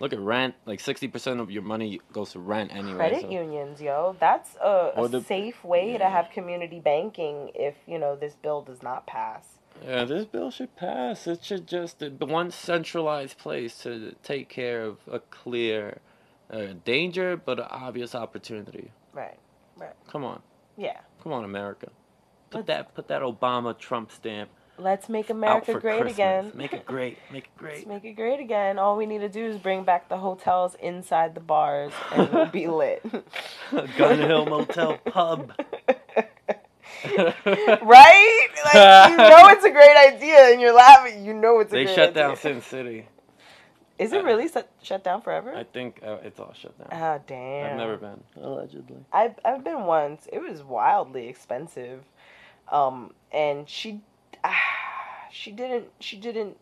Look 0.01 0.13
at 0.13 0.21
rent. 0.21 0.55
Like 0.67 0.81
sixty 0.81 1.09
percent 1.09 1.41
of 1.41 1.51
your 1.51 1.63
money 1.63 2.01
goes 2.13 2.33
to 2.33 2.39
rent 2.39 2.73
anyway. 2.73 2.97
credit 2.97 3.23
so- 3.23 3.31
unions, 3.31 3.81
yo. 3.81 4.17
That's 4.21 4.55
a, 4.63 4.93
a 4.97 5.09
the- 5.09 5.21
safe 5.23 5.65
way 5.65 5.99
to 5.99 6.05
have 6.09 6.31
community 6.31 6.81
banking 6.81 7.51
if, 7.55 7.75
you 7.87 7.99
know, 7.99 8.15
this 8.17 8.35
bill 8.35 8.63
does 8.63 8.83
not 8.83 9.07
pass. 9.07 9.59
Yeah, 9.85 10.05
this 10.05 10.25
bill 10.25 10.51
should 10.51 10.75
pass. 10.77 11.27
It 11.27 11.45
should 11.45 11.67
just 11.69 11.99
be 12.01 12.09
one 12.25 12.51
centralized 12.51 13.39
place 13.39 13.79
to 13.85 14.15
take 14.25 14.49
care 14.49 14.83
of 14.83 14.99
a 15.11 15.21
clear 15.21 15.99
uh, 16.51 16.69
danger, 16.85 17.37
but 17.37 17.59
an 17.61 17.67
obvious 17.71 18.15
opportunity. 18.15 18.91
Right. 19.13 19.39
Right. 19.77 19.95
Come 20.09 20.25
on, 20.25 20.43
Yeah. 20.77 20.99
come 21.23 21.33
on, 21.33 21.45
America. 21.45 21.91
Put 22.51 22.59
Let's- 22.59 22.67
that, 22.69 22.95
put 22.95 23.09
that 23.09 23.23
Obama 23.23 23.77
Trump 23.79 24.11
stamp 24.11 24.51
Let's 24.79 25.09
make 25.09 25.31
America 25.31 25.73
great 25.73 26.01
Christmas. 26.03 26.13
again. 26.13 26.53
Make 26.55 26.73
it 26.73 26.87
great. 26.87 27.19
Make 27.33 27.45
it 27.45 27.57
great. 27.57 27.75
Let's 27.87 27.87
make 27.87 28.05
it 28.05 28.15
great 28.15 28.41
again. 28.41 28.79
All 28.79 28.97
we 28.97 29.07
need 29.07 29.19
to 29.19 29.29
do 29.29 29.45
is 29.45 29.59
bring 29.59 29.83
back 29.85 30.09
the 30.09 30.19
hotels 30.19 30.77
inside 30.81 31.35
the 31.35 31.41
bars 31.41 31.93
and 32.13 32.31
we'll 32.33 32.47
be 32.47 32.67
lit. 32.69 33.03
Gun 33.97 34.19
Hill 34.19 34.47
Motel 34.47 34.99
Pub. 34.99 35.53
right? 37.07 38.49
Like 38.65 39.11
you 39.11 39.17
know 39.17 39.49
it's 39.49 39.65
a 39.65 39.71
great 39.71 39.97
idea 40.15 40.53
and 40.53 40.61
you're 40.61 40.75
laughing. 40.75 41.25
You 41.25 41.35
know 41.35 41.61
it's 41.61 41.73
a 41.73 41.77
great 41.77 41.83
idea. 41.83 41.85
they 41.85 41.85
great 41.85 41.95
shut 41.95 42.09
idea. 42.11 42.23
down 42.23 42.37
Sin 42.37 42.63
City. 42.63 43.07
Is 43.99 44.13
it 44.13 44.23
really 44.25 44.49
shut 44.49 44.71
shut 44.83 45.03
down 45.03 45.23
forever? 45.23 45.55
I 45.55 45.65
think 45.65 46.01
uh, 46.05 46.19
it's 46.23 46.39
all 46.39 46.55
shut 46.55 46.77
down. 46.79 46.89
Ah, 46.93 47.19
damn. 47.27 47.73
I've 47.73 47.77
never 47.79 47.97
been. 47.97 48.23
Allegedly. 48.41 48.97
I've 49.13 49.35
I've 49.45 49.65
been 49.65 49.85
once. 49.85 50.29
It 50.33 50.39
was 50.41 50.63
wildly 50.63 51.27
expensive, 51.29 52.05
um, 52.71 53.13
and 53.33 53.69
she, 53.69 54.01
she 55.33 55.53
didn't 55.53 55.87
she 56.01 56.17
didn't 56.17 56.57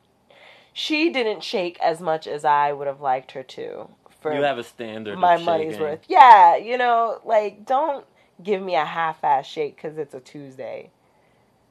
she 0.73 1.11
didn't 1.11 1.43
shake 1.43 1.79
as 1.81 2.01
much 2.01 2.27
as 2.27 2.45
I 2.45 2.73
would 2.73 2.87
have 2.87 3.01
liked 3.01 3.33
her 3.33 3.43
to 3.43 3.89
for 4.21 4.35
You 4.35 4.43
have 4.43 4.59
a 4.59 4.65
standard. 4.65 5.15
of 5.15 5.21
my 5.21 5.37
money's 5.39 5.73
shaking. 5.73 5.81
worth. 5.81 6.01
Yeah, 6.09 6.57
you 6.57 6.77
know, 6.77 7.21
like 7.25 7.65
don't 7.65 8.05
give 8.43 8.61
me 8.61 8.75
a 8.75 8.85
half-ass 8.85 9.47
shake 9.47 9.77
because 9.77 9.99
it's 9.99 10.15
a 10.15 10.21
Tuesday. 10.21 10.91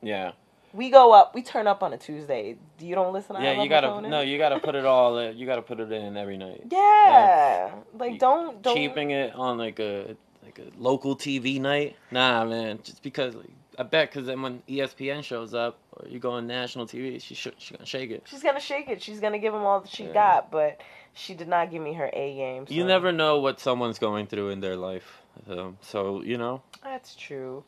Yeah. 0.01 0.31
We 0.73 0.89
go 0.89 1.13
up, 1.13 1.33
we 1.33 1.41
turn 1.41 1.67
up 1.67 1.83
on 1.83 1.93
a 1.93 1.97
Tuesday. 1.97 2.57
You 2.79 2.95
don't 2.95 3.13
listen. 3.13 3.37
Yeah, 3.39 3.61
you 3.61 3.69
gotta 3.69 4.01
no, 4.01 4.21
you 4.21 4.37
gotta 4.37 4.59
put 4.59 4.75
it 4.75 4.85
all. 4.85 5.17
In, 5.19 5.37
you 5.37 5.45
gotta 5.45 5.61
put 5.61 5.79
it 5.79 5.91
in 5.91 6.17
every 6.17 6.37
night. 6.37 6.63
Yeah, 6.71 7.71
like 7.97 8.19
don't 8.19 8.61
don't. 8.61 8.75
Cheaping 8.75 9.11
it 9.11 9.33
on 9.35 9.57
like 9.57 9.79
a 9.79 10.17
like 10.43 10.59
a 10.59 10.65
local 10.77 11.15
TV 11.15 11.61
night. 11.61 11.95
Nah, 12.11 12.43
man. 12.43 12.79
Just 12.83 13.01
because 13.01 13.35
like, 13.35 13.49
I 13.77 13.83
bet 13.83 14.09
because 14.11 14.27
then 14.27 14.41
when 14.41 14.61
ESPN 14.69 15.23
shows 15.23 15.53
up 15.53 15.79
or 15.93 16.07
you 16.07 16.19
go 16.19 16.31
on 16.31 16.47
national 16.47 16.85
TV, 16.87 17.21
she 17.21 17.35
sh- 17.35 17.47
she 17.57 17.73
gonna 17.75 17.85
shake 17.85 18.11
it. 18.11 18.23
She's 18.25 18.43
gonna 18.43 18.59
shake 18.59 18.89
it. 18.89 19.01
She's 19.01 19.19
gonna 19.19 19.39
give 19.39 19.53
him 19.53 19.61
all 19.63 19.81
that 19.81 19.89
she 19.89 20.05
Yeah. 20.05 20.13
got, 20.13 20.51
but 20.51 20.81
she 21.13 21.33
did 21.33 21.47
not 21.47 21.71
give 21.71 21.81
me 21.81 21.93
her 21.93 22.09
A 22.13 22.35
game. 22.35 22.65
You 22.69 22.85
never 22.85 23.11
know 23.11 23.39
what 23.39 23.59
someone's 23.59 23.99
going 23.99 24.27
through 24.27 24.49
in 24.49 24.61
their 24.61 24.75
life. 24.75 25.21
Um, 25.49 25.77
so 25.81 26.21
you 26.21 26.37
know. 26.37 26.61
That's 26.83 27.15
true. 27.15 27.63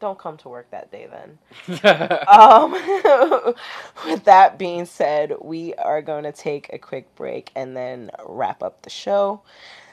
Don't 0.00 0.18
come 0.18 0.38
to 0.38 0.48
work 0.48 0.70
that 0.70 0.90
day 0.90 1.08
then. 1.10 1.38
Um, 2.26 2.72
with 4.06 4.24
that 4.24 4.58
being 4.58 4.86
said, 4.86 5.34
we 5.42 5.74
are 5.74 6.00
going 6.00 6.24
to 6.24 6.32
take 6.32 6.70
a 6.72 6.78
quick 6.78 7.14
break 7.16 7.50
and 7.54 7.76
then 7.76 8.10
wrap 8.26 8.62
up 8.62 8.80
the 8.82 8.90
show. 8.90 9.42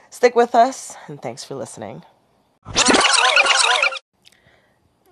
Stick 0.09 0.33
with 0.35 0.55
us, 0.55 0.95
and 1.07 1.21
thanks 1.21 1.43
for 1.43 1.55
listening. 1.55 2.03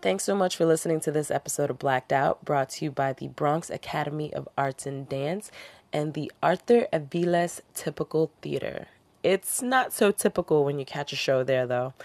Thanks 0.06 0.24
so 0.24 0.36
much 0.36 0.56
for 0.56 0.68
listening 0.68 0.99
to 0.99 1.12
this 1.12 1.32
episode 1.32 1.72
of 1.72 1.80
Blacked 1.80 2.14
Out, 2.14 2.45
brought 2.45 2.70
to 2.70 2.86
you 2.86 2.91
by 2.91 3.12
the 3.12 3.28
Bronx 3.28 3.72
Academy 3.72 4.32
of 4.32 4.47
Arts 4.56 4.86
and 4.86 5.10
Dance 5.10 5.49
and 5.91 6.14
the 6.14 6.32
Arthur 6.43 6.86
Aviles 6.93 7.62
Typical 7.74 8.30
Theater. 8.39 8.86
It's 9.24 9.64
not 9.64 9.93
so 9.93 10.12
typical 10.12 10.64
when 10.64 10.78
you 10.78 10.86
catch 10.86 11.12
a 11.12 11.16
show 11.16 11.43
there, 11.43 11.66
though. 11.66 11.95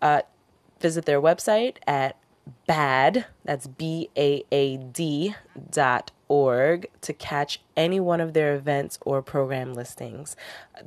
Uh, 0.00 0.22
visit 0.80 1.04
their 1.04 1.20
website 1.20 1.76
at 1.86 2.16
BAAD 2.66 3.26
that's 3.44 3.66
b-a-a-d 3.66 5.34
dot 5.70 6.12
org 6.28 6.86
to 7.02 7.12
catch 7.12 7.60
any 7.76 8.00
one 8.00 8.22
of 8.22 8.32
their 8.32 8.54
events 8.54 8.98
or 9.02 9.20
program 9.20 9.74
listings 9.74 10.34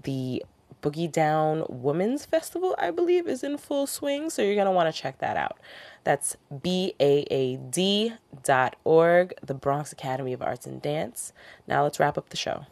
the 0.02 0.44
boogie 0.82 1.12
down 1.12 1.66
women's 1.70 2.26
festival 2.26 2.76
i 2.78 2.92
believe 2.92 3.28
is 3.28 3.44
in 3.44 3.58
full 3.58 3.88
swing 3.88 4.30
so 4.30 4.42
you're 4.42 4.56
going 4.56 4.66
to 4.66 4.72
want 4.72 4.94
to 4.94 5.02
check 5.02 5.18
that 5.20 5.38
out 5.38 5.58
that's 6.04 6.38
b-a-a-d 6.62 8.14
dot 8.44 8.76
org 8.84 9.34
the 9.42 9.54
bronx 9.54 9.92
academy 9.92 10.34
of 10.34 10.42
arts 10.42 10.66
and 10.66 10.82
dance 10.82 11.34
now 11.68 11.84
let's 11.84 12.00
wrap 12.00 12.18
up 12.18 12.30
the 12.30 12.38
show 12.38 12.66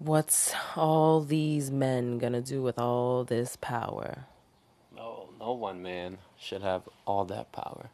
What's 0.00 0.54
all 0.76 1.20
these 1.22 1.72
men 1.72 2.18
gonna 2.18 2.40
do 2.40 2.62
with 2.62 2.78
all 2.78 3.24
this 3.24 3.56
power? 3.60 4.26
No, 4.94 5.30
no 5.40 5.52
one 5.52 5.82
man 5.82 6.18
should 6.38 6.62
have 6.62 6.88
all 7.04 7.24
that 7.24 7.50
power. 7.50 7.90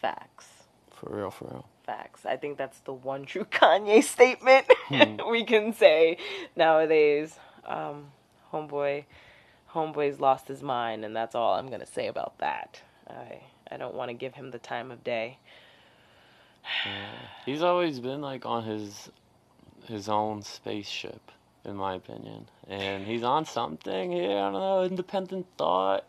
Facts. 0.00 0.46
For 0.92 1.16
real, 1.16 1.32
for 1.32 1.46
real. 1.46 1.68
Facts. 1.88 2.26
I 2.26 2.36
think 2.36 2.58
that's 2.58 2.80
the 2.80 2.92
one 2.92 3.24
true 3.24 3.44
Kanye 3.50 4.04
statement 4.04 4.66
we 5.30 5.42
can 5.42 5.72
say 5.72 6.18
nowadays. 6.54 7.34
Um, 7.64 8.08
homeboy, 8.52 9.04
homeboy's 9.72 10.20
lost 10.20 10.48
his 10.48 10.62
mind, 10.62 11.06
and 11.06 11.16
that's 11.16 11.34
all 11.34 11.54
I'm 11.54 11.70
gonna 11.70 11.86
say 11.86 12.08
about 12.08 12.36
that. 12.40 12.82
I 13.08 13.40
I 13.70 13.78
don't 13.78 13.94
want 13.94 14.10
to 14.10 14.14
give 14.14 14.34
him 14.34 14.50
the 14.50 14.58
time 14.58 14.90
of 14.90 15.02
day. 15.02 15.38
He's 17.46 17.62
always 17.62 18.00
been 18.00 18.20
like 18.20 18.44
on 18.44 18.64
his 18.64 19.08
his 19.86 20.10
own 20.10 20.42
spaceship, 20.42 21.32
in 21.64 21.74
my 21.74 21.94
opinion, 21.94 22.50
and 22.68 23.06
he's 23.06 23.22
on 23.22 23.46
something 23.46 24.12
here. 24.12 24.36
I 24.36 24.50
don't 24.50 24.52
know, 24.52 24.84
independent 24.84 25.46
thought. 25.56 26.04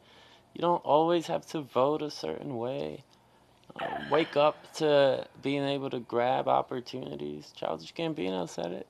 You 0.53 0.59
don't 0.59 0.83
always 0.83 1.27
have 1.27 1.45
to 1.51 1.61
vote 1.61 2.01
a 2.01 2.11
certain 2.11 2.57
way. 2.57 3.05
Wake 4.09 4.35
up 4.35 4.73
to 4.75 5.27
being 5.41 5.63
able 5.63 5.89
to 5.89 5.99
grab 5.99 6.47
opportunities. 6.47 7.51
Childish 7.55 7.93
Gambino 7.93 8.49
said 8.49 8.71
it. 8.71 8.87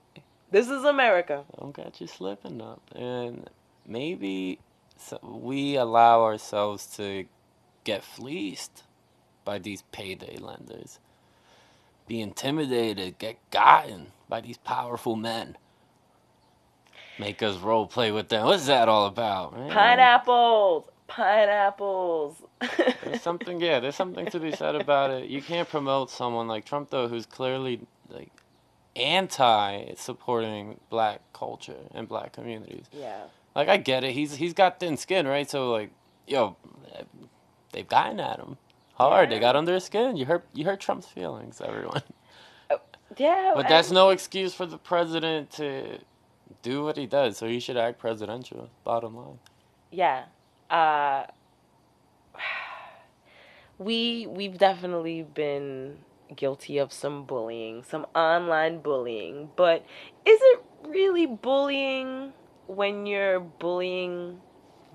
This 0.52 0.70
is 0.70 0.84
America. 0.84 1.44
Don't 1.60 1.76
get 1.76 2.00
you 2.02 2.08
slipping 2.08 2.62
up. 2.62 2.82
And 2.96 3.50
maybe 3.86 4.60
so 4.98 5.20
we 5.24 5.76
allow 5.76 6.24
ourselves 6.24 6.86
to 6.98 7.26
get 7.84 8.04
fleeced 8.04 8.84
by 9.46 9.60
these 9.60 9.84
payday 9.92 10.38
lenders. 10.38 11.00
Be 12.08 12.22
intimidated, 12.22 13.18
get 13.20 13.38
gotten 13.52 14.08
by 14.28 14.42
these 14.42 14.58
powerful 14.58 15.16
men. 15.16 15.58
Make 17.20 17.44
us 17.44 17.58
role 17.58 17.86
play 17.88 18.12
with 18.12 18.30
them. 18.30 18.46
What's 18.46 18.68
that 18.68 18.90
all 18.90 19.06
about? 19.06 19.56
man? 19.56 19.70
Pineapples. 19.72 20.86
Pineapples. 21.10 22.38
There's 23.04 23.22
something, 23.22 23.60
yeah, 23.60 23.80
there's 23.80 23.96
something 23.96 24.28
to 24.28 24.40
be 24.40 24.52
said 24.52 24.76
about 24.76 25.12
it. 25.12 25.30
You 25.30 25.42
can't 25.42 25.68
promote 25.68 26.10
someone 26.10 26.48
like 26.48 26.66
Trump, 26.66 26.90
though, 26.90 27.08
who's 27.08 27.26
clearly 27.26 27.82
like 28.10 28.32
anti 28.96 29.94
supporting 29.96 30.80
black 30.90 31.22
culture 31.34 31.78
and 31.94 32.08
black 32.08 32.34
communities. 32.34 32.86
yeah. 32.92 33.24
Like 33.56 33.68
I 33.68 33.78
get 33.78 34.04
it. 34.04 34.14
He's 34.14 34.36
he's 34.36 34.54
got 34.54 34.80
thin 34.80 34.96
skin, 34.96 35.28
right? 35.28 35.50
So 35.50 35.72
like, 35.72 35.90
yo, 36.28 36.56
they've 37.74 37.88
gotten 37.88 38.20
at 38.20 38.38
him 38.40 38.58
hard. 38.94 39.32
They 39.32 39.40
got 39.40 39.56
under 39.56 39.74
his 39.74 39.84
skin. 39.84 40.16
You 40.18 40.26
hurt 40.26 40.46
you 40.54 40.66
hurt 40.66 40.80
Trump's 40.80 41.08
feelings, 41.08 41.60
everyone. 41.60 42.04
Oh, 42.70 42.80
yeah. 43.18 43.54
But 43.56 43.68
that's 43.68 43.90
no 43.90 44.12
excuse 44.12 44.54
for 44.54 44.68
the 44.68 44.78
president 44.78 45.50
to 45.54 45.98
do 46.62 46.84
what 46.84 46.96
he 46.96 47.08
does. 47.08 47.38
So 47.38 47.48
he 47.48 47.60
should 47.60 47.78
act 47.78 47.98
presidential. 47.98 48.70
Bottom 48.84 49.16
line. 49.18 49.40
yeah 49.92 50.26
uh 50.70 51.26
we 53.78 54.28
we've 54.28 54.58
definitely 54.58 55.24
been 55.24 55.98
guilty 56.36 56.78
of 56.78 56.94
some 56.94 57.26
bullying 57.26 57.84
some 57.84 58.06
online 58.14 58.80
bullying 58.80 59.50
but 59.56 59.84
is 60.26 60.40
it 60.42 60.64
really 60.88 61.26
bullying 61.26 62.34
when 62.68 63.06
you're 63.06 63.40
bullying 63.40 64.40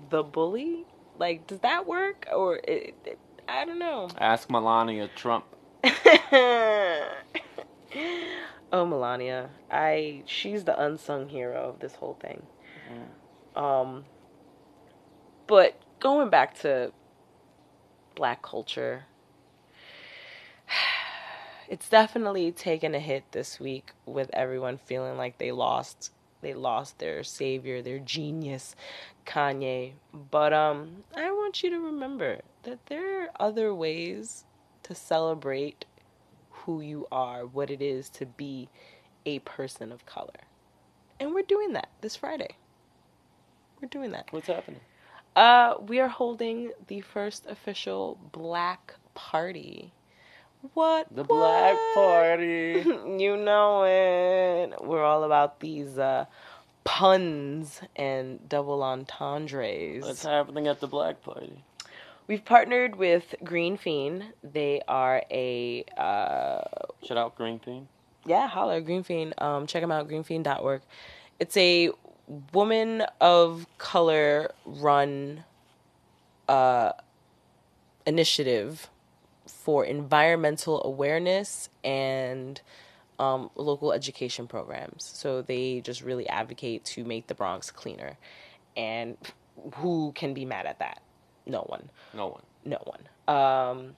the 0.09 0.23
bully? 0.23 0.85
Like 1.19 1.47
does 1.47 1.59
that 1.59 1.87
work? 1.87 2.27
Or 2.33 2.57
it, 2.57 2.95
it, 3.05 3.19
i 3.47 3.65
don't 3.65 3.79
know. 3.79 4.09
Ask 4.17 4.49
Melania 4.49 5.09
Trump. 5.15 5.45
oh 8.71 8.85
melania. 8.85 9.49
I 9.69 10.23
she's 10.25 10.63
the 10.63 10.81
unsung 10.81 11.29
hero 11.29 11.69
of 11.69 11.79
this 11.79 11.95
whole 11.95 12.17
thing. 12.21 12.41
Um 13.55 14.05
but 15.47 15.79
going 15.99 16.29
back 16.29 16.59
to 16.59 16.91
black 18.15 18.41
culture 18.41 19.05
it's 21.69 21.89
definitely 21.89 22.51
taken 22.51 22.95
a 22.95 22.99
hit 22.99 23.23
this 23.31 23.59
week 23.59 23.91
with 24.05 24.29
everyone 24.33 24.77
feeling 24.77 25.17
like 25.17 25.37
they 25.37 25.51
lost 25.51 26.11
they 26.41 26.53
lost 26.53 26.99
their 26.99 27.23
savior 27.23 27.81
their 27.81 27.99
genius 27.99 28.75
kanye. 29.25 29.93
But 30.31 30.53
um 30.53 31.03
i 31.15 31.31
want 31.31 31.63
you 31.63 31.69
to 31.71 31.79
remember 31.79 32.41
that 32.63 32.85
there 32.87 33.23
are 33.23 33.29
other 33.39 33.73
ways 33.73 34.45
to 34.83 34.93
celebrate 34.95 35.85
who 36.49 36.81
you 36.81 37.07
are 37.11 37.45
what 37.45 37.69
it 37.69 37.81
is 37.81 38.09
to 38.09 38.25
be 38.25 38.69
a 39.25 39.39
person 39.39 39.91
of 39.91 40.05
color. 40.05 40.29
And 41.19 41.33
we're 41.33 41.43
doing 41.43 41.73
that 41.73 41.89
this 42.01 42.15
friday. 42.15 42.55
We're 43.81 43.89
doing 43.89 44.11
that. 44.11 44.27
What's 44.31 44.47
happening? 44.47 44.81
Uh, 45.35 45.75
we 45.87 45.99
are 45.99 46.07
holding 46.07 46.71
the 46.87 47.01
first 47.01 47.45
official 47.47 48.17
black 48.31 48.95
party. 49.13 49.91
What? 50.73 51.07
The 51.15 51.23
Black? 51.23 51.77
Party. 51.93 52.83
you 53.19 53.37
know 53.37 53.83
it. 53.83 54.83
We're 54.83 55.03
all 55.03 55.23
about 55.23 55.59
these 55.59 55.99
uh, 55.99 56.25
puns 56.83 57.81
and 57.95 58.47
double 58.49 58.81
entendres. 58.81 60.03
What's 60.03 60.23
happening 60.23 60.67
at 60.67 60.79
the 60.79 60.87
Black 60.87 61.21
Party? 61.21 61.63
We've 62.27 62.43
partnered 62.43 62.95
with 62.95 63.35
Green 63.43 63.77
Fiend. 63.77 64.23
They 64.43 64.81
are 64.87 65.21
a 65.29 65.85
uh, 65.95 66.61
Shout 67.03 67.17
out 67.17 67.35
Green 67.35 67.61
Bean. 67.63 67.87
yeah, 68.25 68.47
holler 68.47 68.81
Green 68.81 69.03
Fiend. 69.03 69.35
Um, 69.37 69.67
check 69.67 69.83
them 69.83 69.91
out, 69.91 70.07
greenfiend.org. 70.07 70.81
It's 71.39 71.55
a 71.57 71.91
woman 72.53 73.03
of 73.21 73.67
color 73.77 74.51
run 74.65 75.43
uh, 76.47 76.91
initiative 78.05 78.89
for 79.47 79.85
environmental 79.85 80.83
awareness 80.83 81.69
and 81.83 82.61
um, 83.19 83.49
local 83.55 83.93
education 83.93 84.47
programs. 84.47 85.03
So 85.13 85.41
they 85.41 85.81
just 85.81 86.01
really 86.01 86.27
advocate 86.27 86.83
to 86.85 87.03
make 87.03 87.27
the 87.27 87.35
Bronx 87.35 87.71
cleaner. 87.71 88.17
And 88.75 89.17
who 89.75 90.11
can 90.15 90.33
be 90.33 90.45
mad 90.45 90.65
at 90.65 90.79
that? 90.79 91.01
No 91.45 91.61
one 91.61 91.89
No 92.13 92.27
one. 92.27 92.41
no 92.65 92.81
one. 92.83 93.07
Um, 93.27 93.95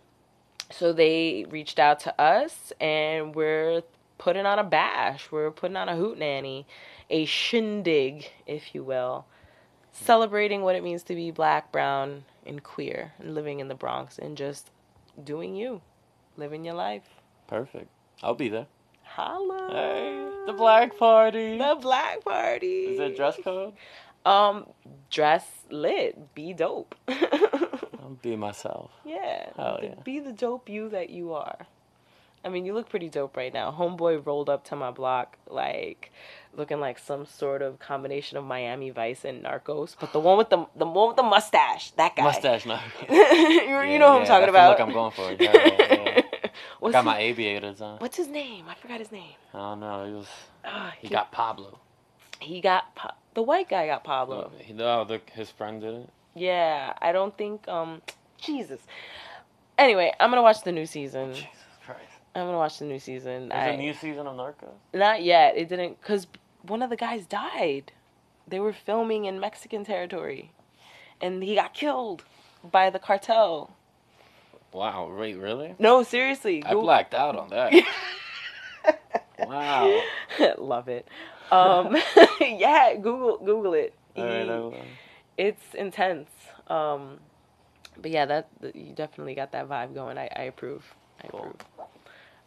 so 0.70 0.92
they 0.94 1.46
reached 1.50 1.80
out 1.80 2.02
to 2.02 2.22
us, 2.22 2.74
and 2.80 3.34
we're 3.34 3.84
putting 4.18 4.46
on 4.46 4.60
a 4.60 4.64
bash. 4.64 5.32
We're 5.32 5.52
putting 5.52 5.78
on 5.78 5.88
a 5.88 5.94
hootenanny, 5.94 6.66
a 7.10 7.26
shindig, 7.26 8.30
if 8.46 8.74
you 8.76 8.84
will, 8.84 9.26
celebrating 9.92 10.62
what 10.62 10.76
it 10.76 10.84
means 10.84 11.04
to 11.04 11.16
be 11.16 11.32
black, 11.32 11.72
brown, 11.72 12.24
and 12.46 12.64
queer, 12.64 13.14
and 13.20 13.34
living 13.34 13.60
in 13.60 13.68
the 13.68 13.76
Bronx, 13.76 14.18
and 14.20 14.38
just 14.38 14.72
doing 15.24 15.56
you, 15.56 15.82
living 16.36 16.66
your 16.66 16.76
life. 16.76 17.04
Perfect. 17.48 17.88
I'll 18.24 18.36
be 18.36 18.50
there. 18.50 18.68
Holla! 19.04 19.70
Hey, 19.72 20.30
the 20.46 20.54
Black 20.54 20.98
Party. 20.98 21.58
the 21.58 21.78
black 21.82 22.24
party. 22.24 22.84
Is 22.86 22.98
there 23.00 23.14
dress 23.14 23.38
code? 23.44 23.74
Um, 24.26 24.68
dress 25.10 25.46
lit, 25.72 26.36
be 26.36 26.54
dope. 26.54 26.94
I'll 27.08 28.18
be 28.22 28.36
myself. 28.36 28.92
Yeah. 29.06 29.50
Hell 29.56 29.80
yeah. 29.82 29.96
Be 30.04 30.20
the 30.20 30.34
dope 30.34 30.68
you 30.70 30.90
that 30.90 31.10
you 31.10 31.34
are. 31.34 31.58
I 32.44 32.50
mean, 32.50 32.66
you 32.66 32.74
look 32.74 32.90
pretty 32.90 33.10
dope 33.10 33.36
right 33.36 33.54
now. 33.54 33.72
Homeboy 33.72 34.26
rolled 34.26 34.50
up 34.50 34.66
to 34.66 34.76
my 34.76 34.92
block, 34.92 35.38
like 35.50 36.12
looking 36.58 36.80
like 36.80 37.00
some 37.00 37.26
sort 37.26 37.62
of 37.62 37.80
combination 37.80 38.38
of 38.38 38.44
Miami 38.44 38.90
Vice 38.90 39.24
and 39.24 39.44
Narcos, 39.44 39.96
but 40.00 40.12
the 40.12 40.20
one 40.20 40.38
with 40.38 40.50
the 40.50 40.66
the 40.76 40.86
one 40.86 41.08
with 41.10 41.16
the 41.18 41.24
mustache, 41.24 41.92
that 41.92 42.16
guy. 42.16 42.24
Mustache, 42.24 42.66
no. 42.66 42.80
you, 43.10 43.16
you 43.92 44.00
know 44.00 44.14
who 44.14 44.20
I'm 44.20 44.26
talking 44.26 44.50
about. 44.50 44.72
Look, 44.72 44.88
I'm 44.88 44.94
going 44.94 45.12
for 45.12 45.32
it. 45.32 45.42
Yeah, 45.42 45.52
yeah, 45.54 46.04
yeah. 46.04 46.22
What's, 46.80 46.94
Got 46.94 47.00
his, 47.00 47.06
my 47.06 47.20
aviators 47.20 47.82
on. 47.82 47.98
what's 48.00 48.18
his 48.18 48.28
name? 48.28 48.66
I 48.68 48.76
forgot 48.76 49.00
his 49.00 49.12
name. 49.12 49.34
I 49.54 49.58
don't 49.58 49.80
know. 49.80 50.06
He 50.06 50.14
was. 50.14 50.28
Ah, 50.66 50.94
He 51.00 51.08
got 51.08 51.32
Pablo. 51.32 51.80
he 52.40 52.62
got 52.62 52.94
Pa- 52.96 53.16
the 53.34 53.42
white 53.42 53.70
guy 53.70 53.88
got 53.88 54.04
Pablo. 54.04 54.52
He, 54.60 54.74
no, 54.74 55.04
the, 55.06 55.22
his 55.34 55.50
friend 55.50 55.82
did 55.82 55.94
it. 55.94 56.10
Yeah, 56.36 56.94
I 57.02 57.12
don't 57.12 57.36
think. 57.38 57.68
Um, 57.68 58.02
Jesus. 58.40 58.80
Anyway, 59.78 60.12
I'm 60.20 60.30
gonna 60.30 60.42
watch 60.42 60.64
the 60.64 60.72
new 60.72 60.86
season. 60.86 61.34
Jesus 61.34 61.48
Christ. 61.86 62.02
I'm 62.36 62.46
gonna 62.46 62.58
watch 62.58 62.78
the 62.80 62.86
new 62.86 63.00
season. 63.00 63.50
There's 63.50 63.62
I, 63.62 63.68
a 63.70 63.78
new 63.78 63.94
season 63.94 64.28
of 64.28 64.36
Narcos. 64.36 64.74
Not 64.94 65.24
yet. 65.24 65.58
It 65.58 65.70
didn't 65.70 66.00
because 66.02 66.28
one 66.62 66.82
of 66.82 66.90
the 66.90 66.96
guys 66.96 67.26
died. 67.26 67.92
They 68.48 68.60
were 68.60 68.74
filming 68.74 69.26
in 69.26 69.40
Mexican 69.40 69.84
territory, 69.84 70.52
and 71.22 71.44
he 71.44 71.56
got 71.56 71.74
killed 71.74 72.24
by 72.70 72.90
the 72.90 73.00
cartel. 73.00 73.76
Wow, 74.72 75.14
wait, 75.18 75.36
really? 75.36 75.76
No, 75.80 76.04
seriously. 76.04 76.64
I 76.66 76.74
blacked 76.74 77.14
out 77.14 77.36
on 77.36 77.50
that. 77.50 77.74
wow. 79.40 80.02
Love 80.58 80.88
it. 80.88 81.08
Um, 81.52 81.96
yeah, 82.42 82.96
Google 82.96 83.38
Google 83.38 83.74
it. 83.74 83.94
Right, 84.18 84.42
I 84.42 84.46
will. 84.46 84.76
it's 85.38 85.74
intense. 85.74 86.30
Um, 86.68 87.20
but 88.02 88.12
yeah, 88.12 88.26
that 88.26 88.50
you 88.74 88.94
definitely 88.94 89.36
got 89.36 89.52
that 89.54 89.70
vibe 89.70 89.94
going. 89.94 90.18
I, 90.18 90.30
I 90.36 90.44
approve. 90.44 90.84
I 91.24 91.28
Cool. 91.28 91.40
approve. 91.40 91.56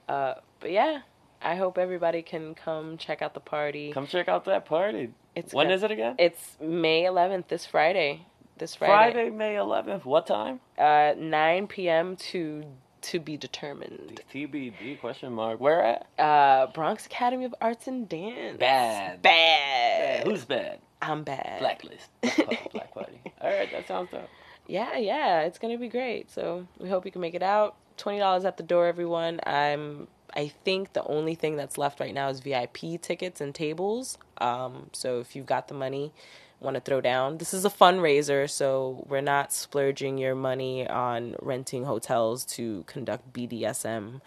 Uh, 0.09 0.35
but 0.61 0.71
yeah, 0.73 1.01
I 1.43 1.57
hope 1.57 1.79
everybody 1.79 2.23
can 2.23 2.55
come 2.55 2.97
check 2.99 3.23
out 3.23 3.35
the 3.35 3.41
party. 3.41 3.93
Come 3.93 4.07
check 4.07 4.29
out 4.29 4.45
that 4.45 4.65
party. 4.67 5.11
It's 5.35 5.55
when 5.55 5.67
gonna- 5.67 5.75
is 5.77 5.83
it 5.83 5.91
again? 5.91 6.15
It's 6.19 6.57
May 6.61 7.05
11th, 7.05 7.49
this 7.49 7.65
Friday. 7.67 8.27
This 8.59 8.75
Friday. 8.75 9.13
Friday, 9.15 9.31
May 9.31 9.55
11th. 9.55 10.05
What 10.05 10.27
time? 10.27 10.61
Uh, 10.79 11.15
9 11.17 11.67
p.m. 11.67 12.17
to 12.17 12.65
to 13.03 13.19
be 13.19 13.39
determined. 13.39 14.21
TBD 14.31 15.01
question 15.01 15.33
mark. 15.33 15.59
Where 15.59 15.83
at? 15.83 16.07
Uh, 16.19 16.67
Bronx 16.75 17.07
Academy 17.07 17.47
of 17.47 17.55
Arts 17.63 17.87
and 17.87 18.07
Dance. 18.07 18.59
Bad. 18.59 19.23
Bad. 19.23 20.27
Who's 20.27 20.45
bad? 20.45 20.81
I'm 21.01 21.23
bad. 21.23 21.61
Blacklist. 21.61 22.11
Black 22.21 22.37
Party. 22.37 22.69
Black 22.75 22.93
Party. 22.93 23.21
All 23.41 23.49
right, 23.49 23.73
that 23.73 23.89
sounds 23.89 24.11
dope. 24.11 24.29
Yeah, 24.67 24.99
yeah, 24.99 25.41
it's 25.41 25.59
gonna 25.59 25.79
be 25.79 25.89
great. 25.89 26.31
So 26.31 26.67
we 26.79 26.91
hope 26.91 27.07
you 27.07 27.11
can 27.11 27.23
make 27.23 27.35
it 27.35 27.43
out. 27.43 27.77
Twenty 27.97 28.19
dollars 28.19 28.45
at 28.45 28.59
the 28.59 28.63
door, 28.63 28.87
everyone. 28.87 29.41
I'm. 29.47 30.07
I 30.35 30.49
think 30.49 30.93
the 30.93 31.05
only 31.05 31.35
thing 31.35 31.57
that's 31.57 31.79
left 31.79 32.01
right 32.01 32.15
now 32.15 32.29
is 32.29 32.41
VIP 32.41 33.01
tickets 33.01 33.41
and 33.41 33.55
tables. 33.55 34.19
Um, 34.39 34.91
so 34.93 35.21
if 35.21 35.35
you've 35.35 35.47
got 35.47 35.69
the 35.69 35.75
money, 35.75 36.13
want 36.61 36.75
to 36.75 36.81
throw 36.81 37.01
down, 37.01 37.39
this 37.39 37.55
is 37.55 37.65
a 37.65 37.71
fundraiser. 37.71 38.49
So 38.49 39.05
we're 39.09 39.21
not 39.21 39.53
splurging 39.53 40.19
your 40.19 40.35
money 40.35 40.87
on 40.89 41.37
renting 41.41 41.85
hotels 41.85 42.45
to 42.47 42.85
conduct 42.87 43.33
BDSM 43.33 44.21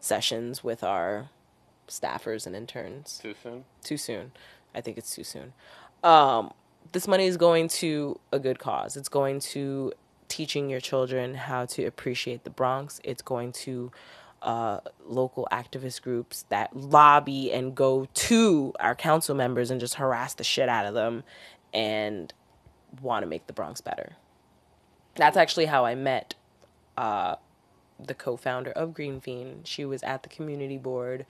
sessions 0.00 0.62
with 0.64 0.82
our 0.84 1.28
staffers 1.88 2.46
and 2.46 2.56
interns 2.56 3.20
Too 3.22 3.34
soon. 3.42 3.64
too 3.82 3.96
soon. 3.96 4.32
I 4.74 4.80
think 4.80 4.96
it's 4.96 5.14
too 5.14 5.24
soon. 5.24 5.52
Um, 6.02 6.52
this 6.92 7.06
money 7.06 7.26
is 7.26 7.36
going 7.36 7.68
to 7.68 8.18
a 8.32 8.38
good 8.38 8.58
cause. 8.58 8.96
It's 8.96 9.08
going 9.08 9.40
to 9.40 9.92
teaching 10.28 10.70
your 10.70 10.80
children 10.80 11.34
how 11.34 11.66
to 11.66 11.84
appreciate 11.84 12.44
the 12.44 12.50
Bronx. 12.50 13.00
It's 13.04 13.22
going 13.22 13.52
to 13.52 13.92
uh, 14.42 14.80
local 15.06 15.48
activist 15.52 16.02
groups 16.02 16.44
that 16.48 16.74
lobby 16.76 17.52
and 17.52 17.74
go 17.74 18.06
to 18.12 18.72
our 18.80 18.94
council 18.94 19.34
members 19.34 19.70
and 19.70 19.80
just 19.80 19.94
harass 19.94 20.34
the 20.34 20.44
shit 20.44 20.68
out 20.68 20.84
of 20.84 20.94
them 20.94 21.22
and 21.72 22.34
want 23.00 23.22
to 23.22 23.26
make 23.26 23.46
the 23.46 23.52
Bronx 23.52 23.80
better. 23.80 24.16
That's 25.14 25.36
actually 25.36 25.66
how 25.66 25.84
I 25.84 25.94
met 25.94 26.34
uh, 26.96 27.36
the 28.04 28.14
co-founder 28.14 28.72
of 28.72 28.94
Green 28.94 29.20
Fiend. 29.20 29.66
She 29.66 29.84
was 29.84 30.02
at 30.02 30.22
the 30.22 30.28
community 30.28 30.78
board, 30.78 31.24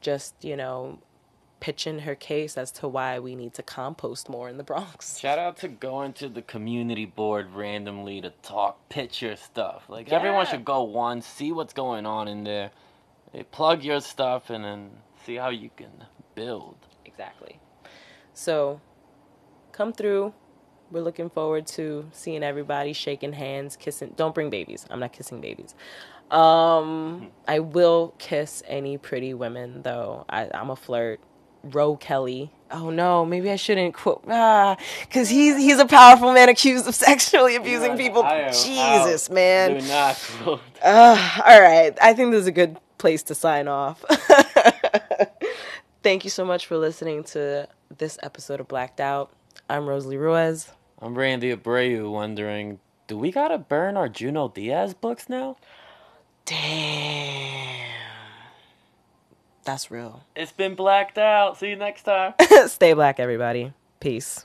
just 0.00 0.34
you 0.42 0.56
know, 0.56 0.98
pitching 1.60 2.00
her 2.00 2.14
case 2.14 2.56
as 2.58 2.72
to 2.72 2.88
why 2.88 3.18
we 3.18 3.36
need 3.36 3.54
to 3.54 3.62
compost 3.62 4.28
more 4.28 4.48
in 4.48 4.56
the 4.56 4.64
Bronx. 4.64 5.18
Shout 5.20 5.38
out 5.38 5.58
to 5.58 5.68
going 5.68 6.12
to 6.14 6.28
the 6.28 6.42
community 6.42 7.04
board 7.04 7.52
randomly 7.52 8.20
to 8.22 8.30
talk, 8.42 8.88
pitch 8.88 9.22
your 9.22 9.36
stuff. 9.36 9.84
Like 9.88 10.10
everyone 10.10 10.46
should 10.46 10.64
go 10.64 10.82
once, 10.82 11.26
see 11.26 11.52
what's 11.52 11.72
going 11.72 12.06
on 12.06 12.28
in 12.28 12.44
there, 12.44 12.70
eh, 13.34 13.42
plug 13.50 13.84
your 13.84 14.00
stuff, 14.00 14.50
and 14.50 14.64
then 14.64 14.90
see 15.24 15.36
how 15.36 15.50
you 15.50 15.70
can 15.76 16.04
build. 16.34 16.76
Exactly. 17.04 17.60
So, 18.32 18.80
come 19.72 19.92
through. 19.92 20.32
We're 20.90 21.02
looking 21.02 21.30
forward 21.30 21.66
to 21.68 22.08
seeing 22.12 22.42
everybody 22.42 22.92
shaking 22.92 23.34
hands, 23.34 23.76
kissing. 23.76 24.14
Don't 24.16 24.34
bring 24.34 24.50
babies. 24.50 24.86
I'm 24.90 24.98
not 24.98 25.12
kissing 25.12 25.40
babies. 25.40 25.74
Um, 26.30 27.30
I 27.48 27.60
will 27.60 28.14
kiss 28.18 28.62
any 28.66 28.98
pretty 28.98 29.34
women 29.34 29.82
though. 29.82 30.24
I, 30.28 30.48
I'm 30.52 30.70
a 30.70 30.76
flirt. 30.76 31.20
R. 31.74 31.96
Kelly. 31.96 32.50
Oh 32.70 32.90
no, 32.90 33.24
maybe 33.26 33.50
I 33.50 33.56
shouldn't 33.56 33.94
quote 33.94 34.24
ah, 34.28 34.76
because 35.02 35.28
he's 35.28 35.56
he's 35.56 35.78
a 35.78 35.86
powerful 35.86 36.32
man 36.32 36.48
accused 36.48 36.86
of 36.86 36.94
sexually 36.94 37.56
abusing 37.56 37.96
people. 37.96 38.22
Jesus, 38.52 39.28
out. 39.28 39.34
man. 39.34 39.78
Do 39.78 39.88
not 39.88 40.16
quote. 40.42 40.60
Uh, 40.82 41.40
all 41.44 41.60
right. 41.60 41.96
I 42.00 42.14
think 42.14 42.30
this 42.30 42.42
is 42.42 42.46
a 42.46 42.52
good 42.52 42.78
place 42.98 43.22
to 43.24 43.34
sign 43.34 43.66
off. 43.66 44.04
Thank 46.02 46.24
you 46.24 46.30
so 46.30 46.44
much 46.44 46.66
for 46.66 46.78
listening 46.78 47.24
to 47.24 47.68
this 47.96 48.18
episode 48.22 48.60
of 48.60 48.68
Blacked 48.68 49.00
Out. 49.00 49.32
I'm 49.68 49.86
Rosalie 49.86 50.16
Ruiz. 50.16 50.70
I'm 51.02 51.16
Randy 51.16 51.54
Abreu 51.54 52.10
wondering, 52.10 52.78
do 53.06 53.18
we 53.18 53.32
gotta 53.32 53.58
burn 53.58 53.96
our 53.96 54.08
Junot 54.08 54.54
Díaz 54.54 54.94
books 54.98 55.28
now? 55.28 55.56
Damn. 56.44 57.59
That's 59.70 59.88
real. 59.88 60.24
It's 60.34 60.50
been 60.50 60.74
blacked 60.74 61.16
out. 61.16 61.56
See 61.56 61.68
you 61.68 61.76
next 61.76 62.02
time. 62.02 62.34
Stay 62.66 62.92
black, 62.92 63.20
everybody. 63.20 63.72
Peace. 64.00 64.44